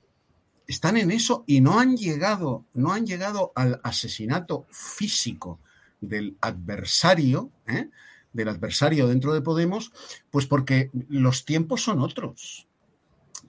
están 0.68 0.98
en 0.98 1.12
eso 1.12 1.44
y 1.48 1.62
no 1.62 1.80
han 1.80 1.96
llegado, 1.96 2.66
no 2.74 2.94
han 2.94 3.06
llegado 3.06 3.52
al 3.56 3.80
asesinato 3.84 4.66
físico 4.72 5.60
del 6.02 6.38
adversario, 6.42 7.52
¿eh? 7.68 7.90
del 8.34 8.50
adversario 8.50 9.08
dentro 9.08 9.34
de 9.34 9.42
Podemos, 9.42 9.92
pues 10.32 10.46
porque 10.46 10.90
los 11.10 11.46
tiempos 11.46 11.84
son 11.84 12.02
otros. 12.02 12.68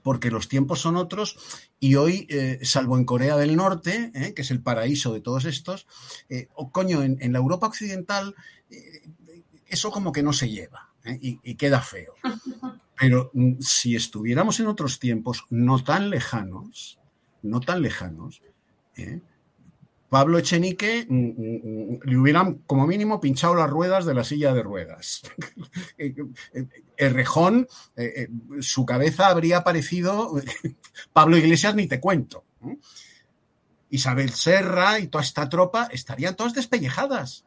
Porque 0.03 0.31
los 0.31 0.47
tiempos 0.47 0.79
son 0.79 0.95
otros 0.95 1.37
y 1.79 1.95
hoy, 1.95 2.25
eh, 2.29 2.59
salvo 2.63 2.97
en 2.97 3.05
Corea 3.05 3.37
del 3.37 3.55
Norte, 3.55 4.11
eh, 4.15 4.33
que 4.33 4.41
es 4.41 4.51
el 4.51 4.61
paraíso 4.61 5.13
de 5.13 5.21
todos 5.21 5.45
estos, 5.45 5.87
eh, 6.29 6.47
o 6.55 6.71
coño, 6.71 7.03
en, 7.03 7.31
la 7.31 7.39
Europa 7.39 7.67
occidental 7.67 8.35
eso 9.67 9.91
como 9.91 10.11
que 10.11 10.23
no 10.23 10.33
se 10.33 10.49
lleva 10.49 10.89
y, 11.05 11.39
y, 11.43 11.55
queda 11.55 11.81
feo. 11.81 12.15
Pero 12.99 13.31
mm, 13.33 13.59
si 13.59 13.95
estuviéramos 13.95 14.59
en 14.59 14.67
otros 14.67 14.99
tiempos 14.99 15.45
no 15.49 15.83
tan 15.83 16.09
lejanos, 16.09 16.99
no 17.41 17.59
tan 17.59 17.81
lejanos, 17.81 18.41
Pablo 20.09 20.37
Echenique 20.37 21.05
mm, 21.09 21.15
mm, 21.15 21.93
mm, 21.93 21.99
le 22.03 22.17
hubieran 22.17 22.55
como 22.65 22.87
mínimo 22.87 23.19
pinchado 23.19 23.55
las 23.55 23.69
ruedas 23.69 24.05
de 24.05 24.13
la 24.13 24.23
silla 24.23 24.53
de 24.53 24.63
ruedas. 24.63 25.21
El 25.97 27.13
rejón, 27.13 27.67
eh, 27.95 28.13
eh, 28.15 28.61
su 28.61 28.85
cabeza 28.85 29.27
habría 29.27 29.63
parecido 29.63 30.33
Pablo 31.13 31.37
Iglesias, 31.37 31.75
ni 31.75 31.87
te 31.87 31.99
cuento. 31.99 32.45
Isabel 33.89 34.31
Serra 34.31 34.99
y 34.99 35.07
toda 35.07 35.23
esta 35.23 35.47
tropa 35.47 35.89
estarían 35.91 36.35
todas 36.35 36.53
despellejadas, 36.53 37.45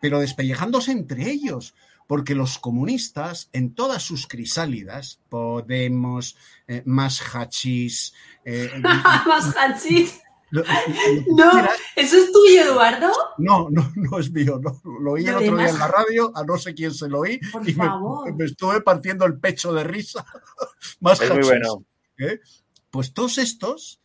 pero 0.00 0.20
despellejándose 0.20 0.92
entre 0.92 1.30
ellos, 1.30 1.74
porque 2.06 2.34
los 2.34 2.58
comunistas, 2.58 3.50
en 3.52 3.74
todas 3.74 4.02
sus 4.02 4.26
crisálidas, 4.26 5.20
Podemos, 5.28 6.36
eh, 6.66 6.82
más 6.86 7.20
hachís. 7.20 8.14
más 9.26 9.54
hachís. 9.56 10.22
No, 10.50 11.50
¿eso 11.96 12.16
es 12.16 12.32
tuyo, 12.32 12.62
Eduardo? 12.62 13.12
No, 13.38 13.68
no, 13.70 13.92
no 13.94 14.18
es 14.18 14.30
mío. 14.30 14.60
Lo 15.00 15.12
oí 15.12 15.26
el 15.26 15.36
otro 15.36 15.56
día 15.56 15.68
en 15.68 15.78
la 15.78 15.88
radio, 15.88 16.32
a 16.34 16.44
no 16.44 16.56
sé 16.56 16.74
quién 16.74 16.94
se 16.94 17.08
lo 17.08 17.20
oí, 17.20 17.38
y 17.66 17.74
me, 17.74 18.44
estuve 18.44 18.80
partiendo 18.80 19.24
el 19.26 19.38
pecho 19.38 19.72
de 19.72 19.84
risa. 19.84 20.24
Más 21.00 21.20
es 21.20 21.30
muy 21.30 21.42
bueno. 21.42 21.84
¿eh? 22.18 22.40
Pues 22.90 23.12
todos 23.12 23.38
estos, 23.38 24.00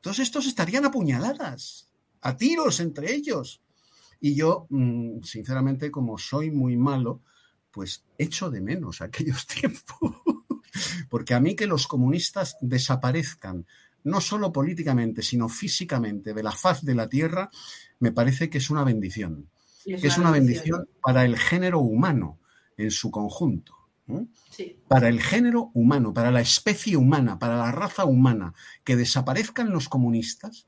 todos 0.00 0.18
estos 0.18 0.46
estarían 0.46 0.84
apuñaladas, 0.84 1.88
a 2.20 2.36
tiros 2.36 2.80
entre 2.80 3.14
ellos. 3.14 3.62
Y 4.20 4.34
yo, 4.34 4.66
mm, 4.70 5.22
sinceramente, 5.22 5.90
como 5.90 6.18
soy 6.18 6.50
muy 6.50 6.76
malo, 6.76 7.22
pues 7.70 8.04
echo 8.18 8.50
de 8.50 8.60
menos 8.60 9.00
aquellos 9.00 9.46
tiempos. 9.46 9.98
Porque 11.08 11.34
a 11.34 11.40
mí 11.40 11.56
que 11.56 11.66
los 11.66 11.86
comunistas 11.86 12.56
desaparezcan 12.60 13.66
no 14.04 14.20
solo 14.20 14.52
políticamente, 14.52 15.22
sino 15.22 15.48
físicamente 15.48 16.34
de 16.34 16.42
la 16.42 16.52
faz 16.52 16.84
de 16.84 16.94
la 16.94 17.08
Tierra, 17.08 17.50
me 18.00 18.12
parece 18.12 18.48
que 18.48 18.58
es 18.58 18.70
una 18.70 18.84
bendición. 18.84 19.48
Es, 19.84 20.00
que 20.00 20.08
es 20.08 20.18
una 20.18 20.30
bendición 20.30 20.88
para 21.02 21.24
el 21.24 21.38
género 21.38 21.80
humano 21.80 22.38
en 22.76 22.90
su 22.90 23.10
conjunto. 23.10 23.74
Para 24.88 25.08
el 25.08 25.20
género 25.20 25.70
humano, 25.74 26.14
para 26.14 26.30
la 26.30 26.40
especie 26.40 26.96
humana, 26.96 27.38
para 27.38 27.58
la 27.58 27.72
raza 27.72 28.06
humana, 28.06 28.54
que 28.82 28.96
desaparezcan 28.96 29.70
los 29.70 29.88
comunistas, 29.88 30.66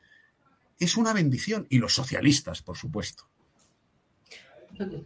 es 0.78 0.96
una 0.96 1.12
bendición. 1.12 1.66
Y 1.70 1.78
los 1.78 1.94
socialistas, 1.94 2.62
por 2.62 2.76
supuesto. 2.76 3.29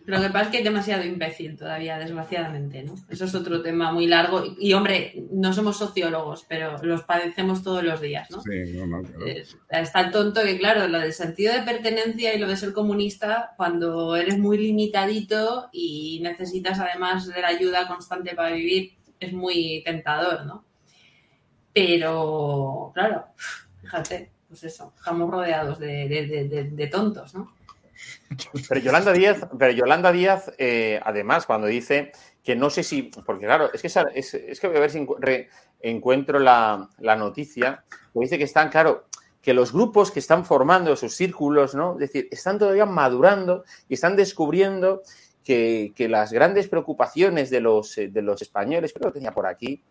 Lo 0.06 0.20
que 0.20 0.28
pasa 0.28 0.42
es 0.42 0.48
que 0.48 0.56
hay 0.58 0.64
demasiado 0.64 1.04
imbécil 1.04 1.56
todavía, 1.56 1.98
desgraciadamente, 1.98 2.82
¿no? 2.84 2.94
Eso 3.08 3.24
es 3.24 3.34
otro 3.34 3.60
tema 3.62 3.92
muy 3.92 4.06
largo. 4.06 4.42
Y, 4.58 4.72
hombre, 4.72 5.24
no 5.32 5.52
somos 5.52 5.76
sociólogos, 5.78 6.44
pero 6.48 6.78
los 6.82 7.02
padecemos 7.02 7.62
todos 7.62 7.82
los 7.82 8.00
días, 8.00 8.30
¿no? 8.30 8.40
Sí, 8.42 8.72
no, 8.74 8.86
no, 8.86 9.02
claro. 9.02 9.26
Eh, 9.26 9.44
Está 9.70 10.00
el 10.00 10.10
tonto 10.10 10.42
que, 10.42 10.58
claro, 10.58 10.86
lo 10.88 11.00
del 11.00 11.12
sentido 11.12 11.52
de 11.54 11.62
pertenencia 11.62 12.34
y 12.34 12.38
lo 12.38 12.48
de 12.48 12.56
ser 12.56 12.72
comunista, 12.72 13.52
cuando 13.56 14.16
eres 14.16 14.38
muy 14.38 14.58
limitadito 14.58 15.68
y 15.72 16.20
necesitas 16.22 16.78
además 16.80 17.26
de 17.26 17.40
la 17.40 17.48
ayuda 17.48 17.88
constante 17.88 18.34
para 18.34 18.52
vivir, 18.54 18.92
es 19.20 19.32
muy 19.32 19.82
tentador, 19.84 20.44
¿no? 20.46 20.64
Pero, 21.72 22.92
claro, 22.94 23.24
fíjate, 23.80 24.30
pues 24.48 24.62
eso, 24.64 24.92
estamos 24.96 25.30
rodeados 25.30 25.78
de, 25.78 26.08
de- 26.08 26.48
de- 26.48 26.70
de 26.70 26.86
tontos, 26.86 27.34
¿no? 27.34 27.53
Pero 28.68 28.80
Yolanda 28.80 29.12
Díaz, 29.12 29.46
pero 29.58 29.72
Yolanda 29.72 30.12
Díaz 30.12 30.52
eh, 30.58 31.00
además, 31.04 31.46
cuando 31.46 31.66
dice 31.66 32.12
que 32.42 32.56
no 32.56 32.70
sé 32.70 32.82
si, 32.82 33.02
porque 33.02 33.46
claro, 33.46 33.70
es 33.72 33.80
que, 33.80 33.88
es, 33.88 34.60
que 34.60 34.68
voy 34.68 34.76
a 34.76 34.80
ver 34.80 34.90
si 34.90 35.06
encuentro 35.80 36.38
la, 36.38 36.88
la 36.98 37.16
noticia, 37.16 37.84
que 38.12 38.20
dice 38.20 38.38
que 38.38 38.44
están, 38.44 38.70
claro, 38.70 39.06
que 39.40 39.54
los 39.54 39.72
grupos 39.72 40.10
que 40.10 40.20
están 40.20 40.44
formando 40.44 40.96
sus 40.96 41.14
círculos, 41.14 41.74
¿no? 41.74 41.92
Es 41.94 42.00
decir, 42.00 42.28
están 42.30 42.58
todavía 42.58 42.86
madurando 42.86 43.64
y 43.88 43.94
están 43.94 44.16
descubriendo 44.16 45.02
que, 45.44 45.92
que 45.94 46.08
las 46.08 46.32
grandes 46.32 46.68
preocupaciones 46.68 47.50
de 47.50 47.60
los, 47.60 47.96
eh, 47.98 48.08
de 48.08 48.22
los 48.22 48.40
españoles, 48.42 48.92
creo 48.94 49.10
que 49.10 49.18
tenía 49.18 49.32
por 49.32 49.46
aquí, 49.46 49.82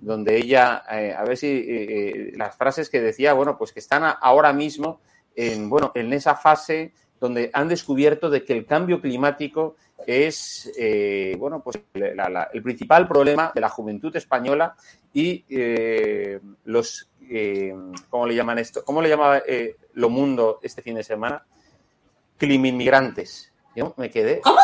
donde 0.00 0.36
ella, 0.36 0.82
eh, 0.90 1.14
a 1.16 1.24
ver 1.24 1.36
si 1.36 2.32
las 2.32 2.56
frases 2.56 2.90
que 2.90 3.00
decía, 3.00 3.32
bueno, 3.32 3.56
pues 3.56 3.72
que 3.72 3.80
están 3.80 4.02
ahora 4.20 4.52
mismo 4.52 5.00
en, 5.34 5.70
bueno, 5.70 5.92
en 5.94 6.12
esa 6.12 6.34
fase 6.34 6.92
donde 7.20 7.50
han 7.52 7.68
descubierto 7.68 8.28
de 8.30 8.44
que 8.44 8.52
el 8.52 8.66
cambio 8.66 9.00
climático 9.00 9.76
es, 10.06 10.70
eh, 10.78 11.34
bueno, 11.38 11.60
pues 11.62 11.80
la- 11.94 12.28
la- 12.28 12.50
el 12.52 12.62
principal 12.62 13.08
problema 13.08 13.52
de 13.54 13.60
la 13.60 13.68
juventud 13.68 14.14
española 14.14 14.76
y 15.12 15.44
eh, 15.48 16.38
los, 16.64 17.08
eh, 17.30 17.74
¿cómo 18.10 18.26
le 18.26 18.34
llaman 18.34 18.58
esto? 18.58 18.84
¿Cómo 18.84 19.00
le 19.00 19.08
llamaba 19.08 19.42
Lo 19.94 20.10
Mundo 20.10 20.60
este 20.62 20.82
fin 20.82 20.94
de 20.94 21.02
semana? 21.02 21.44
Climinmigrantes. 22.36 23.52
Yo 23.74 23.94
me 23.96 24.10
quedé. 24.10 24.40
¿Cómo? 24.42 24.58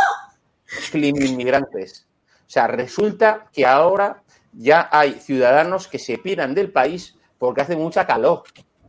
Climinmigrantes. 0.91 2.07
O 2.47 2.51
sea, 2.53 2.67
resulta 2.67 3.49
que 3.53 3.65
ahora 3.67 4.23
ya 4.53 4.89
hay 4.93 5.13
ciudadanos 5.15 5.89
que 5.89 5.99
se 5.99 6.19
piran 6.19 6.55
del 6.55 6.71
país 6.71 7.17
porque 7.39 7.63
hace 7.63 7.77
mucha 7.77 8.07
calor. 8.07 8.43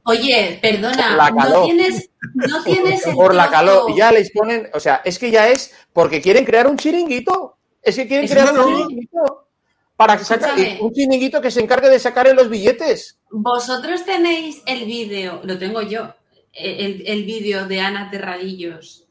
Oye, 0.05 0.59
perdona, 0.61 1.15
La 1.15 1.29
no 1.31 1.63
tienes, 1.63 2.09
no 2.33 2.63
tienes 2.63 3.05
el 3.07 3.15
por 3.15 3.33
la 3.33 3.49
calor. 3.49 3.95
Ya 3.95 4.11
les 4.11 4.31
ponen, 4.31 4.69
o 4.73 4.79
sea, 4.79 5.01
es 5.05 5.17
que 5.19 5.31
ya 5.31 5.49
es 5.49 5.73
porque 5.93 6.21
quieren 6.21 6.45
crear 6.45 6.67
un 6.67 6.77
chiringuito. 6.77 7.57
Es 7.81 7.95
que 7.95 8.07
quieren 8.07 8.25
Eso 8.25 8.33
crear 8.33 8.59
un 8.59 8.77
chiringuito. 8.87 9.47
Para 9.95 10.17
sacar 10.19 10.57
Escúchame. 10.57 10.81
un 10.81 10.91
chiringuito 10.93 11.41
que 11.41 11.51
se 11.51 11.61
encargue 11.61 11.89
de 11.89 11.99
sacarle 11.99 12.33
los 12.33 12.49
billetes. 12.49 13.19
Vosotros 13.29 14.03
tenéis 14.05 14.61
el 14.65 14.85
vídeo, 14.85 15.41
lo 15.43 15.57
tengo 15.57 15.81
yo, 15.81 16.13
el, 16.51 17.03
el 17.05 17.23
vídeo 17.23 17.65
de 17.67 17.79
Ana 17.79 18.09
Terradillos 18.09 19.07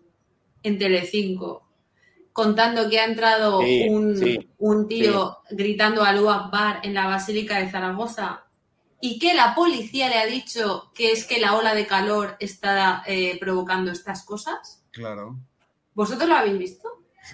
en 0.63 0.79
Telecinco 0.79 1.69
contando 2.33 2.89
que 2.89 2.99
ha 2.99 3.05
entrado 3.05 3.61
Sí, 3.61 3.87
un, 3.89 4.17
sí, 4.17 4.51
un 4.59 4.89
tío 4.89 5.39
gritando 5.51 6.03
Alú 6.03 6.31
Akbar 6.31 6.81
en 6.83 6.95
la 6.95 7.07
Basílica 7.07 7.59
de 7.59 7.71
Zaragoza 7.71 8.45
y 9.05 9.19
que 9.19 9.35
la 9.35 9.53
policía 9.55 10.09
le 10.09 10.17
ha 10.19 10.27
dicho 10.27 10.93
que 10.95 11.11
es 11.11 11.27
que 11.27 11.41
la 11.41 11.57
ola 11.57 11.75
de 11.75 11.87
calor 11.89 12.37
está 12.39 13.03
eh, 13.07 13.37
provocando 13.41 13.91
estas 13.91 14.25
cosas. 14.25 14.85
Claro. 14.93 15.39
¿Vosotros 15.93 16.29
lo 16.29 16.37
habéis 16.37 16.57
visto? 16.59 16.89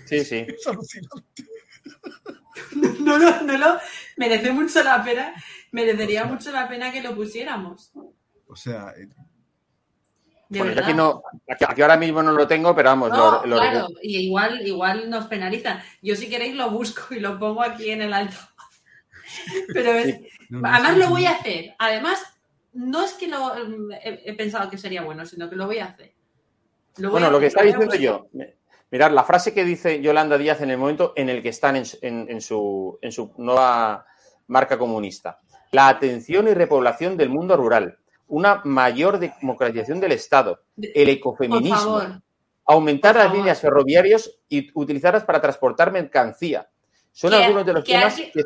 Sí, 0.07 0.25
sí. 0.25 0.47
Es 0.49 0.67
alucinante. 0.67 1.45
No, 3.01 3.19
no, 3.19 3.43
no 3.43 3.57
lo 3.57 3.79
merece 4.17 4.51
mucho 4.53 4.83
la 4.83 5.03
pena, 5.05 5.33
merecería 5.71 6.25
mucho 6.25 6.51
la 6.51 6.69
pena 6.69 6.91
que 6.93 7.01
lo 7.03 7.15
pusiéramos. 7.15 7.93
O 8.49 8.57
sea, 8.57 8.93
eh, 8.99 9.09
Bueno, 10.49 10.65
yo 10.65 10.75
verdad. 10.75 10.85
aquí, 10.85 10.95
no, 10.95 11.23
aquí, 11.49 11.65
aquí 11.67 11.83
ahora 11.83 11.97
mismo 11.97 12.23
no 12.23 12.33
lo 12.33 12.47
tengo, 12.49 12.75
pero 12.75 12.89
vamos, 12.91 13.11
No, 13.11 13.17
lo, 13.43 13.47
lo- 13.47 13.57
claro, 13.59 13.89
y 14.03 14.19
igual, 14.27 14.67
igual 14.67 15.09
nos 15.09 15.27
penalizan. 15.27 15.81
Yo 16.03 16.17
si 16.17 16.29
queréis 16.29 16.57
lo 16.57 16.71
busco 16.71 17.15
y 17.15 17.21
lo 17.21 17.39
pongo 17.39 17.63
aquí 17.63 17.91
en 17.91 18.03
el 18.03 18.13
alto. 18.13 18.37
Pero 19.73 19.93
es, 19.93 20.21
no, 20.51 20.61
no, 20.61 20.69
además 20.69 20.97
lo 20.99 21.09
voy 21.11 21.27
a 21.27 21.31
hacer. 21.33 21.75
Además, 21.79 22.23
no 22.73 23.05
es 23.05 23.13
que 23.15 23.29
lo 23.29 23.55
mm, 23.55 23.93
he, 23.93 24.23
he 24.31 24.35
pensado 24.35 24.71
que 24.71 24.79
sería 24.79 25.03
bueno, 25.03 25.25
sino 25.27 25.49
que 25.51 25.57
lo 25.57 25.67
voy 25.67 25.79
a 25.79 25.87
hacer. 25.87 26.13
Lo 26.97 27.09
voy 27.09 27.13
Bueno, 27.13 27.27
a 27.29 27.31
lo 27.31 27.41
que 27.41 27.47
está 27.47 27.63
diciendo 27.63 27.95
yo, 27.95 28.29
mirad, 28.91 29.13
la 29.13 29.23
frase 29.25 29.55
que 29.55 29.65
dice 29.65 30.01
Yolanda 30.01 30.37
Díaz 30.39 30.61
en 30.63 30.71
el 30.71 30.79
momento 30.79 31.13
en 31.17 31.29
el 31.29 31.43
que 31.43 31.51
están 31.51 31.77
en, 31.77 31.85
en- 32.03 32.27
en 32.31 32.41
su, 32.41 32.99
en 33.03 33.13
su 33.13 33.33
nueva 33.39 34.05
marca 34.49 34.79
comunista. 34.79 35.41
La 35.73 35.89
atención 35.89 36.49
y 36.49 36.55
repoblación 36.55 37.17
del 37.17 37.29
mundo 37.29 37.57
rural, 37.57 37.99
una 38.29 38.63
mayor 38.65 39.19
democratización 39.19 40.01
del 40.01 40.13
Estado, 40.13 40.63
el 40.77 41.09
ecofeminismo, 41.11 42.01
aumentar 42.67 43.15
las 43.17 43.33
líneas 43.33 43.61
ferroviarias 43.61 44.31
y 44.49 44.71
utilizarlas 44.75 45.25
para 45.25 45.41
transportar 45.41 45.93
mercancía. 45.93 46.69
Son 47.13 47.33
algunos 47.35 47.65
de 47.67 47.73
los 47.75 47.85
temas 47.85 48.15
que... 48.33 48.43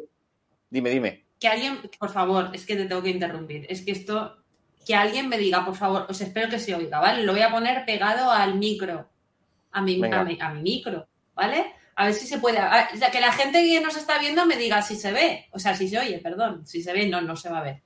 Dime, 0.73 0.91
dime. 0.91 1.11
que 1.39 1.49
alguien, 1.49 1.81
por 1.99 2.11
favor, 2.11 2.51
es 2.55 2.65
que 2.65 2.77
te 2.77 2.87
tengo 2.87 3.03
que 3.03 3.11
interrumpir. 3.11 3.67
Es 3.69 3.83
que 3.83 3.93
esto, 3.93 4.43
que 4.87 4.95
alguien 4.95 5.29
me 5.29 5.37
diga, 5.39 5.65
por 5.65 5.77
favor, 5.77 6.07
os 6.09 6.21
espero 6.21 6.49
que 6.49 6.59
se 6.59 6.75
oiga, 6.75 6.99
¿vale? 7.01 7.25
Lo 7.25 7.33
voy 7.33 7.43
a 7.43 7.51
poner 7.51 7.85
pegado 7.85 8.31
al 8.31 8.55
micro, 8.55 9.11
a 9.73 9.81
mi, 9.83 9.95
a 10.05 10.25
mi, 10.25 10.39
a 10.41 10.49
mi 10.55 10.63
micro, 10.63 11.07
¿vale? 11.35 11.75
A 11.97 12.07
ver 12.07 12.15
si 12.15 12.27
se 12.27 12.39
puede. 12.39 12.59
a- 12.59 12.89
o 12.95 12.97
sea, 12.97 13.11
que 13.11 13.21
la 13.21 13.33
gente 13.33 13.63
que 13.63 13.81
nos 13.81 13.97
está 13.97 14.19
viendo 14.19 14.47
me 14.47 14.57
diga 14.57 14.81
si 14.83 14.97
se 14.97 15.13
ve, 15.13 15.49
o 15.53 15.59
sea, 15.59 15.75
si 15.75 15.89
se 15.89 15.99
oye, 15.99 16.19
perdón. 16.21 16.67
Si 16.67 16.83
se 16.83 16.93
ve, 16.93 17.07
no, 17.07 17.21
no 17.21 17.37
se 17.37 17.51
va 17.51 17.59
a 17.59 17.63
ver. 17.65 17.83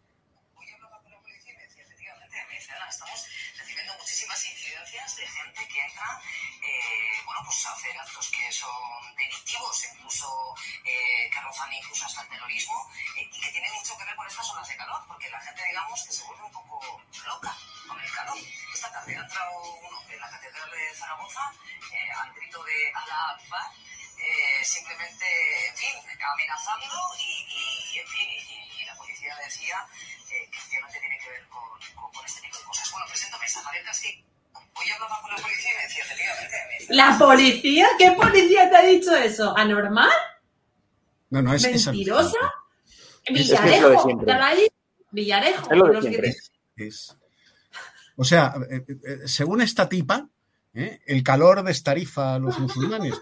Estamos 2.89 3.27
recibiendo 3.59 3.93
muchísimas 3.99 4.39
incidencias 4.51 5.17
de 5.17 5.27
gente 5.27 5.61
que 5.73 5.81
entra, 5.81 6.21
bueno, 7.25 7.41
a 7.41 7.73
hacer 7.73 7.97
actos 7.99 8.31
que 8.31 8.53
son 8.53 8.71
delictivos, 9.17 9.85
incluso 10.27 10.55
eh, 10.85 11.31
que 11.31 11.77
incluso 11.77 12.07
hasta 12.07 12.23
el 12.23 12.29
terrorismo, 12.29 12.91
eh, 13.17 13.29
y 13.33 13.41
que 13.41 13.51
tienen 13.53 13.73
mucho 13.75 13.97
que 13.97 14.05
ver 14.05 14.17
con 14.17 14.27
estas 14.27 14.51
olas 14.51 14.69
de 14.69 14.77
calor, 14.77 15.05
porque 15.09 15.31
la 15.31 15.41
gente, 15.41 15.63
digamos, 15.67 16.03
que 16.05 16.13
se 16.13 16.25
vuelve 16.25 16.45
un 16.45 16.53
poco 16.53 17.03
loca 17.25 17.57
con 17.89 18.01
el 18.01 18.13
calor. 18.13 18.37
Esta 18.75 18.93
tarde 18.93 19.17
ha 19.17 19.21
entrado 19.21 19.61
un 19.63 19.95
hombre 19.95 20.15
en 20.15 20.21
la 20.21 20.31
Catedral 20.31 20.71
de 20.71 20.95
Zaragoza 20.95 21.53
eh, 21.93 22.11
al 22.13 22.33
grito 22.35 22.63
de 22.65 22.93
Allah 22.95 23.31
Akbar, 23.37 23.71
eh, 24.19 24.65
simplemente, 24.65 25.69
en 25.69 25.77
fin, 25.77 25.95
amenazando 26.21 26.95
y, 27.19 27.93
y, 27.95 27.99
en 27.99 28.09
fin, 28.09 28.29
y, 28.31 28.81
y 28.81 28.85
la 28.85 28.95
policía 28.97 29.37
decía 29.37 29.87
eh, 30.31 30.49
que 30.51 30.59
efectivamente 30.59 31.01
tiene 31.01 31.19
que 31.19 31.31
ver 31.31 31.49
con, 31.49 31.69
con- 31.95 32.13
con 32.13 32.25
este 32.25 32.41
tipo 32.41 32.59
de 32.59 32.65
cosas. 32.65 32.91
Bueno, 32.91 33.07
presento 33.07 33.39
mesa, 33.39 33.63
Javier. 33.63 33.85
Hoy 34.79 34.91
hablaba 34.95 35.21
con 35.23 35.31
la 35.31 35.37
policía 35.37 35.71
y 35.73 35.77
me 35.77 35.83
decía, 35.83 36.05
efectivamente, 36.05 36.55
me 36.71 36.79
dice, 36.79 36.95
¿La 36.95 37.19
policía? 37.19 37.87
¿Qué 37.99 38.11
policía 38.13 38.71
te 38.71 38.77
ha 38.77 38.83
dicho 38.83 39.15
eso? 39.17 39.57
¿Anormal? 39.57 40.11
no, 41.31 41.43
no, 41.43 41.55
es, 41.55 41.63
¿Mentirosa? 41.65 42.39
es 43.25 43.35
Villarejo. 43.35 44.09
Villarejo. 45.11 45.71
Es 45.71 45.77
lo 45.79 45.87
de 45.87 45.93
los 45.95 46.05
que- 46.05 46.11
siempre. 46.11 46.35
Es- 46.77 47.17
O 48.17 48.25
sea, 48.25 48.55
eh, 48.71 48.85
eh, 48.89 49.19
según 49.29 49.61
esta 49.61 49.89
tipa, 49.89 50.29
¿eh? 50.77 51.01
el 51.07 51.23
calor 51.23 51.63
destarifa 51.65 52.35
a 52.35 52.39
los 52.39 52.59
musulmanes. 52.59 53.15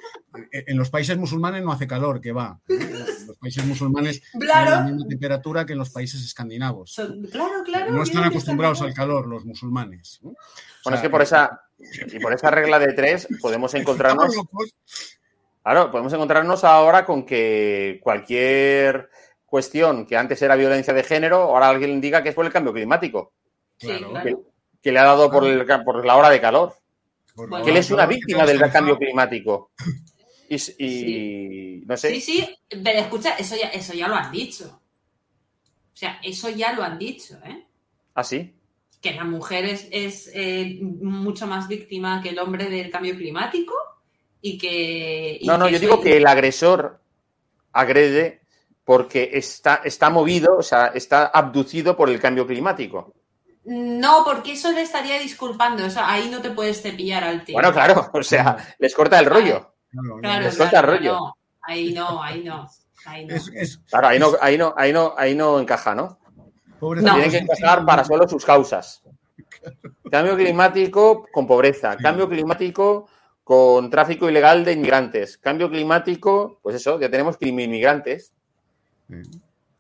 Eh, 0.53 0.65
En 0.67 0.77
los 0.77 0.91
países 0.91 1.17
musulmanes 1.17 1.63
no 1.63 1.73
hace 1.73 1.87
calor, 1.87 2.21
que 2.21 2.33
va. 2.33 2.61
¿eh? 2.69 2.75
En 2.81 3.27
los 3.29 3.39
países 3.39 3.65
musulmanes 3.65 4.23
Claro. 4.39 4.67
tienen 4.71 4.85
la 4.87 4.93
misma 4.93 5.09
temperatura 5.09 5.65
que 5.67 5.73
en 5.73 5.79
los 5.79 5.91
países 5.91 6.23
escandinavos. 6.25 6.95
Claro, 7.31 7.63
claro. 7.65 7.93
No 7.93 8.03
están 8.03 8.25
acostumbrados 8.25 8.83
al 8.83 8.93
calor 8.93 9.27
los 9.27 9.45
musulmanes. 9.45 10.19
Bueno, 10.23 10.37
sea, 10.83 10.95
es 10.97 11.01
que 11.03 11.11
por 11.11 11.23
esa, 11.23 11.63
y 11.79 12.19
por 12.19 12.33
esa 12.33 12.51
regla 12.51 12.79
de 12.79 12.93
tres 12.93 13.29
podemos 13.41 13.73
encontrarnos... 13.75 14.35
Claro, 15.63 15.91
podemos 15.91 16.13
encontrarnos 16.13 16.63
ahora 16.65 17.07
con 17.07 17.25
que 17.25 17.99
cualquier 18.03 19.09
cuestión 19.47 20.05
que 20.05 20.17
antes 20.17 20.43
era 20.43 20.57
violencia 20.57 20.93
de 20.93 21.03
género, 21.05 21.37
ahora 21.43 21.69
alguien 21.69 22.01
diga 22.01 22.23
que 22.23 22.31
es 22.31 22.35
por 22.35 22.45
el 22.45 22.53
cambio 22.53 22.73
climático, 22.73 23.33
Sí, 23.79 23.89
que, 23.89 24.37
que 24.83 24.93
le 24.93 24.99
ha 24.99 25.05
dado 25.05 25.31
por, 25.31 25.45
el 25.47 25.65
por 25.85 26.05
la 26.05 26.17
hora 26.17 26.29
de 26.29 26.41
calor, 26.41 26.75
Bueno, 27.35 27.65
que 27.65 27.71
él 27.71 27.77
es 27.77 27.91
una 27.91 28.07
víctima 28.07 28.47
del 28.47 28.61
cambio 28.71 28.97
climático. 28.97 29.73
Y, 30.49 31.83
no 31.87 31.97
sé, 31.97 32.11
Sí, 32.11 32.21
sí, 32.21 32.59
pero 32.69 33.01
escucha, 33.01 33.35
eso 33.37 33.57
ya, 33.57 33.69
eso 33.69 33.93
ya 33.93 34.09
lo 34.09 34.15
han 34.15 34.31
dicho. 34.31 34.81
O 35.93 35.97
sea, 35.97 36.21
eso 36.23 36.49
ya 36.51 36.73
lo 36.73 36.83
han 36.83 36.99
dicho, 36.99 37.39
¿eh? 37.45 37.67
así. 38.15 38.55
Que 39.01 39.13
la 39.13 39.25
mujer 39.25 39.65
es, 39.65 39.89
es, 39.91 40.31
eh, 40.35 40.79
mucho 40.81 41.47
más 41.47 41.69
víctima 41.69 42.23
que 42.23 42.31
el 42.31 42.39
hombre 42.39 42.69
del 42.69 42.91
cambio 42.91 43.17
climático 43.17 43.75
y 44.41 44.59
que... 44.59 45.39
y 45.41 45.47
No, 45.47 45.59
no, 45.59 45.69
yo 45.69 45.79
digo 45.79 46.01
que 46.01 46.17
el 46.17 46.27
agresor 46.27 47.01
agrede 47.73 48.41
porque 48.85 49.31
está, 49.35 49.83
está 49.85 50.11
movido, 50.11 50.57
o 50.59 50.63
sea, 50.63 50.89
está 50.89 51.27
abducido 51.27 51.97
por 51.97 52.11
el 52.11 52.21
cambio 52.21 52.47
climático. 52.47 53.15
No, 53.65 54.25
porque 54.25 54.53
eso 54.53 54.71
le 54.73 54.83
estaría 54.83 55.19
disculpando. 55.19 55.87
O 55.87 55.91
sea, 55.91 56.11
ahí 56.11 56.29
no 56.31 56.41
te 56.41 56.51
puedes 56.51 56.83
cepillar 56.83 57.25
al 57.25 57.45
tío. 57.45 57.55
Bueno, 57.55 57.73
claro, 57.73 58.11
o 58.13 58.23
sea, 58.23 58.57
les 58.79 58.95
corta 58.95 59.19
el 59.19 59.27
rollo. 59.27 59.75
Claro, 60.21 60.43
les 60.43 60.57
corta 60.57 60.81
el 60.81 60.87
rollo. 60.87 61.13
no. 61.13 61.35
Ahí 61.63 61.95
no, 61.95 62.23
ahí 62.23 62.45
no. 62.45 62.69
Ahí 63.07 63.27
no. 63.27 63.35
Claro, 63.89 64.09
ahí 64.09 64.19
no, 64.19 64.33
ahí 64.41 64.59
no, 64.59 64.75
ahí 64.77 64.93
no, 64.93 65.15
ahí 65.17 65.35
no 65.35 65.61
encaja, 65.61 65.95
¿no? 65.95 66.19
Pobrecito. 66.79 67.15
Tienen 67.15 67.31
que 67.31 67.39
encajar 67.39 67.85
para 67.85 68.05
solo 68.05 68.29
sus 68.29 68.45
causas. 68.45 69.03
Cambio 70.11 70.37
climático 70.37 71.27
con 71.33 71.47
pobreza, 71.47 71.97
cambio 71.97 72.29
climático 72.29 73.09
con 73.43 73.91
tráfico 73.91 74.29
ilegal 74.29 74.65
de 74.65 74.73
inmigrantes, 74.73 75.39
cambio 75.39 75.71
climático, 75.71 76.61
pues 76.63 76.77
eso, 76.77 76.99
ya 76.99 77.11
tenemos 77.11 77.37
inmigrantes. 77.41 78.35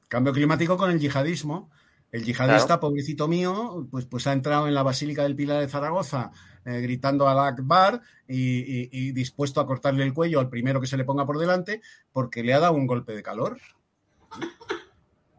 Cambio 0.09 0.32
climático 0.32 0.76
con 0.76 0.91
el 0.91 0.99
yihadismo. 0.99 1.70
El 2.14 2.22
yihadista, 2.24 2.66
Claro. 2.66 2.80
pobrecito 2.80 3.26
mío, 3.26 3.88
pues, 3.90 4.06
pues 4.06 4.24
ha 4.28 4.32
entrado 4.32 4.68
en 4.68 4.74
la 4.74 4.84
Basílica 4.84 5.24
del 5.24 5.34
Pilar 5.34 5.60
de 5.60 5.68
Zaragoza 5.68 6.30
eh, 6.64 6.80
gritando 6.80 7.28
al 7.28 7.40
Akbar 7.40 8.00
y, 8.28 8.60
y- 8.60 8.88
y 8.92 9.10
dispuesto 9.12 9.60
a 9.60 9.66
cortarle 9.66 10.04
el 10.04 10.14
cuello 10.14 10.38
al 10.38 10.48
primero 10.48 10.80
que 10.80 10.86
se 10.86 10.96
le 10.96 11.04
ponga 11.04 11.26
por 11.26 11.38
delante 11.38 11.82
porque 12.12 12.44
le 12.44 12.54
ha 12.54 12.60
dado 12.60 12.74
un 12.74 12.86
golpe 12.86 13.14
de 13.16 13.22
calor. 13.24 13.58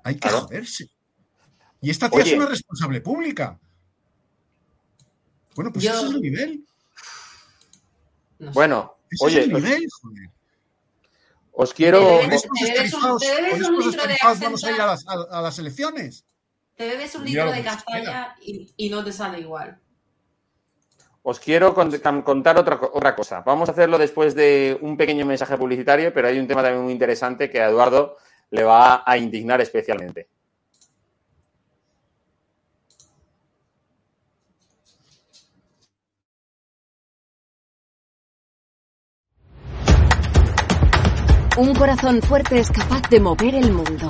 Hay 0.04 0.16
que 0.16 0.30
joderse. 0.30 0.90
Y 1.80 1.90
esta 1.92 2.10
tía 2.10 2.20
Oye. 2.22 2.32
es 2.34 2.38
una 2.38 2.46
responsable 2.48 3.00
pública. 3.00 3.58
Bueno, 5.56 5.72
pues 5.72 5.86
Yo- 5.86 5.92
ese 5.94 6.08
es 6.08 6.12
el 6.14 6.22
nivel. 6.22 6.66
Bueno, 8.54 8.98
Ese 9.10 9.26
oye, 9.26 9.40
es 9.40 9.48
el 9.48 9.56
os, 9.56 9.64
nivel, 9.64 9.88
joder. 10.02 10.30
os 11.54 11.74
quiero. 11.74 12.20
Con 12.20 12.34
estos 12.34 12.52
vamos 14.42 14.64
a 14.66 14.72
ir 14.72 14.82
a 14.82 14.86
las, 14.88 15.08
a- 15.08 15.38
a 15.40 15.42
las 15.42 15.58
elecciones. 15.58 16.26
Te 16.76 16.88
bebes 16.88 17.16
un 17.16 17.24
litro 17.24 17.52
de 17.52 17.64
castaña 17.64 18.36
y, 18.42 18.70
y 18.76 18.90
no 18.90 19.04
te 19.04 19.12
sale 19.12 19.40
igual. 19.40 19.80
Os 21.24 21.40
quiero 21.40 21.74
contar 21.74 22.58
otra, 22.58 22.80
otra 22.94 23.16
cosa. 23.16 23.42
Vamos 23.42 23.68
a 23.68 23.72
hacerlo 23.72 23.98
después 23.98 24.36
de 24.36 24.78
un 24.82 24.96
pequeño 24.96 25.26
mensaje 25.26 25.58
publicitario, 25.58 26.14
pero 26.14 26.28
hay 26.28 26.38
un 26.38 26.48
tema 26.48 26.62
también 26.62 26.84
muy 26.84 26.94
interesante 26.94 27.50
que 27.50 27.62
a 27.62 27.70
Eduardo 27.70 28.18
le 28.52 28.64
va 28.64 29.04
a 29.06 29.18
indignar 29.18 29.60
especialmente. 29.60 30.28
Un 41.58 41.74
corazón 41.74 42.22
fuerte 42.22 42.60
es 42.60 42.70
capaz 42.70 43.10
de 43.10 43.20
mover 43.22 43.56
el 43.56 43.72
mundo. 43.72 44.10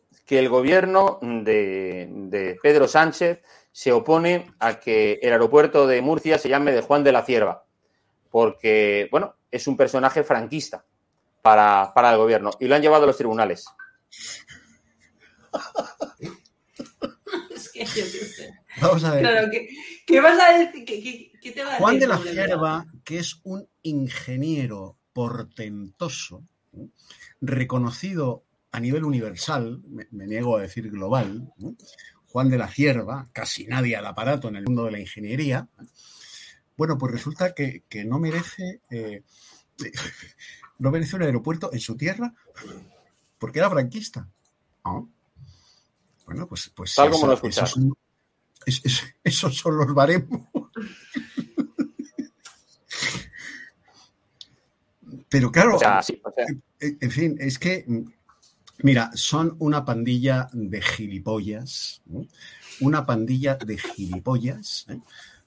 que 0.31 0.39
el 0.39 0.47
gobierno 0.47 1.19
de, 1.21 2.07
de 2.09 2.57
Pedro 2.63 2.87
Sánchez 2.87 3.41
se 3.73 3.91
opone 3.91 4.49
a 4.59 4.79
que 4.79 5.19
el 5.21 5.33
aeropuerto 5.33 5.85
de 5.87 6.01
Murcia 6.01 6.37
se 6.39 6.47
llame 6.47 6.71
de 6.71 6.79
Juan 6.79 7.03
de 7.03 7.11
la 7.11 7.25
Cierva, 7.25 7.65
porque, 8.29 9.09
bueno, 9.11 9.35
es 9.51 9.67
un 9.67 9.75
personaje 9.75 10.23
franquista 10.23 10.85
para, 11.41 11.91
para 11.93 12.11
el 12.13 12.17
gobierno 12.17 12.51
y 12.61 12.67
lo 12.69 12.75
han 12.75 12.81
llevado 12.81 13.03
a 13.03 13.07
los 13.07 13.17
tribunales. 13.17 13.65
Es 17.53 17.69
que 17.73 17.83
yo 17.83 17.93
qué 17.93 18.01
sé. 18.01 18.53
Vamos 18.79 19.03
a 19.03 19.11
ver. 19.15 19.19
Claro, 19.23 19.49
¿qué, 19.51 19.67
qué 20.07 20.21
vas 20.21 20.39
a 20.39 20.57
decir? 20.57 20.85
¿Qué, 20.85 21.03
qué- 21.03 21.31
qué 21.41 21.51
te 21.51 21.61
va 21.65 21.75
a 21.75 21.77
Juan 21.77 21.99
decir 21.99 22.07
de 22.07 22.15
la 22.15 22.31
Cierva, 22.31 22.85
que 23.03 23.19
es 23.19 23.41
un 23.43 23.67
ingeniero 23.81 24.95
portentoso, 25.11 26.45
¿eh? 26.71 26.87
reconocido 27.41 28.45
a 28.71 28.79
nivel 28.79 29.03
universal, 29.03 29.81
me, 29.87 30.07
me 30.11 30.27
niego 30.27 30.57
a 30.57 30.61
decir 30.61 30.89
global, 30.89 31.51
¿no? 31.57 31.75
Juan 32.27 32.49
de 32.49 32.57
la 32.57 32.69
Cierva, 32.69 33.27
casi 33.33 33.65
nadie 33.65 33.97
al 33.97 34.05
aparato 34.05 34.47
en 34.47 34.55
el 34.55 34.63
mundo 34.65 34.85
de 34.85 34.91
la 34.91 34.99
ingeniería, 34.99 35.67
bueno, 36.77 36.97
pues 36.97 37.11
resulta 37.11 37.53
que, 37.53 37.83
que 37.89 38.05
no 38.05 38.19
merece 38.19 38.81
eh, 38.89 39.23
no 40.79 40.91
merece 40.91 41.17
un 41.17 41.23
aeropuerto 41.23 41.71
en 41.73 41.79
su 41.79 41.97
tierra 41.97 42.33
porque 43.37 43.59
era 43.59 43.69
franquista. 43.69 44.27
Bueno, 46.25 46.47
pues, 46.47 46.71
pues 46.73 46.95
Tal 46.95 47.09
como 47.11 47.27
lo 47.27 47.33
esos 47.33 47.43
escuchas. 47.49 47.69
son- 47.71 47.93
esos 49.23 49.57
son 49.57 49.77
los 49.77 49.93
baremos. 49.93 50.47
Pero 55.29 55.51
claro, 55.51 55.75
O 55.75 55.79
sea, 55.79 56.01
sí, 56.01 56.21
o 56.23 56.31
sea, 56.31 56.45
en 56.79 57.11
fin, 57.11 57.37
es 57.39 57.57
que, 57.57 57.85
mira, 58.83 59.11
son 59.13 59.55
una 59.59 59.85
pandilla 59.85 60.49
de 60.53 60.81
gilipollas, 60.81 62.01
una 62.79 63.05
pandilla 63.05 63.55
de 63.55 63.77
gilipollas, 63.77 64.85
¿eh? 64.89 64.99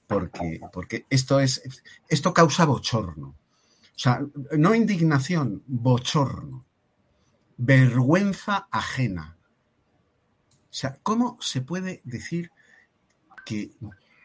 porque, 0.07 0.61
porque 0.71 1.05
esto 1.09 1.39
es, 1.39 1.61
esto 2.07 2.33
causa 2.33 2.65
bochorno. 2.65 3.27
O 3.27 3.97
sea, 3.99 4.19
no 4.57 4.75
indignación, 4.75 5.63
bochorno, 5.67 6.65
vergüenza 7.57 8.67
ajena. 8.71 9.37
O 10.51 10.77
sea, 10.77 10.99
¿cómo 11.03 11.37
se 11.39 11.61
puede 11.61 12.01
decir 12.03 12.51
que 13.45 13.71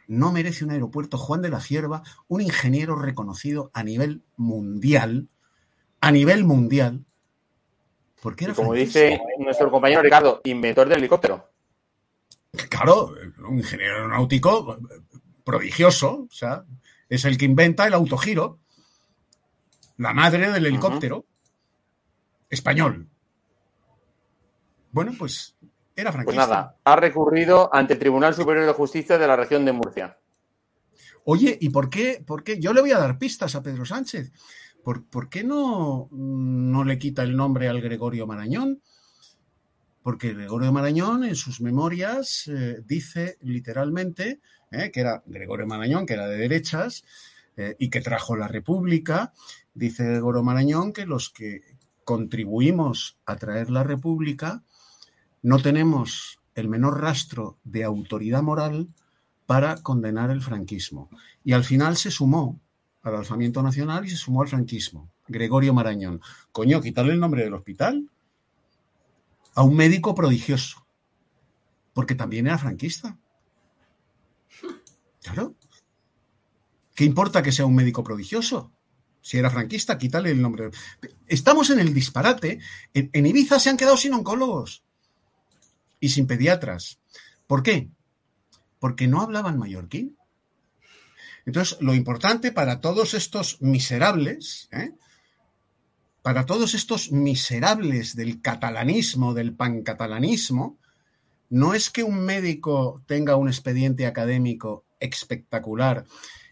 no 0.08 0.32
merece 0.32 0.64
un 0.64 0.72
aeropuerto 0.72 1.16
Juan 1.16 1.40
de 1.40 1.50
la 1.50 1.60
Cierva, 1.60 2.02
un 2.26 2.40
ingeniero 2.40 2.96
reconocido 2.96 3.70
a 3.72 3.84
nivel 3.84 4.24
mundial, 4.36 5.28
a 6.00 6.10
nivel 6.10 6.44
mundial, 6.44 7.04
porque 8.20 8.44
era 8.44 8.52
y 8.52 8.56
como 8.56 8.74
dice 8.74 9.20
nuestro 9.38 9.70
compañero 9.70 10.02
Ricardo, 10.02 10.40
inventor 10.44 10.88
del 10.88 10.98
helicóptero. 10.98 11.50
Claro, 12.68 13.14
un 13.48 13.58
ingeniero 13.58 13.94
aeronáutico 13.94 14.78
prodigioso, 15.44 16.26
o 16.28 16.32
sea, 16.32 16.64
es 17.08 17.24
el 17.24 17.38
que 17.38 17.44
inventa 17.44 17.86
el 17.86 17.94
autogiro, 17.94 18.58
la 19.96 20.12
madre 20.12 20.50
del 20.50 20.66
helicóptero 20.66 21.26
español. 22.48 23.08
Bueno, 24.90 25.12
pues 25.18 25.56
era 25.94 26.10
Pues 26.10 26.24
franquista. 26.24 26.46
nada, 26.46 26.76
ha 26.84 26.96
recurrido 26.96 27.72
ante 27.72 27.92
el 27.94 27.98
Tribunal 27.98 28.34
Superior 28.34 28.66
de 28.66 28.72
Justicia 28.72 29.18
de 29.18 29.26
la 29.26 29.36
región 29.36 29.64
de 29.64 29.72
Murcia. 29.72 30.18
Oye, 31.24 31.56
¿y 31.60 31.68
por 31.70 31.90
qué, 31.90 32.22
por 32.26 32.42
qué? 32.42 32.58
Yo 32.58 32.72
le 32.72 32.80
voy 32.80 32.92
a 32.92 32.98
dar 32.98 33.18
pistas 33.18 33.54
a 33.54 33.62
Pedro 33.62 33.84
Sánchez. 33.84 34.32
¿Por, 34.82 35.28
qué 35.28 35.44
no, 35.44 36.08
no 36.10 36.84
le 36.84 36.98
quita 36.98 37.22
el 37.22 37.36
nombre 37.36 37.68
al 37.68 37.80
Gregorio 37.80 38.26
Marañón? 38.26 38.80
Porque 40.02 40.32
Gregorio 40.32 40.72
Marañón 40.72 41.24
en 41.24 41.36
sus 41.36 41.60
memorias 41.60 42.48
eh, 42.48 42.82
dice 42.86 43.36
literalmente 43.42 44.40
eh, 44.70 44.90
que 44.90 45.00
era 45.00 45.22
Gregorio 45.26 45.66
Marañón, 45.66 46.06
que 46.06 46.14
era 46.14 46.26
de 46.26 46.38
derechas 46.38 47.04
eh, 47.56 47.76
y 47.78 47.90
que 47.90 48.00
trajo 48.00 48.36
la 48.36 48.48
República. 48.48 49.32
Dice 49.74 50.04
Gregorio 50.04 50.42
Marañón 50.42 50.92
que 50.92 51.04
los 51.04 51.30
que 51.30 51.62
contribuimos 52.04 53.18
a 53.26 53.36
traer 53.36 53.70
la 53.70 53.84
República 53.84 54.62
no 55.42 55.58
tenemos 55.58 56.40
el 56.54 56.68
menor 56.68 57.00
rastro 57.00 57.58
de 57.64 57.84
autoridad 57.84 58.42
moral 58.42 58.88
para 59.46 59.76
condenar 59.82 60.30
el 60.30 60.42
franquismo. 60.42 61.10
Y 61.44 61.52
al 61.52 61.64
final 61.64 61.96
se 61.96 62.10
sumó 62.10 62.60
al 63.02 63.16
alzamiento 63.16 63.62
nacional 63.62 64.04
y 64.04 64.10
se 64.10 64.16
sumó 64.16 64.42
al 64.42 64.48
franquismo. 64.48 65.10
Gregorio 65.28 65.72
Marañón. 65.72 66.20
Coño, 66.52 66.80
quitarle 66.80 67.12
el 67.12 67.20
nombre 67.20 67.44
del 67.44 67.54
hospital 67.54 68.08
a 69.54 69.62
un 69.62 69.74
médico 69.74 70.14
prodigioso. 70.14 70.86
Porque 71.92 72.14
también 72.14 72.46
era 72.46 72.58
franquista. 72.58 73.18
Claro. 75.22 75.54
¿Qué 76.94 77.04
importa 77.04 77.42
que 77.42 77.52
sea 77.52 77.66
un 77.66 77.74
médico 77.74 78.04
prodigioso? 78.04 78.72
Si 79.22 79.38
era 79.38 79.50
franquista, 79.50 79.98
quítale 79.98 80.30
el 80.30 80.40
nombre. 80.40 80.70
Estamos 81.26 81.70
en 81.70 81.78
el 81.78 81.92
disparate. 81.92 82.60
En, 82.94 83.10
en 83.12 83.26
Ibiza 83.26 83.58
se 83.58 83.70
han 83.70 83.76
quedado 83.76 83.96
sin 83.96 84.14
oncólogos 84.14 84.82
y 86.00 86.08
sin 86.08 86.26
pediatras. 86.26 86.98
¿Por 87.46 87.62
qué? 87.62 87.90
Porque 88.78 89.06
no 89.06 89.20
hablaban 89.20 89.58
mallorquín. 89.58 90.16
Entonces, 91.46 91.78
lo 91.80 91.94
importante 91.94 92.52
para 92.52 92.80
todos 92.80 93.14
estos 93.14 93.60
miserables, 93.60 94.68
¿eh? 94.72 94.92
para 96.22 96.46
todos 96.46 96.74
estos 96.74 97.12
miserables 97.12 98.14
del 98.14 98.40
catalanismo, 98.42 99.34
del 99.34 99.54
pancatalanismo, 99.54 100.78
no 101.48 101.74
es 101.74 101.90
que 101.90 102.02
un 102.02 102.20
médico 102.24 103.02
tenga 103.06 103.36
un 103.36 103.48
expediente 103.48 104.06
académico 104.06 104.84
espectacular 105.00 106.04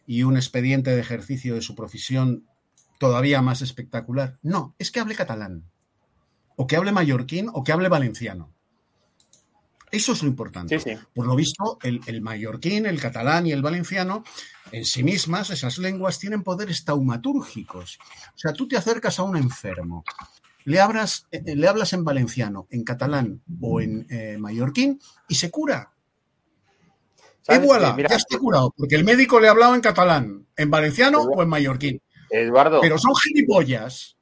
y 0.07 0.23
un 0.23 0.37
expediente 0.37 0.91
de 0.91 1.01
ejercicio 1.01 1.55
de 1.55 1.63
su 1.63 1.75
profesión 1.75 2.47
todavía 2.99 3.43
más 3.43 3.63
espectacular. 3.63 4.39
No, 4.43 4.75
es 4.79 4.91
que 4.91 5.01
hable 5.01 5.15
catalán, 5.15 5.65
o 6.57 6.67
que 6.67 6.77
hable 6.77 6.93
mallorquín, 6.93 7.49
o 7.53 7.63
que 7.63 7.73
hable 7.73 7.89
valenciano. 7.89 8.53
Eso 9.91 10.13
es 10.13 10.23
lo 10.23 10.29
importante. 10.29 10.79
Por 11.15 11.27
lo 11.27 11.35
visto, 11.35 11.79
el, 11.83 12.01
el, 12.07 12.21
mallorquín, 12.21 12.87
el 12.87 13.01
catalán 13.01 13.47
y 13.47 13.53
el 13.53 13.63
valenciano, 13.63 14.23
en 14.73 14.85
sí 14.85 15.03
mismas, 15.03 15.51
esas 15.51 15.79
lenguas 15.79 16.19
tienen 16.19 16.43
poderes 16.43 16.85
taumatúrgicos. 16.85 17.99
O 18.35 18.39
sea, 18.39 18.53
tú 18.53 18.69
te 18.69 18.77
acercas 18.77 19.19
a 19.19 19.23
un 19.23 19.37
enfermo, 19.37 20.05
le, 20.65 20.81
hablas, 20.81 21.27
eh, 21.31 21.43
le 21.57 21.67
hablas 21.67 21.95
en 21.95 22.05
valenciano, 22.05 22.67
en 22.71 22.85
catalán 22.85 23.43
o 23.61 23.81
en 23.81 24.07
eh, 24.11 24.37
mallorquín 24.39 25.01
y 25.27 25.35
se 25.35 25.51
cura. 25.51 25.93
Igual, 27.49 27.97
ya 27.97 28.17
está 28.17 28.39
curado, 28.39 28.75
porque 28.77 28.95
el 28.95 29.05
médico 29.05 29.41
le 29.41 29.49
hablaba 29.49 29.75
en 29.75 29.81
catalán, 29.81 30.47
en 30.55 30.71
valenciano 30.71 31.23
o 31.23 31.43
en 31.43 31.49
mallorquín. 31.49 32.03
Eduardo. 32.29 32.83
Pero 32.83 32.99
son 32.99 33.15
gilipollas. 33.15 34.19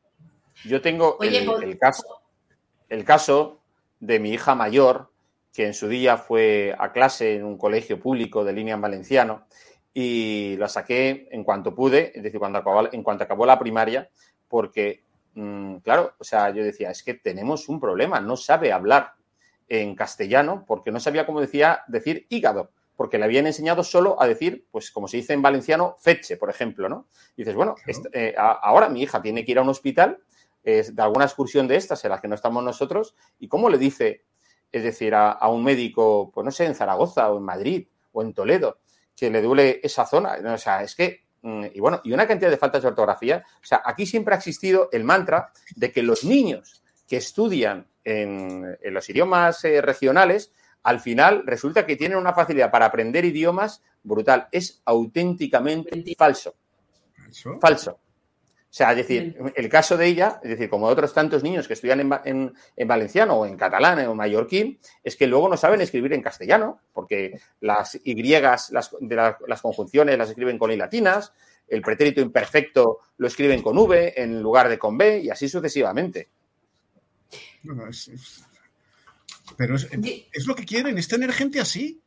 Yo 0.64 0.80
tengo 0.80 1.18
el, 1.20 1.78
caso, 1.78 2.04
el 2.88 3.04
caso 3.04 3.60
de 3.98 4.20
mi 4.20 4.30
hija 4.30 4.54
mayor, 4.54 5.10
que 5.56 5.64
en 5.64 5.72
su 5.72 5.88
día 5.88 6.18
fue 6.18 6.76
a 6.78 6.92
clase 6.92 7.36
en 7.36 7.44
un 7.44 7.56
colegio 7.56 7.98
público 7.98 8.44
de 8.44 8.52
línea 8.52 8.74
en 8.74 8.82
valenciano, 8.82 9.46
y 9.94 10.54
la 10.58 10.68
saqué 10.68 11.28
en 11.30 11.44
cuanto 11.44 11.74
pude, 11.74 12.12
es 12.14 12.22
decir, 12.22 12.38
cuando 12.38 12.58
acabó, 12.58 12.92
en 12.92 13.02
cuanto 13.02 13.24
acabó 13.24 13.46
la 13.46 13.58
primaria, 13.58 14.10
porque, 14.48 15.04
mm, 15.32 15.76
claro, 15.76 16.12
o 16.18 16.24
sea, 16.24 16.50
yo 16.50 16.62
decía, 16.62 16.90
es 16.90 17.02
que 17.02 17.14
tenemos 17.14 17.70
un 17.70 17.80
problema, 17.80 18.20
no 18.20 18.36
sabe 18.36 18.70
hablar 18.70 19.14
en 19.66 19.96
castellano 19.96 20.64
porque 20.66 20.92
no 20.92 21.00
sabía 21.00 21.24
cómo 21.24 21.40
decía 21.40 21.82
decir 21.88 22.26
hígado 22.28 22.70
porque 22.94 23.18
le 23.18 23.24
habían 23.24 23.46
enseñado 23.46 23.82
solo 23.82 24.20
a 24.20 24.26
decir, 24.26 24.66
pues 24.70 24.90
como 24.90 25.06
se 25.06 25.18
dice 25.18 25.34
en 25.34 25.42
valenciano, 25.42 25.96
feche, 25.98 26.38
por 26.38 26.48
ejemplo, 26.48 26.88
¿no? 26.88 27.08
Y 27.36 27.42
dices, 27.42 27.54
bueno, 27.54 27.74
eh, 28.12 28.34
ahora 28.38 28.88
mi 28.88 29.02
hija 29.02 29.20
tiene 29.20 29.44
que 29.44 29.52
ir 29.52 29.58
a 29.58 29.62
un 29.62 29.68
hospital 29.68 30.18
de 30.64 31.02
alguna 31.02 31.26
excursión 31.26 31.68
de 31.68 31.76
estas 31.76 32.04
en 32.04 32.10
las 32.10 32.20
que 32.20 32.26
no 32.26 32.34
estamos 32.34 32.64
nosotros, 32.64 33.14
¿y 33.38 33.48
cómo 33.48 33.68
le 33.68 33.78
dice, 33.78 34.24
es 34.72 34.82
decir, 34.82 35.14
a, 35.14 35.48
un 35.48 35.64
médico, 35.64 36.30
pues 36.32 36.44
no 36.44 36.50
sé, 36.50 36.66
en 36.66 36.74
Zaragoza 36.74 37.30
o 37.30 37.38
en 37.38 37.44
Madrid 37.44 37.86
o 38.12 38.22
en 38.22 38.32
Toledo, 38.32 38.78
que 39.14 39.30
le 39.30 39.42
duele 39.42 39.80
esa 39.82 40.06
zona? 40.06 40.38
o 40.44 40.58
sea, 40.58 40.82
es 40.82 40.94
que, 40.94 41.24
mm, 41.42 41.64
y 41.74 41.80
bueno, 41.80 42.00
y 42.04 42.12
una 42.12 42.26
cantidad 42.26 42.50
de 42.50 42.56
faltas 42.56 42.82
de 42.82 42.88
ortografía. 42.88 43.44
O 43.62 43.66
sea, 43.66 43.82
aquí 43.84 44.06
siempre 44.06 44.34
ha 44.34 44.38
existido 44.38 44.88
el 44.92 45.04
mantra 45.04 45.52
de 45.74 45.92
que 45.92 46.02
los 46.02 46.24
niños 46.24 46.82
que 47.08 47.16
estudian 47.16 47.86
en, 48.04 48.76
los 48.82 49.08
idiomas 49.08 49.64
eh, 49.64 49.80
regionales 49.80 50.52
al 50.82 51.00
final 51.00 51.42
resulta 51.46 51.84
que 51.84 51.96
tienen 51.96 52.18
una 52.18 52.32
facilidad 52.32 52.70
para 52.70 52.86
aprender 52.86 53.24
idiomas 53.24 53.82
brutal. 54.04 54.48
Es 54.52 54.82
auténticamente 54.84 56.14
falso. 56.16 56.54
Falso. 57.60 57.98
Sea, 58.76 58.90
es 58.90 58.98
decir, 58.98 59.38
el 59.54 59.68
caso 59.70 59.96
de 59.96 60.06
ella, 60.06 60.38
es 60.42 60.50
decir, 60.50 60.68
como 60.68 60.86
de 60.86 60.92
otros 60.92 61.14
tantos 61.14 61.42
niños 61.42 61.66
que 61.66 61.72
estudian 61.72 62.12
en, 62.24 62.52
valenciano 62.86 63.34
o 63.34 63.46
en 63.46 63.56
catalán 63.56 64.00
o 64.00 64.10
en 64.10 64.16
mallorquín, 64.16 64.78
es 65.02 65.16
que 65.16 65.26
luego 65.26 65.48
no 65.48 65.56
saben 65.56 65.80
escribir 65.80 66.12
en 66.12 66.20
castellano, 66.20 66.80
porque 66.92 67.40
las 67.60 67.98
Y, 68.04 68.14
las, 68.22 68.70
de 69.00 69.34
las 69.46 69.62
conjunciones 69.62 70.18
las 70.18 70.28
escriben 70.28 70.58
con 70.58 70.70
I 70.70 70.76
latinas, 70.76 71.32
el 71.68 71.80
pretérito 71.80 72.20
imperfecto 72.20 72.98
lo 73.16 73.26
escriben 73.26 73.62
con 73.62 73.78
V 73.78 74.12
en 74.14 74.42
lugar 74.42 74.68
de 74.68 74.78
con 74.78 74.98
B 74.98 75.20
y 75.20 75.30
así 75.30 75.48
sucesivamente. 75.48 76.28
Pero 79.56 79.76
es, 79.76 80.46
lo 80.46 80.54
que 80.54 80.66
quieren, 80.66 80.98
es 80.98 81.08
tener 81.08 81.32
gente 81.32 81.60
así. 81.60 82.02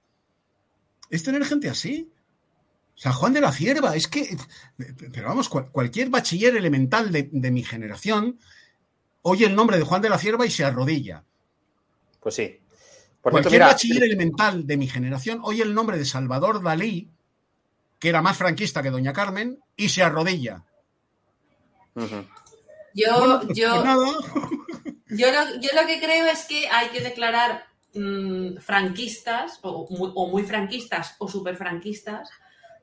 Es 1.10 1.24
tener 1.24 1.44
gente 1.46 1.68
así. 1.68 2.12
O 3.00 3.02
sea, 3.02 3.14
Juan 3.14 3.32
de 3.32 3.40
la 3.40 3.54
Cierva, 3.54 3.96
es 3.96 4.10
que. 4.10 4.36
Pero 5.14 5.30
vamos, 5.30 5.48
cualquier 5.48 6.10
bachiller 6.10 6.58
elemental 6.58 7.10
de, 7.14 7.50
mi 7.50 7.64
generación 7.64 8.38
oye 9.22 9.46
el 9.46 9.56
nombre 9.56 9.78
de 9.78 9.86
Juan 9.86 10.02
de 10.02 10.10
la 10.10 10.18
Cierva 10.18 10.46
y 10.46 10.52
se 10.52 10.66
arrodilla. 10.66 11.24
Pues 12.20 12.36
sí. 12.36 12.60
cualquier 13.22 13.62
bachiller 13.62 14.04
elemental 14.04 14.68
de 14.68 14.76
mi 14.76 14.90
generación 14.90 15.40
oye 15.44 15.64
el 15.64 15.74
nombre 15.74 15.98
de 15.98 16.04
Salvador 16.04 16.62
Dalí, 16.62 17.10
que 18.00 18.10
era 18.10 18.22
más 18.22 18.36
franquista 18.36 18.84
que 18.84 18.92
Doña 18.92 19.14
Carmen, 19.14 19.64
y 19.78 19.88
se 19.88 20.04
arrodilla. 20.04 20.66
Yo, 21.96 23.48
yo, 23.54 23.82
pues 25.08 25.22
yo 25.22 25.28
lo, 25.32 25.88
que 25.88 26.02
creo 26.02 26.26
es 26.26 26.44
que 26.44 26.68
hay 26.68 26.90
que 26.90 27.00
declarar 27.00 27.66
mm, 27.94 28.58
franquistas, 28.58 29.60
o 29.62 29.88
muy, 30.30 30.44
franquistas, 30.44 31.16
o 31.20 31.30
súper 31.30 31.56
franquistas, 31.56 32.30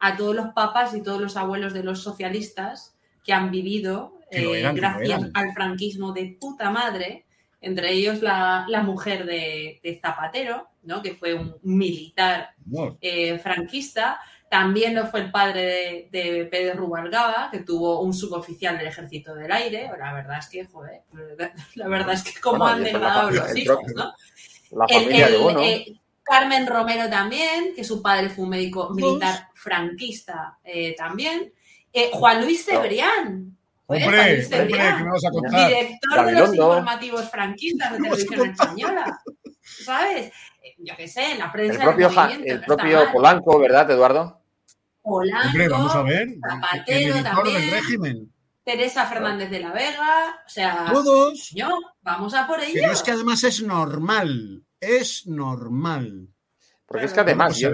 a 0.00 0.16
todos 0.16 0.34
los 0.34 0.48
papas 0.48 0.94
y 0.94 1.02
todos 1.02 1.20
los 1.20 1.36
abuelos 1.36 1.72
de 1.72 1.82
los 1.82 2.02
socialistas 2.02 2.96
que 3.24 3.32
han 3.32 3.50
vivido 3.50 4.18
eh, 4.30 4.72
gracias 4.74 5.22
al 5.34 5.52
franquismo 5.52 6.12
de 6.12 6.36
puta 6.40 6.70
madre, 6.70 7.26
entre 7.60 7.92
ellos 7.92 8.22
la, 8.22 8.66
mujer 8.84 9.24
de, 9.24 10.00
Zapatero, 10.00 10.68
¿no? 10.82 11.02
que 11.02 11.14
fue 11.14 11.34
un 11.34 11.56
militar 11.62 12.54
eh, 13.00 13.38
franquista, 13.38 14.20
también 14.48 14.94
lo 14.94 15.06
fue 15.06 15.20
el 15.20 15.30
padre 15.30 16.08
de, 16.10 16.48
Pedro 16.50 16.76
Rubalgaba, 16.76 17.48
que 17.50 17.60
tuvo 17.60 18.00
un 18.00 18.12
suboficial 18.12 18.78
del 18.78 18.88
Ejército 18.88 19.34
del 19.34 19.50
Aire. 19.50 19.90
La 19.98 20.12
verdad 20.12 20.38
es 20.38 20.48
que, 20.48 20.64
joder, 20.66 21.02
la 21.74 21.88
verdad 21.88 22.14
es 22.14 22.22
que 22.22 22.40
como 22.40 22.66
han 22.66 22.84
degradado 22.84 23.30
los 23.30 23.56
hijos, 23.56 23.78
¿no? 23.94 24.12
La 24.70 24.88
familia 24.88 25.28
de 25.28 25.38
Bono. 25.38 25.62
Eh, 25.62 26.00
Carmen 26.22 26.66
Romero 26.66 27.08
también, 27.08 27.72
que 27.74 27.84
su 27.84 28.02
padre 28.02 28.28
fue 28.28 28.44
un 28.44 28.50
médico 28.50 28.90
militar 28.90 29.48
franquista 29.66 30.58
eh, 30.62 30.94
también. 30.96 31.52
Eh, 31.92 32.10
Juan 32.12 32.42
Luis 32.42 32.64
Cebrián. 32.64 33.56
Hombre, 33.86 34.42
Cebrián, 34.44 35.04
me 35.04 35.10
vas 35.10 35.24
a 35.24 35.30
contar? 35.30 35.68
Director 35.68 36.26
de 36.26 36.32
los 36.32 36.54
informativos 36.54 37.30
franquistas 37.30 37.92
de 37.92 37.98
televisión 37.98 38.50
española. 38.50 39.20
¿Sabes? 39.60 40.32
yo 40.78 40.94
qué 40.96 41.08
sé, 41.08 41.32
en 41.32 41.38
la 41.38 41.50
prensa. 41.50 41.78
El 41.78 41.84
propio, 41.84 42.10
el 42.44 42.60
propio 42.60 43.12
Polanco, 43.12 43.58
¿verdad, 43.58 43.90
Eduardo? 43.90 44.40
Polanco, 45.02 45.48
Hombre, 45.48 45.68
vamos 45.68 45.94
a 45.94 46.02
ver. 46.02 46.28
Zapatero 46.48 47.22
también. 47.22 47.70
régimen. 47.70 48.32
Teresa 48.64 49.06
Fernández 49.06 49.48
de 49.50 49.60
la 49.60 49.72
Vega, 49.72 50.42
o 50.44 50.48
sea, 50.48 50.90
todos. 50.92 51.50
Yo, 51.54 51.68
vamos 52.02 52.34
a 52.34 52.46
por 52.48 52.60
ello. 52.60 52.72
Pero 52.74 52.92
es 52.92 53.02
que 53.02 53.12
además 53.12 53.44
es 53.44 53.62
normal, 53.62 54.64
es 54.80 55.26
normal. 55.26 56.28
Porque 56.84 57.06
es 57.06 57.12
que 57.12 57.20
además 57.20 57.56
se 57.56 57.68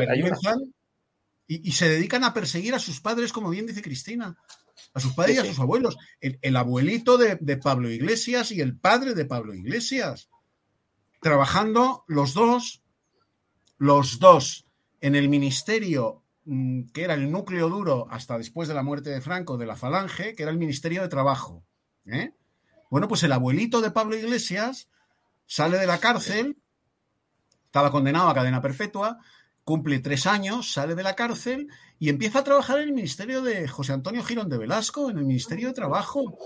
y, 1.63 1.73
se 1.73 1.89
dedican 1.89 2.25
a 2.25 2.35
perseguir 2.35 2.75
a 2.75 2.79
sus 2.79 3.01
padres, 3.01 3.33
como 3.33 3.51
bien 3.51 3.67
dice 3.67 3.83
Cristina, 3.83 4.37
a 4.95 5.01
sus 5.01 5.13
padres 5.15 5.37
y 5.37 5.39
a 5.39 5.45
sus 5.45 5.59
abuelos. 5.59 5.97
El, 6.21 6.57
abuelito 6.57 7.19
de, 7.19 7.37
de, 7.41 7.57
Pablo 7.57 7.91
Iglesias 7.91 8.53
y 8.53 8.61
el 8.61 8.77
padre 8.77 9.15
de 9.15 9.25
Pablo 9.25 9.55
Iglesias, 9.55 10.29
trabajando 11.21 12.05
los 12.07 12.35
dos 12.35 12.83
los 13.83 14.21
dos 14.21 14.65
en 15.01 15.17
el 15.17 15.29
ministerio 15.29 16.23
mm, 16.45 16.85
que 16.93 17.03
era 17.03 17.15
el 17.15 17.33
núcleo 17.33 17.69
duro 17.69 18.07
hasta 18.11 18.39
después 18.39 18.69
de 18.69 18.75
la 18.75 18.85
muerte 18.85 19.11
de 19.11 19.21
Franco 19.21 19.59
de 19.59 19.67
la 19.67 19.75
Falange, 19.75 20.37
que 20.37 20.45
era 20.45 20.53
el 20.53 20.59
Ministerio 20.59 21.03
de 21.03 21.09
Trabajo. 21.09 21.65
¿eh? 22.07 22.33
Bueno, 22.91 23.09
pues 23.09 23.25
el 23.25 23.33
abuelito 23.33 23.81
de 23.81 23.91
Pablo 23.91 24.17
Iglesias 24.17 24.89
sale 25.47 25.79
de 25.79 25.89
la 25.89 25.99
cárcel, 25.99 26.63
estaba 27.65 27.91
condenado 27.91 28.29
a 28.29 28.35
cadena 28.35 28.63
perpetua, 28.63 29.19
cumple 29.65 30.01
tres 30.01 30.27
años, 30.27 30.73
sale 30.73 30.95
de 30.95 31.03
la 31.03 31.15
cárcel 31.15 31.69
y 31.99 32.09
empieza 32.09 32.41
a 32.41 32.45
trabajar 32.45 32.79
en 32.79 32.89
el 32.89 32.95
ministerio 32.95 33.43
de 33.43 33.69
José 33.69 33.93
Antonio 33.93 34.25
Girón 34.25 34.49
de 34.49 34.59
Velasco, 34.59 35.09
en 35.09 35.19
el 35.19 35.25
Ministerio 35.25 35.69
de 35.69 35.75
Trabajo, 35.75 36.37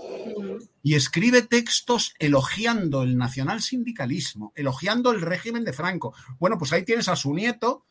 y 0.83 0.93
escribe 0.93 1.41
textos 1.41 2.13
elogiando 2.19 3.01
el 3.01 3.17
nacional 3.17 3.61
sindicalismo, 3.61 4.53
elogiando 4.55 5.11
el 5.11 5.21
régimen 5.21 5.63
de 5.63 5.73
Franco. 5.73 6.13
Bueno, 6.39 6.59
pues 6.59 6.73
ahí 6.73 6.83
tienes 6.83 7.07
a 7.09 7.15
su 7.15 7.33
nieto 7.33 7.85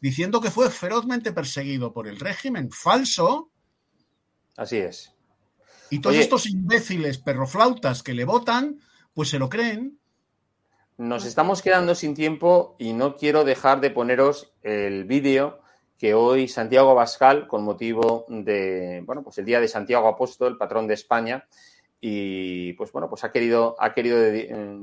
diciendo 0.00 0.40
que 0.40 0.50
fue 0.50 0.70
ferozmente 0.70 1.32
perseguido 1.32 1.92
por 1.92 2.08
el 2.08 2.18
régimen. 2.18 2.70
Falso. 2.70 3.50
Así 4.56 4.78
es. 4.78 5.12
Y 5.90 6.00
todos 6.00 6.16
estos 6.16 6.46
imbéciles 6.46 7.18
perroflautas 7.18 8.02
que 8.02 8.14
le 8.14 8.24
votan, 8.24 8.80
pues 9.14 9.28
se 9.28 9.38
lo 9.38 9.48
creen. 9.48 9.98
Nos 10.98 11.26
estamos 11.26 11.60
quedando 11.60 11.94
sin 11.94 12.14
tiempo 12.14 12.74
y 12.78 12.94
no 12.94 13.16
quiero 13.16 13.44
dejar 13.44 13.82
de 13.82 13.90
poneros 13.90 14.54
el 14.62 15.04
vídeo 15.04 15.60
que 15.98 16.14
hoy 16.14 16.48
Santiago 16.48 16.90
Abascal, 16.90 17.46
con 17.48 17.64
motivo 17.64 18.24
de, 18.28 19.02
bueno, 19.04 19.22
pues 19.22 19.36
el 19.36 19.44
día 19.44 19.60
de 19.60 19.68
Santiago 19.68 20.08
Apóstol, 20.08 20.52
el 20.52 20.58
patrón 20.58 20.86
de 20.86 20.94
España, 20.94 21.46
y 22.00 22.72
pues 22.74 22.92
bueno, 22.92 23.10
pues 23.10 23.24
ha 23.24 23.30
querido, 23.30 23.76
ha 23.78 23.92
querido 23.92 24.18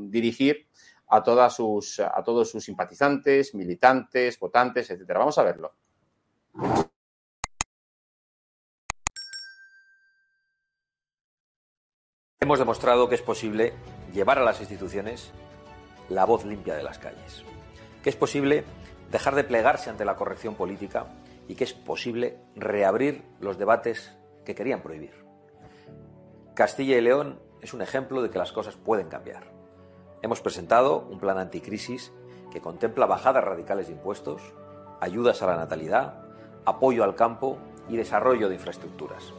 dirigir 0.07 0.68
a, 1.07 1.24
todas 1.24 1.55
sus, 1.55 1.99
a 1.99 2.22
todos 2.24 2.47
sus 2.51 2.64
simpatizantes, 2.64 3.55
militantes, 3.55 4.38
votantes, 4.38 4.91
etcétera. 4.91 5.18
Vamos 5.18 5.39
a 5.39 5.43
verlo. 5.43 5.74
Hemos 12.39 12.59
demostrado 12.59 13.09
que 13.09 13.16
es 13.16 13.22
posible 13.24 13.74
llevar 14.14 14.38
a 14.38 14.43
las 14.43 14.59
instituciones 14.59 15.32
la 16.10 16.26
voz 16.26 16.45
limpia 16.45 16.76
de 16.76 16.84
las 16.84 16.99
calles, 16.99 17.43
que 18.01 18.10
es 18.10 18.16
posible 18.16 18.66
dejar 19.12 19.36
de 19.36 19.43
plegarse 19.43 19.89
ante 19.89 20.06
la 20.06 20.16
corrección 20.16 20.56
política 20.56 21.08
y 21.47 21.56
que 21.56 21.64
es 21.64 21.74
posible 21.74 22.38
reabrir 22.56 23.24
los 23.39 23.58
debates 23.58 24.16
que 24.45 24.56
querían 24.56 24.82
prohibir. 24.82 25.24
Castilla 26.54 26.97
y 26.97 27.01
León 27.01 27.39
es 27.62 27.74
un 27.74 27.82
ejemplo 27.82 28.22
de 28.22 28.30
que 28.30 28.38
las 28.38 28.51
cosas 28.51 28.76
pueden 28.76 29.10
cambiar. 29.10 29.43
Hemos 30.22 30.41
presentado 30.41 30.99
un 31.10 31.20
plan 31.20 31.38
anticrisis 31.38 32.12
que 32.51 32.62
contempla 32.62 33.06
bajadas 33.06 33.43
radicales 33.43 33.88
de 33.88 33.93
impuestos, 33.93 34.41
ayudas 35.01 35.41
a 35.41 35.47
la 35.47 35.56
natalidad, 35.56 36.24
apoyo 36.66 37.04
al 37.04 37.16
campo 37.16 37.58
y 37.89 37.97
desarrollo 37.97 38.47
de 38.49 38.56
infraestructuras. 38.56 39.34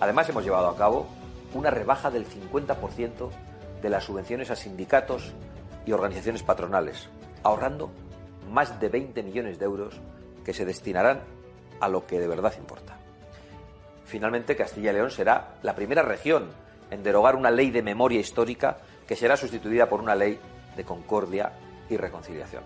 Además, 0.00 0.28
hemos 0.28 0.44
llevado 0.44 0.68
a 0.68 0.76
cabo 0.76 1.06
una 1.54 1.70
rebaja 1.70 2.10
del 2.10 2.26
50% 2.26 3.30
de 3.80 3.88
las 3.88 4.04
subvenciones 4.04 4.50
a 4.50 4.56
sindicatos 4.56 5.32
y 5.88 5.92
organizaciones 5.92 6.42
patronales, 6.42 7.08
ahorrando 7.42 7.90
más 8.52 8.78
de 8.78 8.90
20 8.90 9.22
millones 9.22 9.58
de 9.58 9.64
euros 9.64 9.98
que 10.44 10.52
se 10.52 10.66
destinarán 10.66 11.22
a 11.80 11.88
lo 11.88 12.06
que 12.06 12.20
de 12.20 12.28
verdad 12.28 12.52
importa. 12.58 12.98
Finalmente, 14.04 14.54
Castilla 14.54 14.90
y 14.90 14.94
León 14.94 15.10
será 15.10 15.54
la 15.62 15.74
primera 15.74 16.02
región 16.02 16.48
en 16.90 17.02
derogar 17.02 17.36
una 17.36 17.50
ley 17.50 17.70
de 17.70 17.82
memoria 17.82 18.20
histórica 18.20 18.76
que 19.06 19.16
será 19.16 19.38
sustituida 19.38 19.88
por 19.88 20.00
una 20.00 20.14
ley 20.14 20.38
de 20.76 20.84
concordia 20.84 21.52
y 21.88 21.96
reconciliación. 21.96 22.64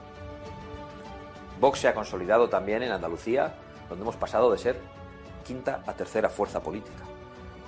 Vox 1.61 1.79
se 1.79 1.87
ha 1.87 1.95
consolidado 1.95 2.49
también 2.49 2.83
en 2.83 2.91
Andalucía, 2.91 3.55
donde 3.89 4.03
hemos 4.03 4.17
pasado 4.17 4.51
de 4.51 4.59
ser 4.59 4.81
quinta 5.45 5.85
a 5.87 5.93
tercera 5.93 6.29
fuerza 6.29 6.61
política, 6.61 7.05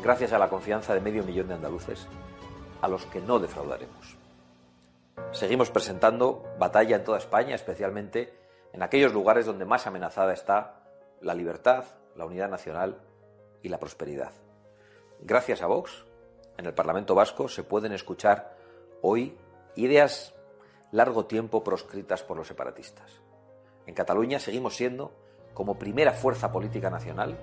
gracias 0.03 0.33
a 0.33 0.39
la 0.39 0.49
confianza 0.49 0.95
de 0.95 1.01
medio 1.01 1.23
millón 1.23 1.47
de 1.47 1.55
andaluces, 1.55 2.09
a 2.83 2.89
los 2.89 3.07
que 3.07 3.21
no 3.21 3.39
defraudaremos. 3.39 4.24
Seguimos 5.33 5.71
presentando 5.71 6.45
batalla 6.59 6.97
en 6.97 7.05
toda 7.05 7.19
España, 7.19 7.55
especialmente 7.55 8.39
en 8.73 8.83
aquellos 8.83 9.13
lugares 9.13 9.47
donde 9.47 9.65
más 9.65 9.87
amenazada 9.87 10.33
está 10.33 10.85
la 11.21 11.35
libertad, 11.35 11.85
la 12.17 12.27
unidad 12.27 12.49
nacional 12.49 13.01
y 13.63 13.69
la 13.69 13.79
prosperidad. 13.79 14.33
Gracias 15.21 15.63
a 15.63 15.67
Vox, 15.67 16.05
en 16.59 16.67
el 16.67 16.75
Parlamento 16.75 17.15
Vasco 17.15 17.49
se 17.49 17.65
pueden 17.65 17.93
escuchar 17.93 18.57
hoy 19.03 19.37
ideas 19.77 20.35
largo 20.93 21.27
tiempo 21.27 21.65
proscritas 21.65 22.23
por 22.23 22.37
los 22.37 22.47
separatistas. 22.47 23.21
En 23.87 23.95
Cataluña 23.95 24.39
seguimos 24.39 24.77
siendo, 24.77 25.13
como 25.53 25.79
primera 25.79 26.13
fuerza 26.13 26.53
política 26.53 26.91
nacional, 26.91 27.37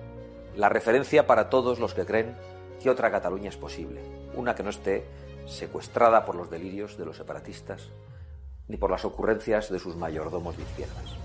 la 0.54 0.68
referencia 0.68 1.26
para 1.26 1.50
todos 1.50 1.78
los 1.78 1.94
que 1.94 2.06
creen 2.06 2.36
que 2.80 2.90
otra 2.90 3.10
Cataluña 3.10 3.48
es 3.48 3.56
posible, 3.56 4.02
una 4.34 4.54
que 4.54 4.62
no 4.62 4.70
esté 4.70 5.06
secuestrada 5.46 6.24
por 6.24 6.34
los 6.34 6.50
delirios 6.50 6.96
de 6.96 7.04
los 7.04 7.16
separatistas 7.16 7.90
ni 8.68 8.76
por 8.76 8.90
las 8.90 9.04
ocurrencias 9.04 9.70
de 9.70 9.78
sus 9.78 9.96
mayordomos 9.96 10.56
de 10.56 10.62
izquierdas. 10.62 11.16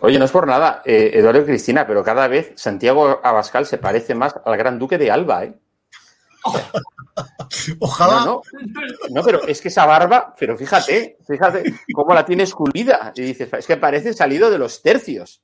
Oye, 0.00 0.18
no 0.18 0.24
es 0.26 0.30
por 0.30 0.46
nada, 0.46 0.82
eh, 0.84 1.10
Eduardo 1.14 1.40
y 1.40 1.44
Cristina, 1.44 1.86
pero 1.86 2.04
cada 2.04 2.28
vez 2.28 2.52
Santiago 2.56 3.20
Abascal 3.24 3.66
se 3.66 3.78
parece 3.78 4.14
más 4.14 4.34
al 4.44 4.56
gran 4.56 4.78
duque 4.78 4.98
de 4.98 5.10
Alba, 5.10 5.44
¿eh? 5.44 5.54
Ojalá. 7.80 8.24
No, 8.24 8.42
no, 9.10 9.22
pero 9.22 9.46
es 9.46 9.60
que 9.60 9.68
esa 9.68 9.86
barba, 9.86 10.34
pero 10.38 10.56
fíjate, 10.56 11.18
fíjate 11.26 11.74
cómo 11.92 12.14
la 12.14 12.24
tiene 12.24 12.44
esculpida. 12.44 13.12
Y 13.14 13.22
dices, 13.22 13.48
es 13.52 13.66
que 13.66 13.76
parece 13.76 14.12
salido 14.12 14.50
de 14.50 14.58
los 14.58 14.82
tercios. 14.82 15.42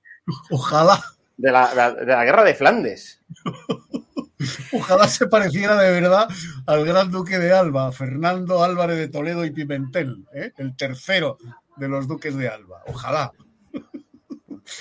Ojalá. 0.51 1.03
De 1.37 1.51
la, 1.51 1.93
de 1.93 2.07
la 2.07 2.25
guerra 2.25 2.45
de 2.45 2.55
Flandes. 2.55 3.21
Ojalá 4.73 5.09
se 5.09 5.27
pareciera 5.27 5.77
de 5.81 6.01
verdad 6.01 6.29
al 6.67 6.85
gran 6.85 7.11
duque 7.11 7.39
de 7.39 7.53
Alba, 7.53 7.93
Fernando 7.93 8.63
Álvarez 8.63 8.99
de 8.99 9.09
Toledo 9.09 9.45
y 9.45 9.51
Pimentel, 9.51 10.27
¿eh? 10.35 10.53
el 10.57 10.77
tercero 10.77 11.39
de 11.77 11.89
los 11.89 12.09
duques 12.09 12.37
de 12.37 12.49
Alba. 12.49 12.83
Ojalá. 12.87 13.33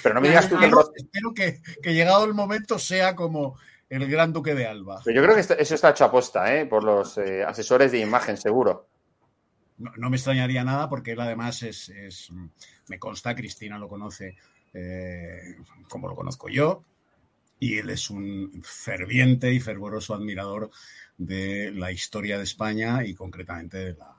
Pero 0.03 0.15
no 0.15 0.22
me 0.22 0.30
digas 0.30 0.49
tú 0.49 0.57
que... 0.57 0.65
Espero 0.95 1.34
que, 1.34 1.61
que 1.82 1.93
llegado 1.93 2.26
el 2.26 2.34
momento 2.34 2.80
sea 2.80 3.15
como 3.15 3.57
el 3.91 4.09
gran 4.09 4.31
duque 4.31 4.55
de 4.55 4.65
Alba. 4.65 5.01
Pero 5.03 5.15
yo 5.15 5.23
creo 5.23 5.35
que 5.35 5.61
eso 5.61 5.75
está 5.75 5.89
hecho 5.89 6.05
a 6.05 6.11
posta, 6.11 6.55
¿eh? 6.55 6.65
por 6.65 6.83
los 6.83 7.17
eh, 7.17 7.43
asesores 7.43 7.91
de 7.91 7.99
imagen, 7.99 8.37
seguro. 8.37 8.87
No, 9.77 9.91
no, 9.97 10.09
me 10.09 10.15
extrañaría 10.15 10.63
nada 10.63 10.87
porque 10.87 11.11
él 11.11 11.19
además 11.19 11.61
es, 11.63 11.89
es 11.89 12.29
me 12.87 12.99
consta, 12.99 13.35
Cristina 13.35 13.77
lo 13.77 13.89
conoce 13.89 14.37
eh, 14.73 15.57
como 15.89 16.07
lo 16.07 16.15
conozco 16.15 16.47
yo, 16.47 16.85
y 17.59 17.77
él 17.77 17.89
es 17.89 18.09
un 18.09 18.61
ferviente 18.63 19.51
y 19.53 19.59
fervoroso 19.59 20.13
admirador 20.13 20.71
de 21.17 21.71
la 21.71 21.91
historia 21.91 22.37
de 22.37 22.45
España 22.45 23.03
y 23.03 23.13
concretamente 23.13 23.77
de 23.77 23.93
la, 23.93 24.17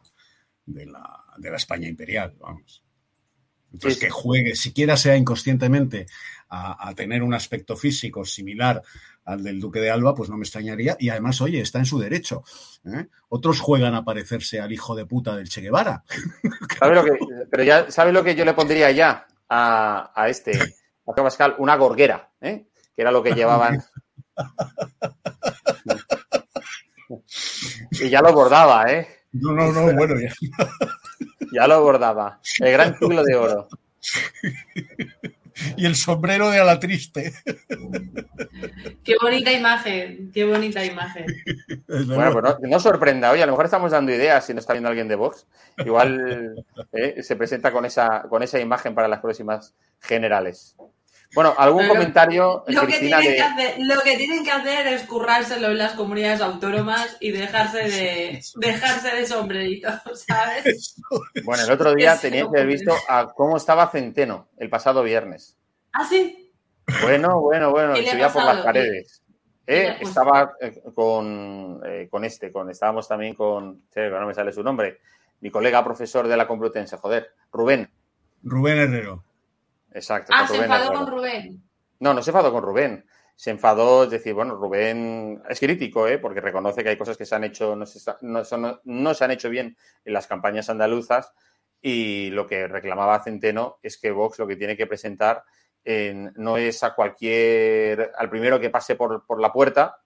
de 0.66 0.86
la, 0.86 1.24
de 1.38 1.50
la 1.50 1.56
España 1.56 1.88
imperial, 1.88 2.34
vamos. 2.38 2.84
Entonces, 3.72 3.98
que 3.98 4.10
juegue, 4.10 4.54
siquiera 4.54 4.98
sea 4.98 5.16
inconscientemente, 5.16 6.06
a, 6.54 6.88
a, 6.88 6.94
tener 6.94 7.22
un 7.22 7.32
aspecto 7.32 7.76
físico 7.76 8.26
similar 8.26 8.82
al 9.24 9.42
del 9.42 9.58
Duque 9.58 9.80
de 9.80 9.90
Alba, 9.90 10.14
pues 10.14 10.28
no 10.28 10.36
me 10.36 10.42
extrañaría. 10.42 10.96
Y 10.98 11.08
además, 11.08 11.40
oye, 11.40 11.60
está 11.60 11.78
en 11.78 11.86
su 11.86 11.98
derecho. 11.98 12.44
¿eh? 12.84 13.06
Otros 13.30 13.58
juegan 13.60 13.94
a 13.94 14.04
parecerse 14.04 14.60
al 14.60 14.70
hijo 14.70 14.94
de 14.94 15.06
puta 15.06 15.34
del 15.34 15.48
Che 15.48 15.62
Guevara. 15.62 16.04
¿Sabe 16.78 16.94
lo 16.94 17.04
que, 17.04 17.12
pero 17.50 17.62
ya, 17.62 17.90
¿sabe 17.90 18.12
lo 18.12 18.22
que 18.22 18.34
yo 18.34 18.44
le 18.44 18.52
pondría 18.52 18.90
ya 18.90 19.26
a, 19.48 20.12
a 20.14 20.28
este, 20.28 20.52
a 21.06 21.12
Pascal? 21.14 21.54
Una 21.58 21.76
gorguera, 21.76 22.30
¿eh? 22.40 22.66
que 22.94 23.02
era 23.02 23.10
lo 23.10 23.22
que 23.22 23.32
llevaban. 23.32 23.82
y 27.92 28.10
ya 28.10 28.20
lo 28.20 28.32
bordaba, 28.34 28.92
¿eh? 28.92 29.08
No, 29.32 29.52
no, 29.52 29.72
no, 29.72 29.94
bueno, 29.94 30.14
ya. 30.20 30.34
Ya 31.52 31.66
lo 31.66 31.82
bordaba. 31.82 32.40
El 32.58 32.72
gran 32.72 32.98
siglo 32.98 33.24
de 33.24 33.36
oro. 33.36 33.68
Y 35.76 35.86
el 35.86 35.96
sombrero 35.96 36.50
de 36.50 36.60
ala 36.60 36.78
triste. 36.78 37.32
Qué 39.04 39.14
bonita 39.20 39.52
imagen, 39.52 40.30
qué 40.32 40.44
bonita 40.44 40.84
imagen. 40.84 41.26
Bueno, 41.88 42.32
pues 42.32 42.44
no, 42.44 42.58
no, 42.68 42.80
sorprenda. 42.80 43.30
Oye, 43.30 43.42
a 43.42 43.46
lo 43.46 43.52
mejor 43.52 43.64
estamos 43.66 43.92
dando 43.92 44.12
ideas 44.12 44.46
si 44.46 44.54
no 44.54 44.60
está 44.60 44.72
viendo 44.72 44.88
alguien 44.88 45.08
de 45.08 45.16
Vox. 45.16 45.46
Igual 45.78 46.64
eh, 46.92 47.22
se 47.22 47.36
presenta 47.36 47.72
con 47.72 47.84
esa, 47.84 48.22
con 48.28 48.42
esa 48.42 48.60
imagen 48.60 48.94
para 48.94 49.08
las 49.08 49.20
próximas 49.20 49.74
generales. 50.00 50.76
Bueno, 51.34 51.54
¿algún 51.56 51.82
Pero 51.82 51.94
comentario, 51.94 52.64
Lo 52.66 52.80
que, 52.82 52.86
Cristina, 52.88 53.20
tienen 53.20 53.32
de... 53.32 53.36
que 53.36 53.42
hacer, 53.42 53.74
lo 53.78 54.00
que 54.02 54.16
tienen 54.18 54.44
que 54.44 54.50
hacer 54.50 54.86
es 54.88 55.02
currárselo 55.04 55.68
en 55.68 55.78
las 55.78 55.92
comunidades 55.92 56.42
autónomas 56.42 57.16
y 57.20 57.30
dejarse 57.30 57.78
de, 57.78 58.42
dejarse 58.56 59.16
de 59.16 59.26
sombrerito, 59.26 59.88
¿sabes? 60.14 60.96
Bueno, 61.44 61.64
el 61.64 61.70
otro 61.70 61.94
día 61.94 62.18
teníais 62.18 62.48
que 62.52 62.58
haber 62.58 62.66
visto 62.66 62.94
a 63.08 63.32
cómo 63.32 63.56
estaba 63.56 63.90
Centeno 63.90 64.48
el 64.58 64.68
pasado 64.68 65.02
viernes. 65.02 65.56
¿Ah, 65.92 66.06
sí? 66.06 66.52
Bueno, 67.02 67.40
bueno, 67.40 67.70
bueno, 67.70 67.94
¿Qué 67.94 68.02
le 68.02 68.08
ha 68.08 68.12
subía 68.12 68.28
por 68.28 68.44
las 68.44 68.64
paredes. 68.64 69.22
¿Qué 69.64 69.72
le 69.72 69.88
Eh, 69.88 69.96
estaba 70.00 70.52
eh, 70.60 70.82
con, 70.94 71.80
eh, 71.86 72.08
con 72.10 72.24
este, 72.26 72.52
con, 72.52 72.68
estábamos 72.68 73.08
también 73.08 73.34
con, 73.34 73.84
no 73.96 74.26
me 74.26 74.34
sale 74.34 74.52
su 74.52 74.62
nombre, 74.62 74.98
mi 75.40 75.50
colega 75.50 75.82
profesor 75.82 76.28
de 76.28 76.36
la 76.36 76.46
Complutense, 76.46 76.98
joder, 76.98 77.30
Rubén. 77.50 77.88
Rubén 78.42 78.78
Herrero. 78.78 79.24
Exacto. 79.94 80.32
Ah, 80.34 80.40
con 80.40 80.48
se 80.48 80.54
Rubén 80.54 80.72
enfadó 80.72 80.92
con 80.92 81.06
Rubén. 81.06 81.62
No, 82.00 82.14
no 82.14 82.22
se 82.22 82.30
enfadó 82.30 82.52
con 82.52 82.62
Rubén. 82.62 83.04
Se 83.34 83.50
enfadó, 83.50 84.04
es 84.04 84.10
decir, 84.10 84.34
bueno, 84.34 84.54
Rubén 84.54 85.42
es 85.48 85.58
crítico, 85.58 86.06
¿eh? 86.06 86.18
porque 86.18 86.40
reconoce 86.40 86.82
que 86.82 86.90
hay 86.90 86.98
cosas 86.98 87.16
que 87.16 87.24
se 87.24 87.34
han 87.34 87.44
hecho, 87.44 87.74
no 87.74 87.86
se, 87.86 87.98
no, 88.20 88.44
son- 88.44 88.80
no 88.84 89.14
se 89.14 89.24
han 89.24 89.30
hecho 89.30 89.48
bien 89.48 89.76
en 90.04 90.12
las 90.12 90.26
campañas 90.26 90.68
andaluzas 90.68 91.32
y 91.80 92.30
lo 92.30 92.46
que 92.46 92.68
reclamaba 92.68 93.22
Centeno 93.24 93.78
es 93.82 93.98
que 93.98 94.10
Vox 94.12 94.38
lo 94.38 94.46
que 94.46 94.56
tiene 94.56 94.76
que 94.76 94.86
presentar 94.86 95.42
en- 95.82 96.32
no 96.36 96.56
es 96.58 96.82
a 96.84 96.94
cualquier, 96.94 98.12
al 98.16 98.28
primero 98.30 98.60
que 98.60 98.70
pase 98.70 98.94
por, 98.96 99.24
por 99.26 99.40
la 99.40 99.52
puerta, 99.52 99.96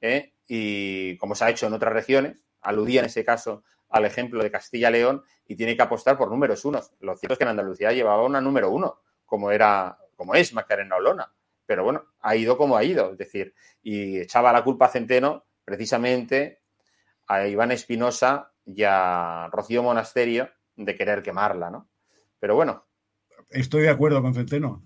¿eh? 0.00 0.34
y 0.46 1.16
como 1.18 1.34
se 1.34 1.44
ha 1.44 1.50
hecho 1.50 1.66
en 1.66 1.74
otras 1.74 1.92
regiones, 1.92 2.38
aludía 2.62 3.00
en 3.00 3.06
ese 3.06 3.24
caso 3.24 3.64
al 3.90 4.04
ejemplo 4.04 4.42
de 4.42 4.50
Castilla-León 4.50 5.22
y 5.46 5.56
tiene 5.56 5.76
que 5.76 5.82
apostar 5.82 6.16
por 6.16 6.30
números 6.30 6.64
unos. 6.64 6.92
Lo 7.00 7.16
cierto 7.16 7.34
es 7.34 7.38
que 7.38 7.44
en 7.44 7.50
Andalucía 7.50 7.92
llevaba 7.92 8.24
una 8.24 8.40
número 8.40 8.70
uno, 8.70 9.00
como 9.26 9.50
era, 9.50 9.98
como 10.16 10.34
es 10.34 10.54
Macarena 10.54 10.96
Olona. 10.96 11.30
Pero 11.66 11.84
bueno, 11.84 12.04
ha 12.20 12.34
ido 12.36 12.56
como 12.56 12.76
ha 12.76 12.84
ido, 12.84 13.12
es 13.12 13.18
decir, 13.18 13.54
y 13.82 14.20
echaba 14.20 14.52
la 14.52 14.64
culpa 14.64 14.86
a 14.86 14.90
Centeno 14.90 15.44
precisamente 15.64 16.62
a 17.26 17.46
Iván 17.46 17.72
Espinosa 17.72 18.52
y 18.64 18.84
a 18.84 19.48
Rocío 19.52 19.82
Monasterio 19.82 20.48
de 20.76 20.94
querer 20.94 21.22
quemarla, 21.22 21.70
¿no? 21.70 21.88
Pero 22.38 22.54
bueno, 22.54 22.86
Estoy 23.50 23.82
de 23.82 23.90
acuerdo 23.90 24.22
con 24.22 24.34
Centeno. 24.34 24.82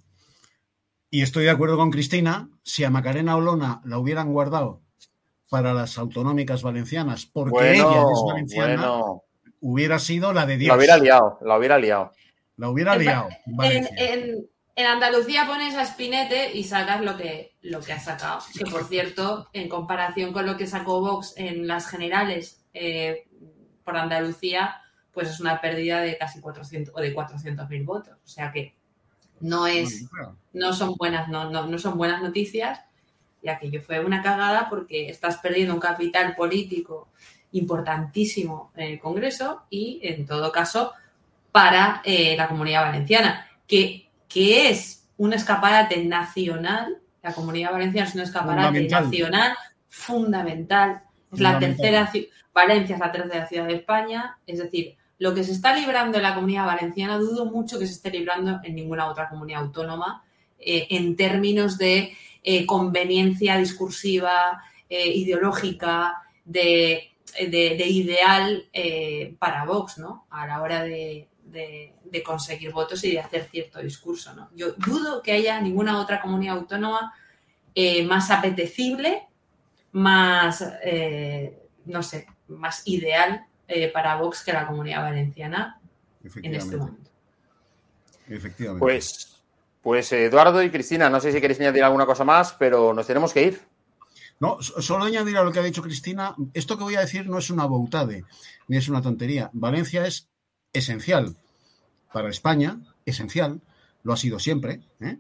Y 1.11 1.23
estoy 1.23 1.45
de 1.45 1.51
acuerdo 1.51 1.77
con 1.77 1.91
Cristina. 1.91 2.49
Si 2.63 2.85
a 2.85 2.91
Macarena 2.91 3.37
Olona 3.37 3.81
la 3.85 3.99
hubieran 3.99 4.33
guardado 4.33 4.83
para 5.49 5.75
las 5.75 5.99
autonómicas 5.99 6.63
valencianas, 6.63 7.27
porque 7.27 7.51
bueno, 7.51 7.91
ella 7.91 8.03
es 8.03 8.23
valenciana, 8.25 8.77
bueno, 8.77 9.23
hubiera 9.61 9.99
sido 9.99 10.33
la 10.33 10.47
de 10.47 10.57
Dios. 10.57 10.69
la 10.69 10.77
hubiera 10.77 10.97
liado, 10.99 11.39
la 11.43 11.59
hubiera 11.59 11.79
liado. 11.79 12.13
La 12.61 12.69
hubiera 12.69 12.97
liado. 12.97 13.29
En, 13.47 13.57
Valencia. 13.57 13.97
en- 13.99 14.47
en 14.77 14.87
Andalucía 14.87 15.47
pones 15.47 15.75
a 15.75 15.85
Spinete 15.85 16.57
y 16.57 16.65
sacas 16.65 17.03
lo 17.03 17.17
que, 17.17 17.57
lo 17.63 17.81
que 17.81 17.93
ha 17.93 17.99
sacado. 18.01 18.41
Que 18.57 18.65
por 18.71 18.85
cierto, 18.85 19.49
en 19.53 19.69
comparación 19.69 20.33
con 20.33 20.47
lo 20.47 20.57
que 20.57 20.67
sacó 20.67 21.01
Vox 21.01 21.35
en 21.37 21.67
las 21.67 21.87
generales 21.89 22.65
eh, 22.73 23.27
por 23.85 23.97
Andalucía, 23.97 24.77
pues 25.13 25.29
es 25.29 25.41
una 25.41 25.61
pérdida 25.61 26.01
de 26.01 26.17
casi 26.17 26.41
400 26.41 26.95
o 26.97 27.01
de 27.01 27.15
400.000 27.15 27.85
votos. 27.85 28.17
O 28.25 28.29
sea 28.29 28.53
que 28.53 28.75
no 29.41 29.67
es, 29.67 30.07
no 30.53 30.73
son 30.73 30.95
buenas, 30.97 31.29
no, 31.29 31.51
no, 31.51 31.67
no 31.67 31.79
son 31.79 31.99
buenas 31.99 32.23
noticias. 32.23 32.81
Y 33.43 33.49
aquello 33.49 33.83
fue 33.83 34.05
una 34.05 34.23
cagada 34.23 34.69
porque 34.71 35.09
estás 35.09 35.39
perdiendo 35.39 35.75
un 35.75 35.81
capital 35.81 36.37
político 36.37 37.09
importantísimo 37.53 38.71
en 38.77 38.93
el 38.93 39.01
Congreso 39.01 39.63
y, 39.71 39.99
en 40.03 40.27
todo 40.27 40.53
caso, 40.53 40.93
para 41.53 42.03
eh, 42.05 42.37
la 42.37 42.49
comunidad 42.49 42.83
valenciana, 42.83 43.47
que, 43.67 44.09
que 44.29 44.71
es 44.71 45.09
un 45.17 45.33
escaparate 45.33 46.05
nacional. 46.05 46.99
La 47.23 47.33
comunidad 47.33 47.73
valenciana 47.73 48.09
es 48.09 48.15
un 48.15 48.23
escaparate 48.23 48.89
nacional 48.89 49.55
fundamental. 49.89 51.03
Es 51.33 51.41
la 51.41 51.59
tercera 51.59 52.11
Valencia 52.53 52.95
es 52.95 53.01
la 53.01 53.13
tercera 53.13 53.47
ciudad 53.47 53.67
de 53.67 53.75
España, 53.75 54.39
es 54.47 54.59
decir, 54.59 54.97
lo 55.19 55.35
que 55.35 55.45
se 55.45 55.53
está 55.53 55.75
librando 55.75 56.17
en 56.17 56.25
la 56.25 56.35
comunidad 56.35 56.67
valenciana, 56.67 57.19
dudo 57.19 57.45
mucho 57.45 57.79
que 57.79 57.87
se 57.87 57.93
esté 57.93 58.11
librando 58.11 58.59
en 58.65 58.75
ninguna 58.75 59.07
otra 59.07 59.29
comunidad 59.29 59.63
autónoma 59.63 60.25
eh, 60.59 60.87
en 60.91 61.15
términos 61.15 61.79
de 61.79 62.17
eh, 62.43 62.67
conveniencia 62.67 63.57
discursiva, 63.57 64.63
eh, 64.89 65.09
ideológica, 65.09 66.23
de, 66.45 67.07
ideal 67.39 68.65
para 69.39 69.65
Vox, 69.65 69.99
¿no? 69.99 70.27
A 70.31 70.47
la 70.47 70.61
hora 70.63 70.83
de, 70.83 71.29
conseguir 72.25 72.73
votos 72.73 73.03
y 73.05 73.13
de 73.13 73.21
hacer 73.21 73.49
cierto 73.51 73.81
discurso, 73.81 74.35
¿no? 74.35 74.51
Yo 74.55 74.73
dudo 74.73 75.23
que 75.23 75.33
haya 75.33 75.61
ninguna 75.61 76.01
otra 76.01 76.21
comunidad 76.21 76.57
autónoma 76.57 77.15
más 78.07 78.31
apetecible, 78.31 79.29
más, 79.93 80.65
no 81.87 82.03
sé, 82.03 82.27
más 82.49 82.83
ideal 82.87 83.47
eh, 83.73 83.89
para 83.89 84.17
Vox 84.17 84.43
que 84.43 84.53
la 84.53 84.67
comunidad 84.67 85.03
valenciana 85.03 85.81
en 86.43 86.55
este 86.55 86.77
momento. 86.77 87.11
Efectivamente. 88.29 88.81
Pues, 88.81 89.43
pues 89.81 90.13
Eduardo 90.13 90.61
y 90.63 90.71
Cristina, 90.71 91.09
no 91.09 91.21
sé 91.21 91.33
si 91.33 91.41
queréis 91.41 91.61
añadir 91.61 91.85
alguna 91.85 92.05
cosa 92.05 92.25
más, 92.25 92.53
pero 92.59 92.93
nos 92.93 93.07
tenemos 93.07 93.33
que 93.33 93.45
ir. 93.45 93.61
No, 94.41 94.61
solo 94.61 95.05
añadir 95.05 95.37
a 95.37 95.45
lo 95.45 95.53
que 95.53 95.61
ha 95.61 95.63
dicho 95.63 95.83
Cristina, 95.83 96.35
esto 96.55 96.77
que 96.77 96.83
voy 96.83 96.97
a 96.97 97.01
decir 97.01 97.29
no 97.29 97.39
es 97.39 97.51
una 97.51 97.67
boutade, 97.67 98.25
ni 98.67 98.77
es 98.77 98.89
una 98.89 99.03
tontería. 99.03 99.51
Valencia 99.53 100.07
es 100.07 100.30
esencial 100.73 101.37
para 102.13 102.29
España, 102.29 102.81
esencial, 103.07 103.61
lo 104.03 104.13
ha 104.13 104.17
sido 104.17 104.39
siempre, 104.39 104.81
¿eh? 105.01 105.19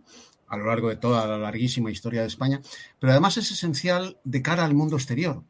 a 0.48 0.57
lo 0.57 0.66
largo 0.66 0.88
de 0.88 0.96
toda 0.96 1.26
la 1.26 1.38
larguísima 1.38 1.90
historia 1.90 2.22
de 2.22 2.26
España, 2.26 2.61
pero 2.98 3.12
además 3.12 3.36
es 3.36 3.51
esencial 3.51 4.18
de 4.24 4.42
cara 4.42 4.64
al 4.64 4.74
mundo 4.74 4.96
exterior. 4.96 5.44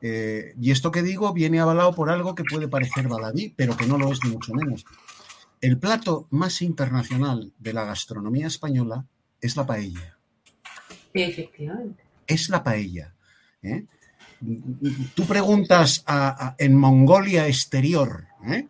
Eh, 0.00 0.54
y 0.58 0.70
esto 0.70 0.90
que 0.90 1.02
digo 1.02 1.32
viene 1.34 1.60
avalado 1.60 1.94
por 1.94 2.10
algo 2.10 2.34
que 2.34 2.44
puede 2.44 2.68
parecer 2.68 3.08
baladí, 3.08 3.52
pero 3.54 3.76
que 3.76 3.86
no 3.86 3.98
lo 3.98 4.10
es 4.10 4.20
ni 4.24 4.30
mucho 4.30 4.54
menos. 4.54 4.86
El 5.60 5.78
plato 5.78 6.26
más 6.30 6.62
internacional 6.62 7.52
de 7.58 7.74
la 7.74 7.84
gastronomía 7.84 8.46
española 8.46 9.04
es 9.42 9.56
la 9.56 9.66
paella. 9.66 10.16
Efectivamente. 11.12 12.02
Es 12.26 12.48
la 12.48 12.64
paella. 12.64 13.14
¿eh? 13.62 13.84
Tú 15.14 15.26
preguntas 15.26 16.04
en 16.58 16.74
Mongolia 16.76 17.46
exterior, 17.46 18.26
¿eh? 18.46 18.68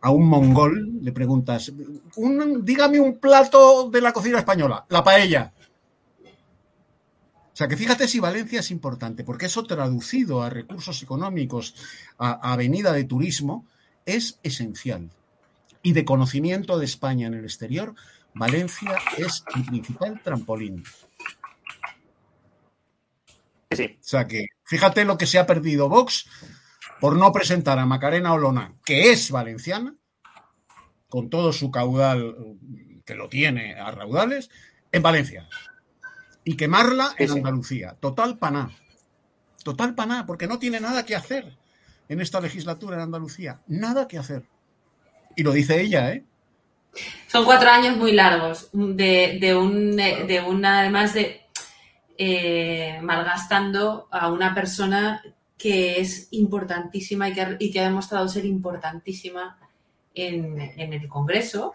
a 0.00 0.10
un 0.10 0.26
mongol, 0.26 0.98
le 1.00 1.12
preguntas, 1.12 1.72
dígame 2.62 2.98
un 2.98 3.18
plato 3.18 3.88
de 3.88 4.00
la 4.00 4.12
cocina 4.12 4.38
española, 4.38 4.84
la 4.88 5.04
paella. 5.04 5.52
O 7.52 7.56
sea 7.56 7.68
que 7.68 7.76
fíjate 7.76 8.08
si 8.08 8.18
Valencia 8.18 8.60
es 8.60 8.70
importante, 8.70 9.22
porque 9.22 9.46
eso 9.46 9.64
traducido 9.64 10.42
a 10.42 10.50
recursos 10.50 11.02
económicos, 11.02 11.74
a, 12.18 12.52
avenida 12.52 12.92
de 12.92 13.04
turismo, 13.04 13.66
es 14.06 14.40
esencial. 14.42 15.10
Y 15.82 15.92
de 15.92 16.04
conocimiento 16.04 16.78
de 16.78 16.86
España 16.86 17.26
en 17.26 17.34
el 17.34 17.44
exterior, 17.44 17.94
Valencia 18.34 18.98
es 19.18 19.44
el 19.54 19.64
principal 19.66 20.20
trampolín. 20.22 20.82
Sí. 23.70 23.84
O 23.84 24.04
sea 24.04 24.26
que 24.26 24.46
fíjate 24.72 25.04
lo 25.04 25.18
que 25.18 25.26
se 25.26 25.38
ha 25.38 25.44
perdido 25.44 25.90
Vox 25.90 26.26
por 26.98 27.14
no 27.18 27.30
presentar 27.30 27.78
a 27.78 27.84
Macarena 27.84 28.32
Olona, 28.32 28.72
que 28.86 29.12
es 29.12 29.30
valenciana, 29.30 29.94
con 31.10 31.28
todo 31.28 31.52
su 31.52 31.70
caudal 31.70 32.34
que 33.04 33.14
lo 33.14 33.28
tiene 33.28 33.74
a 33.74 33.90
raudales, 33.90 34.48
en 34.90 35.02
Valencia 35.02 35.46
y 36.42 36.56
quemarla 36.56 37.14
en 37.18 37.32
Andalucía. 37.32 37.96
Total 38.00 38.38
paná. 38.38 38.70
Total 39.62 39.94
paná, 39.94 40.24
porque 40.24 40.46
no 40.46 40.58
tiene 40.58 40.80
nada 40.80 41.04
que 41.04 41.16
hacer 41.16 41.54
en 42.08 42.22
esta 42.22 42.40
legislatura 42.40 42.96
en 42.96 43.02
Andalucía. 43.02 43.60
Nada 43.66 44.08
que 44.08 44.16
hacer. 44.16 44.44
Y 45.36 45.42
lo 45.42 45.52
dice 45.52 45.82
ella, 45.82 46.12
¿eh? 46.14 46.24
Son 47.26 47.44
cuatro 47.44 47.68
años 47.68 47.98
muy 47.98 48.12
largos 48.12 48.70
de, 48.72 49.36
de 49.38 49.54
un, 49.54 49.96
de 49.96 50.42
una, 50.46 50.80
además 50.80 51.12
de 51.12 51.41
eh, 52.18 52.98
malgastando 53.02 54.08
a 54.10 54.30
una 54.30 54.54
persona 54.54 55.22
que 55.56 56.00
es 56.00 56.28
importantísima 56.32 57.28
y 57.28 57.70
que, 57.70 57.80
ha, 57.80 57.84
demostrado 57.84 58.28
ser 58.28 58.44
importantísima 58.44 59.58
en, 60.14 60.60
en 60.60 60.92
el 60.92 61.08
Congreso, 61.08 61.74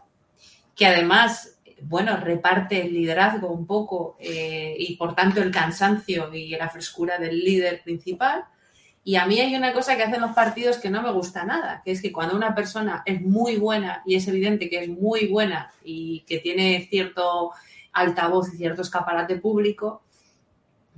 que 0.75 0.85
además 0.85 1.57
bueno, 1.81 2.17
reparte 2.17 2.81
el 2.81 2.93
liderazgo 2.93 3.49
un 3.49 3.65
poco 3.65 4.17
eh, 4.19 4.75
y 4.77 4.95
por 4.95 5.15
tanto 5.15 5.41
el 5.41 5.51
cansancio 5.51 6.33
y 6.33 6.49
la 6.49 6.69
frescura 6.69 7.17
del 7.17 7.39
líder 7.39 7.81
principal. 7.83 8.45
Y 9.03 9.15
a 9.15 9.25
mí 9.25 9.39
hay 9.39 9.55
una 9.55 9.71
cosa 9.71 9.95
que 9.95 10.03
hacen 10.03 10.21
los 10.21 10.31
partidos 10.31 10.77
que 10.77 10.89
no 10.89 11.01
me 11.01 11.11
gusta 11.11 11.45
nada, 11.45 11.81
que 11.85 11.91
es 11.91 12.01
que 12.01 12.11
cuando 12.11 12.35
una 12.35 12.53
persona 12.53 13.03
es 13.05 13.21
muy 13.21 13.55
buena 13.55 14.01
y 14.05 14.15
es 14.15 14.27
evidente 14.27 14.69
que 14.69 14.83
es 14.83 14.89
muy 14.89 15.27
buena 15.27 15.71
y 15.83 16.21
que 16.27 16.39
tiene 16.39 16.87
cierto 16.89 17.51
altavoz 17.93 18.53
y 18.53 18.57
cierto 18.57 18.81
escaparate 18.81 19.37
público, 19.37 20.01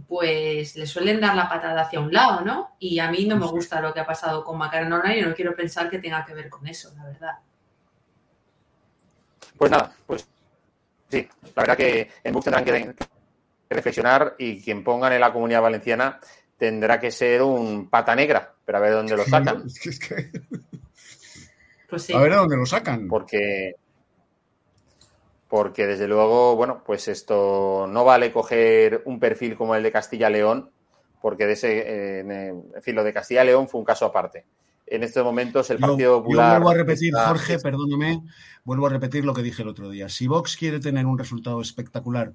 pues 0.09 0.75
le 0.75 0.87
suelen 0.87 1.21
dar 1.21 1.35
la 1.35 1.47
patada 1.47 1.83
hacia 1.83 2.01
un 2.01 2.11
lado, 2.11 2.41
¿no? 2.41 2.75
Y 2.79 2.99
a 2.99 3.09
mí 3.09 3.25
no 3.25 3.37
me 3.37 3.45
gusta 3.45 3.79
lo 3.79 3.93
que 3.93 4.01
ha 4.01 4.05
pasado 4.05 4.43
con 4.43 4.57
Macarena 4.57 5.15
y 5.15 5.21
no 5.21 5.33
quiero 5.33 5.55
pensar 5.55 5.89
que 5.89 5.99
tenga 5.99 6.25
que 6.25 6.33
ver 6.33 6.49
con 6.49 6.67
eso, 6.67 6.91
la 6.97 7.05
verdad. 7.05 7.39
Pues 9.55 9.71
nada, 9.71 9.93
pues 10.05 10.27
Sí, 11.09 11.27
la 11.55 11.63
verdad 11.63 11.77
que 11.77 12.09
en 12.23 12.33
Bux 12.33 12.45
tendrán 12.45 12.65
que 12.65 12.93
reflexionar 13.69 14.35
y 14.37 14.61
quien 14.61 14.83
pongan 14.83 15.13
en 15.13 15.21
la 15.21 15.33
comunidad 15.33 15.61
valenciana 15.61 16.19
tendrá 16.57 16.99
que 16.99 17.09
ser 17.09 17.41
un 17.41 17.89
pata 17.89 18.15
negra, 18.15 18.53
pero 18.63 18.77
a 18.77 18.81
ver 18.81 18.91
dónde 18.91 19.17
lo 19.17 19.25
sacan. 19.25 19.63
Pues 21.89 22.07
a 22.11 22.19
ver 22.19 22.35
dónde 22.35 22.55
lo 22.55 22.67
sacan. 22.67 23.07
Porque, 23.07 23.77
porque 25.49 25.87
desde 25.87 26.07
luego, 26.07 26.55
bueno, 26.55 26.83
pues 26.85 27.09
esto 27.09 27.87
no 27.89 28.05
vale 28.05 28.31
coger 28.31 29.01
un 29.05 29.19
perfil 29.19 29.57
como 29.57 29.75
el 29.75 29.83
de 29.83 29.91
Castilla-León, 29.91 30.69
porque 31.21 31.45
de 31.45 31.53
ese, 31.53 31.79
eh, 31.79 32.19
en 32.19 32.81
fin, 32.81 32.95
lo 32.95 33.03
de 33.03 33.11
Castilla-León 33.11 33.67
fue 33.67 33.79
un 33.79 33.85
caso 33.85 34.05
aparte 34.05 34.45
en 34.89 35.03
estos 35.03 35.23
momentos 35.23 35.69
el 35.69 35.77
Partido 35.77 36.21
Popular. 36.21 36.57
Yo 36.57 36.63
vuelvo 36.63 36.69
a 36.69 36.83
repetir, 36.83 37.13
Jorge, 37.13 37.59
perdóname, 37.59 38.21
vuelvo 38.63 38.87
a 38.87 38.89
repetir 38.89 39.23
lo 39.23 39.33
que 39.33 39.41
dije 39.41 39.61
el 39.61 39.67
otro 39.67 39.89
día. 39.89 40.09
Si 40.09 40.27
Vox 40.27 40.57
quiere 40.57 40.79
tener 40.79 41.05
un 41.05 41.17
resultado 41.17 41.61
espectacular 41.61 42.33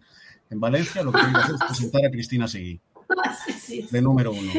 en 0.51 0.61
Valencia, 0.61 1.03
lo 1.03 1.13
que 1.13 1.19
tiene 1.19 1.33
que 1.35 1.41
hacer 1.41 1.55
es 1.55 1.65
presentar 1.67 2.07
a 2.07 2.11
Cristina 2.11 2.49
Seguí. 2.49 2.81
De 3.91 4.01
número 4.01 4.33
uno. 4.33 4.53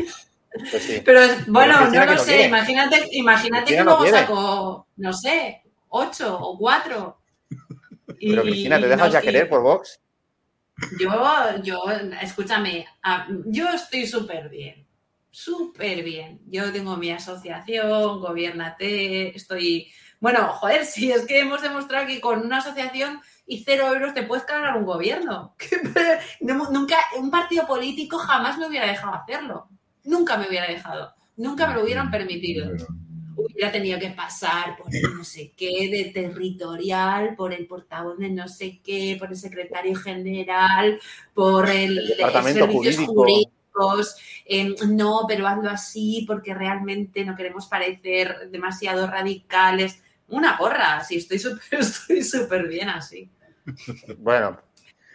Pues 0.72 1.02
Pero 1.04 1.22
bueno, 1.48 1.90
no 1.90 2.06
lo 2.06 2.18
sé. 2.18 2.46
Imagínate, 2.46 3.08
imagínate 3.12 3.76
que 3.76 3.84
luego 3.84 4.08
saco, 4.08 4.88
no 4.98 5.14
sé, 5.14 5.64
ocho 5.90 6.38
o 6.40 6.58
cuatro. 6.58 7.18
Pero 8.20 8.44
Cristina, 8.44 8.80
¿te 8.80 8.88
dejas 8.88 9.14
ya 9.14 9.22
querer 9.22 9.50
por 9.50 9.62
Vox? 9.62 10.00
Yo, 11.00 11.10
yo, 11.64 11.84
escúchame, 12.22 12.86
yo 13.46 13.70
estoy 13.70 14.06
súper 14.06 14.50
bien 14.50 14.86
súper 15.36 16.02
bien. 16.02 16.40
Yo 16.48 16.72
tengo 16.72 16.96
mi 16.96 17.12
asociación, 17.12 18.22
gobiernate, 18.22 19.36
estoy... 19.36 19.92
Bueno, 20.22 20.48
joder, 20.54 20.86
si 20.86 21.12
es 21.12 21.26
que 21.26 21.42
hemos 21.42 21.62
demostrado 21.62 22.08
que 22.08 22.22
con 22.22 22.46
una 22.46 22.60
asociación 22.60 23.20
y 23.46 23.62
cero 23.66 23.94
euros 23.94 24.14
te 24.14 24.24
puedes 24.24 24.46
cargar 24.46 24.78
un 24.78 24.86
gobierno. 24.86 25.54
Nunca, 26.40 26.96
un 27.18 27.30
partido 27.30 27.68
político 27.68 28.18
jamás 28.18 28.58
me 28.58 28.68
hubiera 28.68 28.88
dejado 28.88 29.14
hacerlo. 29.14 29.68
Nunca 30.06 30.38
me 30.38 30.48
hubiera 30.48 30.68
dejado. 30.68 31.14
Nunca 31.36 31.68
me 31.68 31.76
lo 31.76 31.84
hubieran 31.84 32.10
permitido. 32.10 32.72
Hubiera 33.56 33.72
tenido 33.72 33.98
que 33.98 34.10
pasar 34.10 34.78
por 34.78 34.94
el 34.94 35.16
no 35.16 35.24
sé 35.24 35.54
qué 35.56 35.90
de 35.90 36.12
territorial, 36.14 37.36
por 37.36 37.54
el 37.54 37.66
portavoz 37.66 38.18
de 38.20 38.30
no 38.30 38.48
sé 38.48 38.82
qué, 38.84 39.16
por 39.18 39.30
el 39.30 39.38
secretario 39.38 39.96
general, 39.96 41.00
por 41.34 41.70
el, 41.70 42.06
departamento 42.18 42.68
jurídico 42.68 43.56
no, 44.88 45.26
pero 45.28 45.48
hazlo 45.48 45.70
así 45.70 46.24
porque 46.28 46.54
realmente 46.54 47.26
no 47.26 47.36
queremos 47.36 47.68
parecer 47.68 48.50
demasiado 48.50 49.08
radicales. 49.08 50.02
Una 50.28 50.58
porra, 50.58 51.04
sí, 51.04 51.18
estoy 51.18 51.40
súper 51.40 51.62
estoy 51.80 52.24
súper 52.24 52.68
bien 52.68 52.90
así. 52.90 53.30
Bueno, 54.18 54.60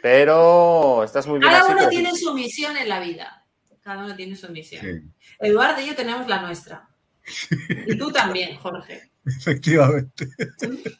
pero 0.03 1.05
estás 1.05 1.27
muy 1.27 1.39
bien 1.39 1.51
Cada 1.51 1.65
así, 1.65 1.73
uno 1.73 1.89
tiene 1.89 2.15
su 2.15 2.35
misión 2.35 2.77
en 2.77 2.89
la 2.89 3.01
vida. 3.01 3.45
Cada 3.83 4.05
uno 4.05 4.15
tiene 4.15 4.37
su 4.37 4.49
misión. 4.51 5.15
Eduardo 5.39 5.81
y 5.81 5.87
yo 5.87 5.95
tenemos 5.95 6.29
la 6.29 6.43
nuestra. 6.43 6.90
Y 7.87 7.97
tú 7.97 8.11
también, 8.13 8.57
Jorge. 8.57 9.11
Efectivamente. 9.27 10.29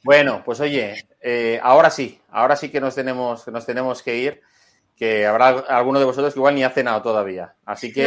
Bueno, 0.03 0.43
pues 0.45 0.61
oye, 0.61 1.07
eh, 1.21 1.59
ahora 1.63 1.91
sí, 1.91 2.21
ahora 2.31 2.57
sí 2.57 2.69
que 2.69 2.81
nos 2.81 2.95
tenemos, 2.95 3.45
que 3.45 3.51
nos 3.51 3.65
tenemos 3.67 4.03
que 4.03 4.17
ir, 4.17 4.41
que 4.97 5.27
habrá 5.27 5.49
alguno 5.49 5.99
de 5.99 6.05
vosotros 6.05 6.35
que 6.35 6.39
igual 6.39 6.55
ni 6.55 6.63
ha 6.65 6.71
cenado 6.71 7.01
todavía. 7.03 7.55
Así 7.65 7.93
que 7.93 8.07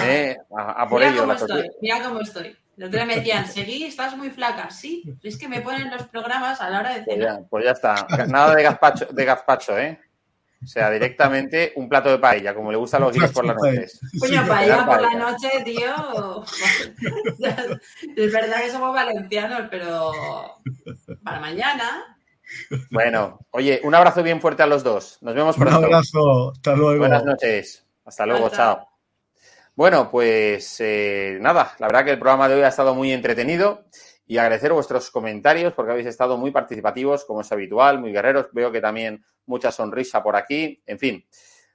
eh, 0.00 0.36
a, 0.56 0.82
a 0.82 0.88
por 0.88 1.00
mira 1.00 1.10
ello. 1.12 1.20
cómo 1.22 1.32
la 1.32 1.38
estoy, 1.38 1.70
mira 1.80 2.02
cómo 2.02 2.20
estoy. 2.20 2.56
El 2.76 2.84
otro 2.84 3.06
me 3.06 3.16
decían, 3.16 3.46
Seguí, 3.46 3.84
estás 3.84 4.16
muy 4.16 4.30
flaca. 4.30 4.68
Sí, 4.70 5.04
es 5.22 5.38
que 5.38 5.46
me 5.46 5.60
ponen 5.60 5.90
los 5.90 6.08
programas 6.08 6.60
a 6.60 6.70
la 6.70 6.80
hora 6.80 6.94
de 6.94 7.02
Pues 7.04 7.16
cenar. 7.18 7.38
ya, 7.40 7.46
pues 7.48 7.64
ya 7.64 7.70
está. 7.70 8.06
Nada 8.26 8.54
de 8.54 8.62
gazpacho, 8.64 9.06
de 9.12 9.24
gazpacho, 9.24 9.78
¿eh? 9.78 10.00
O 10.64 10.66
sea, 10.66 10.90
directamente 10.90 11.72
un 11.76 11.88
plato 11.88 12.08
de 12.08 12.18
paella, 12.18 12.54
como 12.54 12.72
le 12.72 12.78
gustan 12.78 13.02
a 13.02 13.06
los 13.06 13.14
guiris 13.14 13.32
por 13.32 13.44
las 13.44 13.56
noches. 13.56 14.00
Coño, 14.18 14.46
paella 14.48 14.86
por 14.86 15.00
la 15.00 15.14
noche, 15.14 15.50
tío. 15.64 16.44
es 18.16 18.32
verdad 18.32 18.62
que 18.62 18.70
somos 18.70 18.94
valencianos, 18.94 19.68
pero 19.70 20.10
para 21.22 21.40
mañana. 21.40 22.16
Bueno, 22.90 23.40
oye, 23.50 23.80
un 23.84 23.94
abrazo 23.94 24.22
bien 24.22 24.40
fuerte 24.40 24.62
a 24.62 24.66
los 24.66 24.82
dos. 24.82 25.18
Nos 25.20 25.34
vemos 25.34 25.56
Un 25.56 25.64
pronto. 25.64 25.84
abrazo. 25.86 26.52
Hasta 26.52 26.74
luego. 26.74 26.98
Buenas 26.98 27.24
noches. 27.24 27.84
Hasta 28.04 28.26
luego, 28.26 28.48
Chao, 28.48 28.76
chao. 28.76 28.88
Bueno, 29.74 30.10
pues 30.10 30.76
eh, 30.80 31.38
nada, 31.40 31.74
la 31.78 31.88
verdad 31.88 32.04
que 32.04 32.12
el 32.12 32.18
programa 32.18 32.48
de 32.48 32.54
hoy 32.54 32.62
ha 32.62 32.68
estado 32.68 32.94
muy 32.94 33.12
entretenido 33.12 33.84
y 34.26 34.38
agradecer 34.38 34.72
vuestros 34.72 35.10
comentarios 35.10 35.72
porque 35.72 35.92
habéis 35.92 36.06
estado 36.06 36.36
muy 36.36 36.50
participativos, 36.50 37.24
como 37.24 37.40
es 37.40 37.50
habitual, 37.50 37.98
muy 37.98 38.12
guerreros. 38.12 38.46
Veo 38.52 38.70
que 38.70 38.80
también 38.80 39.24
mucha 39.46 39.70
sonrisa 39.72 40.22
por 40.22 40.36
aquí. 40.36 40.82
En 40.86 40.98
fin, 40.98 41.24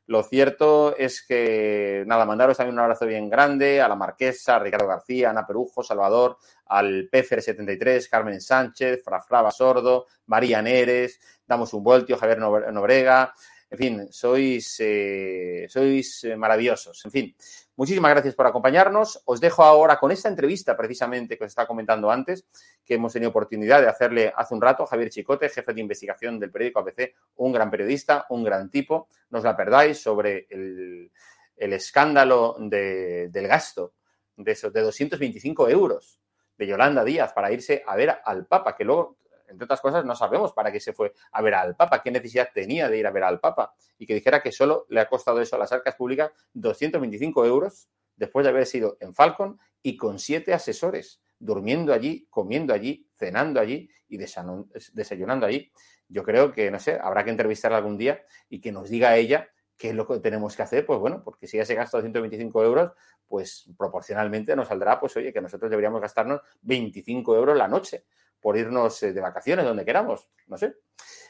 lo 0.08 0.24
cierto 0.24 0.96
es 0.98 1.24
que, 1.26 2.04
nada, 2.08 2.26
mandaros 2.26 2.58
también 2.58 2.74
un 2.74 2.80
abrazo 2.80 3.06
bien 3.06 3.30
grande 3.30 3.80
a 3.82 3.88
la 3.88 3.96
Marquesa, 3.96 4.56
a 4.56 4.60
Ricardo 4.60 4.88
García, 4.88 5.30
Ana 5.30 5.46
Perujo, 5.46 5.84
Salvador, 5.84 6.38
al 6.66 7.10
PFR73, 7.12 8.10
Carmen 8.10 8.42
Sánchez, 8.42 9.04
Frafrava 9.04 9.52
Sordo, 9.52 10.08
María 10.26 10.62
Neres, 10.62 11.20
Damos 11.46 11.74
un 11.74 11.84
Voltio, 11.84 12.18
Javier 12.18 12.40
Nobre- 12.40 12.72
Nobrega. 12.72 13.34
En 13.72 13.78
fin, 13.78 14.08
sois, 14.12 14.78
eh, 14.80 15.68
sois 15.70 16.24
eh, 16.24 16.36
maravillosos. 16.36 17.06
En 17.06 17.12
fin, 17.12 17.36
muchísimas 17.80 18.12
gracias 18.12 18.36
por 18.36 18.46
acompañarnos. 18.46 19.22
Os 19.24 19.40
dejo 19.40 19.64
ahora 19.64 19.98
con 19.98 20.12
esta 20.12 20.28
entrevista 20.28 20.76
precisamente 20.76 21.38
que 21.38 21.46
os 21.46 21.48
estaba 21.52 21.66
comentando 21.66 22.12
antes, 22.12 22.46
que 22.84 22.96
hemos 22.96 23.14
tenido 23.14 23.30
oportunidad 23.30 23.82
de 23.82 23.88
hacerle 23.88 24.34
hace 24.36 24.54
un 24.54 24.62
rato, 24.62 24.86
Javier 24.86 25.10
Chicote, 25.10 25.48
jefe 25.48 25.74
de 25.74 25.80
investigación 25.80 26.38
del 26.42 26.52
periódico 26.52 26.80
ABC, 26.82 27.16
un 27.38 27.54
gran 27.54 27.72
periodista, 27.72 28.26
un 28.32 28.44
gran 28.44 28.70
tipo. 28.70 29.08
No 29.30 29.38
os 29.38 29.46
la 29.46 29.56
perdáis 29.56 29.98
sobre 30.02 30.46
el, 30.50 31.10
escándalo 31.56 32.58
de- 32.60 33.30
del 33.30 33.48
gasto 33.48 33.94
de 34.36 34.52
esos 34.52 34.74
de 34.74 34.82
225 34.82 35.70
euros 35.70 36.20
de 36.58 36.68
Yolanda 36.68 37.06
Díaz 37.06 37.32
para 37.32 37.50
irse 37.54 37.82
a 37.88 37.96
ver 37.96 38.20
al 38.26 38.46
Papa, 38.46 38.76
que 38.76 38.84
luego, 38.84 39.19
entre 39.50 39.66
otras 39.66 39.82
cosas, 39.82 40.06
no 40.06 40.16
sabemos 40.16 40.54
para 40.54 40.72
qué 40.72 40.80
se 40.80 40.94
fue 40.94 41.14
a 41.32 41.42
ver 41.42 41.56
al 41.56 41.76
Papa, 41.76 42.02
qué 42.02 42.12
necesidad 42.12 42.50
tenía 42.54 42.90
de 42.90 42.98
ir 42.98 43.08
a 43.08 43.12
ver 43.12 43.24
al 43.24 43.40
Papa, 43.40 43.74
y 43.98 44.06
que 44.06 44.14
dijera 44.14 44.42
que 44.42 44.52
solo 44.52 44.86
le 44.90 45.02
ha 45.02 45.08
costado 45.08 45.42
eso 45.42 45.56
a 45.56 45.60
las 45.60 45.72
arcas 45.72 45.96
públicas 45.96 46.32
225 46.54 47.46
euros 47.46 47.90
después 48.16 48.44
de 48.44 48.50
haber 48.50 48.66
sido 48.66 48.98
en 49.00 49.14
Falcon 49.14 49.60
y 49.82 49.98
con 49.98 50.20
siete 50.20 50.54
asesores, 50.54 51.22
durmiendo 51.40 51.94
allí, 51.94 52.28
comiendo 52.30 52.74
allí, 52.74 53.08
cenando 53.16 53.60
allí 53.60 53.90
y 54.08 54.18
desayunando 54.18 55.46
allí. 55.46 55.72
Yo 56.10 56.24
creo 56.24 56.52
que, 56.52 56.70
no 56.70 56.80
sé, 56.80 57.00
habrá 57.02 57.24
que 57.24 57.30
entrevistarla 57.30 57.78
algún 57.78 57.98
día 57.98 58.22
y 58.50 58.60
que 58.60 58.72
nos 58.72 58.90
diga 58.90 59.16
ella 59.16 59.50
qué 59.78 59.90
es 59.90 59.96
lo 59.96 60.06
que 60.06 60.20
tenemos 60.20 60.58
que 60.58 60.64
hacer, 60.64 60.86
pues 60.86 61.00
bueno, 61.00 61.24
porque 61.24 61.48
si 61.48 61.56
ya 61.56 61.64
se 61.64 61.76
gasta 61.76 61.98
225 61.98 62.64
euros, 62.64 62.92
pues 63.26 63.70
proporcionalmente 63.78 64.54
nos 64.54 64.68
saldrá, 64.68 65.00
pues 65.00 65.16
oye, 65.16 65.32
que 65.32 65.40
nosotros 65.40 65.70
deberíamos 65.70 66.02
gastarnos 66.02 66.42
25 66.62 67.36
euros 67.36 67.56
la 67.56 67.70
noche 67.70 68.04
por 68.42 68.58
irnos 68.58 69.02
eh, 69.04 69.14
de 69.14 69.22
vacaciones 69.22 69.66
donde 69.66 69.86
queramos, 69.86 70.30
no 70.48 70.58
sé. 70.58 70.76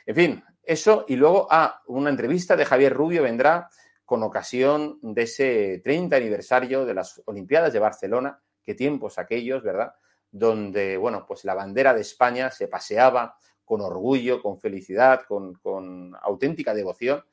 En 0.05 0.15
fin, 0.15 0.43
eso 0.63 1.05
y 1.07 1.15
luego, 1.15 1.47
ah, 1.49 1.81
una 1.87 2.09
entrevista 2.09 2.55
de 2.55 2.65
Javier 2.65 2.93
Rubio 2.93 3.23
vendrá 3.23 3.69
con 4.05 4.23
ocasión 4.23 4.97
de 5.01 5.23
ese 5.23 5.81
30 5.83 6.15
aniversario 6.15 6.85
de 6.85 6.93
las 6.93 7.21
Olimpiadas 7.25 7.73
de 7.73 7.79
Barcelona, 7.79 8.41
qué 8.63 8.73
tiempos 8.73 9.19
aquellos, 9.19 9.63
¿verdad? 9.63 9.93
Donde, 10.31 10.97
bueno, 10.97 11.25
pues 11.27 11.45
la 11.45 11.53
bandera 11.53 11.93
de 11.93 12.01
España 12.01 12.49
se 12.49 12.67
paseaba 12.67 13.35
con 13.63 13.81
orgullo, 13.81 14.41
con 14.41 14.59
felicidad, 14.59 15.21
con, 15.27 15.53
con 15.55 16.15
auténtica 16.21 16.73
devoción 16.73 17.23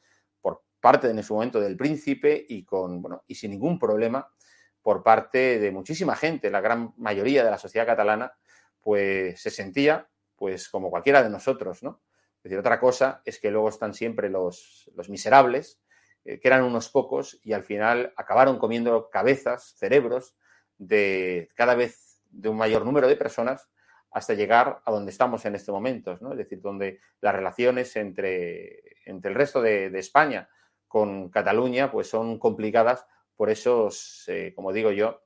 por 0.41 0.65
parte 0.81 1.09
en 1.09 1.19
ese 1.19 1.33
momento 1.33 1.61
del 1.61 1.79
príncipe 1.79 2.45
y 2.47 2.65
con, 2.65 3.01
bueno, 3.01 3.25
y 3.27 3.35
sin 3.37 3.53
ningún 3.53 3.79
problema 3.79 4.31
por 4.83 5.03
parte 5.03 5.59
de 5.59 5.73
muchísima 5.73 6.15
gente, 6.15 6.49
la 6.49 6.61
gran 6.61 6.95
mayoría 6.99 7.43
de 7.43 7.51
la 7.51 7.59
sociedad 7.59 7.87
catalana, 7.87 8.33
pues 8.87 9.41
se 9.41 9.51
sentía 9.51 10.09
pues 10.37 10.69
como 10.69 10.91
cualquiera 10.91 11.21
de 11.21 11.29
nosotros, 11.29 11.83
¿no? 11.83 12.03
Es 12.37 12.45
decir, 12.45 12.59
otra 12.59 12.79
cosa 12.79 13.21
es 13.25 13.41
que 13.41 13.51
luego 13.51 13.69
están 13.69 13.95
siempre 13.95 14.31
los, 14.31 14.89
los 14.95 15.09
miserables, 15.09 15.81
eh, 16.25 16.39
que 16.39 16.47
eran 16.47 16.63
unos 16.63 16.89
pocos 16.89 17.41
y 17.43 17.53
al 17.53 17.65
final 17.65 18.13
acabaron 18.17 18.61
comiendo 18.61 19.11
cabezas, 19.11 19.75
cerebros 19.77 20.37
de 20.79 21.49
cada 21.57 21.75
vez 21.75 22.23
de 22.31 22.49
un 22.49 22.59
mayor 22.59 22.85
número 22.85 23.09
de 23.09 23.17
personas 23.17 23.69
hasta 24.13 24.35
llegar 24.35 24.81
a 24.85 24.93
donde 24.93 25.11
estamos 25.11 25.45
en 25.47 25.57
este 25.57 25.73
momento, 25.73 26.17
¿no? 26.21 26.31
Es 26.31 26.39
decir, 26.39 26.61
donde 26.61 27.01
las 27.21 27.35
relaciones 27.35 27.97
entre, 27.97 29.03
entre 29.05 29.33
el 29.33 29.37
resto 29.37 29.61
de, 29.61 29.91
de 29.91 29.99
España 29.99 30.49
con 30.87 31.29
Cataluña 31.29 31.91
pues 31.91 32.09
son 32.09 32.39
complicadas 32.39 33.05
por 33.35 33.51
esos, 33.51 34.23
eh, 34.29 34.53
como 34.55 34.73
digo 34.73 34.93
yo, 34.93 35.26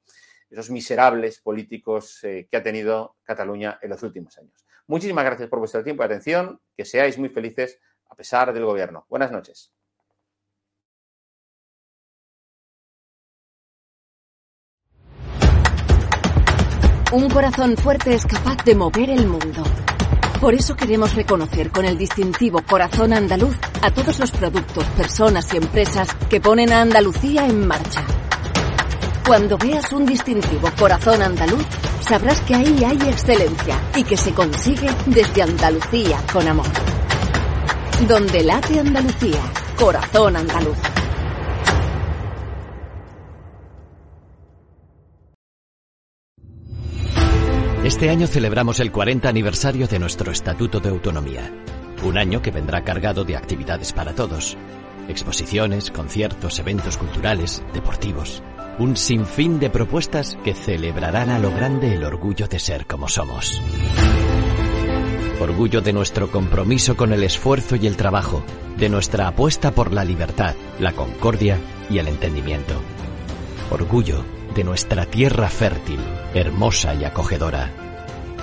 esos 0.51 0.71
miserables 0.71 1.41
políticos 1.41 2.23
eh, 2.25 2.49
que 2.51 2.57
ha 2.57 2.63
tenido 2.63 3.17
Cataluña 3.23 3.79
en 3.81 3.91
los 3.91 4.03
últimos 4.03 4.37
años. 4.39 4.67
Muchísimas 4.87 5.25
gracias 5.25 5.49
por 5.49 5.61
vuestro 5.61 5.85
tiempo 5.85 6.03
y 6.03 6.07
atención. 6.07 6.61
Que 6.77 6.85
seáis 6.85 7.17
muy 7.17 7.29
felices 7.29 7.79
a 8.09 8.17
pesar 8.17 8.53
del 8.53 8.65
gobierno. 8.65 9.07
Buenas 9.09 9.31
noches. 9.31 9.73
Un 17.13 17.29
corazón 17.29 17.77
fuerte 17.77 18.15
es 18.15 18.25
capaz 18.25 18.65
de 18.65 18.75
mover 18.75 19.11
el 19.11 19.27
mundo. 19.27 19.65
Por 20.41 20.55
eso 20.55 20.77
queremos 20.77 21.15
reconocer 21.15 21.71
con 21.71 21.85
el 21.85 21.99
distintivo 21.99 22.63
Corazón 22.63 23.13
Andaluz 23.13 23.57
a 23.83 23.93
todos 23.93 24.19
los 24.21 24.31
productos, 24.31 24.85
personas 24.97 25.53
y 25.53 25.57
empresas 25.57 26.15
que 26.31 26.41
ponen 26.41 26.73
a 26.73 26.83
Andalucía 26.83 27.47
en 27.47 27.67
marcha. 27.67 28.05
Cuando 29.27 29.57
veas 29.59 29.93
un 29.93 30.07
distintivo 30.07 30.71
Corazón 30.79 31.23
Andaluz, 31.23 31.65
sabrás 32.01 32.41
que 32.41 32.55
ahí 32.55 32.85
hay 32.85 32.99
excelencia 33.09 33.81
y 33.95 34.03
que 34.03 34.17
se 34.17 34.33
consigue 34.33 34.91
desde 35.07 35.43
Andalucía 35.43 36.21
con 36.33 36.49
amor. 36.49 36.67
Donde 38.09 38.43
late 38.43 38.81
Andalucía, 38.81 39.41
Corazón 39.79 40.37
Andaluz. 40.37 40.79
Este 47.85 48.11
año 48.11 48.27
celebramos 48.27 48.81
el 48.81 48.93
40 48.93 49.29
aniversario 49.29 49.87
de 49.87 49.99
nuestro 49.99 50.33
Estatuto 50.33 50.81
de 50.81 50.91
Autonomía. 50.91 51.51
Un 52.05 52.19
año 52.19 52.41
que 52.43 52.51
vendrá 52.51 52.85
cargado 52.85 53.25
de 53.25 53.37
actividades 53.37 53.93
para 53.93 54.15
todos. 54.15 54.57
Exposiciones, 55.09 55.91
conciertos, 55.91 56.59
eventos 56.59 56.97
culturales, 56.97 57.63
deportivos. 57.73 58.43
Un 58.79 58.97
sinfín 58.97 59.59
de 59.59 59.69
propuestas 59.69 60.39
que 60.43 60.55
celebrarán 60.55 61.31
a 61.31 61.39
lo 61.39 61.51
grande 61.51 61.95
el 61.95 62.05
orgullo 62.05 62.47
de 62.49 62.59
ser 62.59 62.87
como 62.87 63.09
somos. 63.09 63.61
Orgullo 65.41 65.81
de 65.81 65.93
nuestro 65.93 66.31
compromiso 66.31 66.97
con 66.97 67.13
el 67.13 67.23
esfuerzo 67.23 67.77
y 67.77 67.87
el 67.87 67.97
trabajo, 67.97 68.43
de 68.77 68.89
nuestra 68.89 69.29
apuesta 69.29 69.71
por 69.73 69.93
la 69.93 70.05
libertad, 70.05 70.55
la 70.79 70.93
concordia 70.93 71.59
y 71.91 71.99
el 71.99 72.09
entendimiento. 72.09 72.75
Orgullo 73.71 74.25
de 74.55 74.65
nuestra 74.65 75.07
tierra 75.07 75.49
fértil, 75.49 76.01
hermosa 76.35 76.95
y 76.95 77.05
acogedora. 77.05 77.71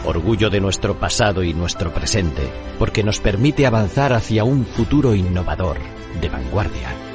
Orgullo 0.06 0.50
de 0.50 0.62
nuestro 0.62 1.00
pasado 1.00 1.44
y 1.44 1.54
nuestro 1.54 1.92
presente, 1.94 2.50
porque 2.80 3.04
nos 3.04 3.20
permite 3.20 3.66
avanzar 3.66 4.14
hacia 4.14 4.44
un 4.44 4.66
futuro 4.66 5.16
innovador, 5.16 5.78
de 6.22 6.30
vanguardia. 6.30 7.07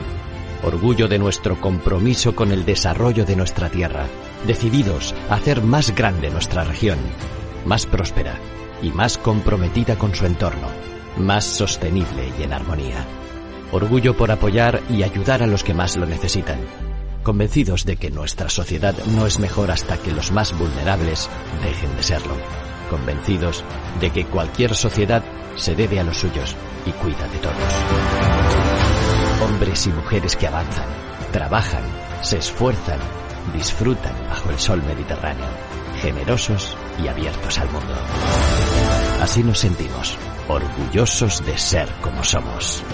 Orgullo 0.64 1.08
de 1.08 1.18
nuestro 1.18 1.60
compromiso 1.60 2.36
con 2.36 2.52
el 2.52 2.64
desarrollo 2.64 3.24
de 3.24 3.34
nuestra 3.34 3.68
tierra, 3.68 4.06
decididos 4.46 5.14
a 5.28 5.34
hacer 5.34 5.62
más 5.62 5.94
grande 5.94 6.30
nuestra 6.30 6.62
región, 6.62 6.98
más 7.66 7.86
próspera 7.86 8.38
y 8.80 8.90
más 8.90 9.18
comprometida 9.18 9.96
con 9.96 10.14
su 10.14 10.24
entorno, 10.24 10.68
más 11.16 11.44
sostenible 11.44 12.32
y 12.38 12.44
en 12.44 12.52
armonía. 12.52 13.04
Orgullo 13.72 14.16
por 14.16 14.30
apoyar 14.30 14.80
y 14.88 15.02
ayudar 15.02 15.42
a 15.42 15.46
los 15.46 15.64
que 15.64 15.74
más 15.74 15.96
lo 15.96 16.06
necesitan, 16.06 16.60
convencidos 17.22 17.84
de 17.84 17.96
que 17.96 18.10
nuestra 18.10 18.48
sociedad 18.48 18.94
no 19.16 19.26
es 19.26 19.40
mejor 19.40 19.70
hasta 19.70 19.96
que 19.96 20.12
los 20.12 20.30
más 20.30 20.56
vulnerables 20.56 21.28
dejen 21.62 21.96
de 21.96 22.02
serlo. 22.02 22.34
convencidos 22.90 23.64
de 24.00 24.10
que 24.10 24.26
cualquier 24.26 24.74
sociedad 24.74 25.22
se 25.56 25.74
debe 25.74 25.98
a 25.98 26.04
los 26.04 26.18
suyos 26.18 26.54
y 26.84 26.90
cuida 26.90 27.26
de 27.28 27.38
todos. 27.38 28.01
Hombres 29.44 29.86
y 29.86 29.90
mujeres 29.90 30.36
que 30.36 30.46
avanzan, 30.46 30.86
trabajan, 31.32 31.82
se 32.20 32.38
esfuerzan, 32.38 33.00
disfrutan 33.52 34.14
bajo 34.28 34.50
el 34.50 34.58
sol 34.58 34.82
mediterráneo, 34.84 35.48
generosos 36.00 36.76
y 37.02 37.08
abiertos 37.08 37.58
al 37.58 37.68
mundo. 37.70 37.94
Así 39.20 39.42
nos 39.42 39.58
sentimos, 39.58 40.16
orgullosos 40.46 41.44
de 41.44 41.58
ser 41.58 41.88
como 42.00 42.22
somos. 42.22 42.84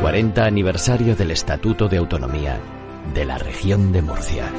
40 0.00 0.44
aniversario 0.44 1.14
del 1.14 1.30
Estatuto 1.30 1.86
de 1.86 1.98
Autonomía 1.98 2.58
de 3.14 3.24
la 3.24 3.38
región 3.38 3.92
de 3.92 4.02
Murcia. 4.02 4.50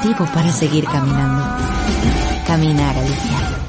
Motivo 0.00 0.24
para 0.32 0.50
seguir 0.50 0.84
caminando. 0.86 1.42
Caminar, 2.46 2.96
Alicia. 2.96 3.59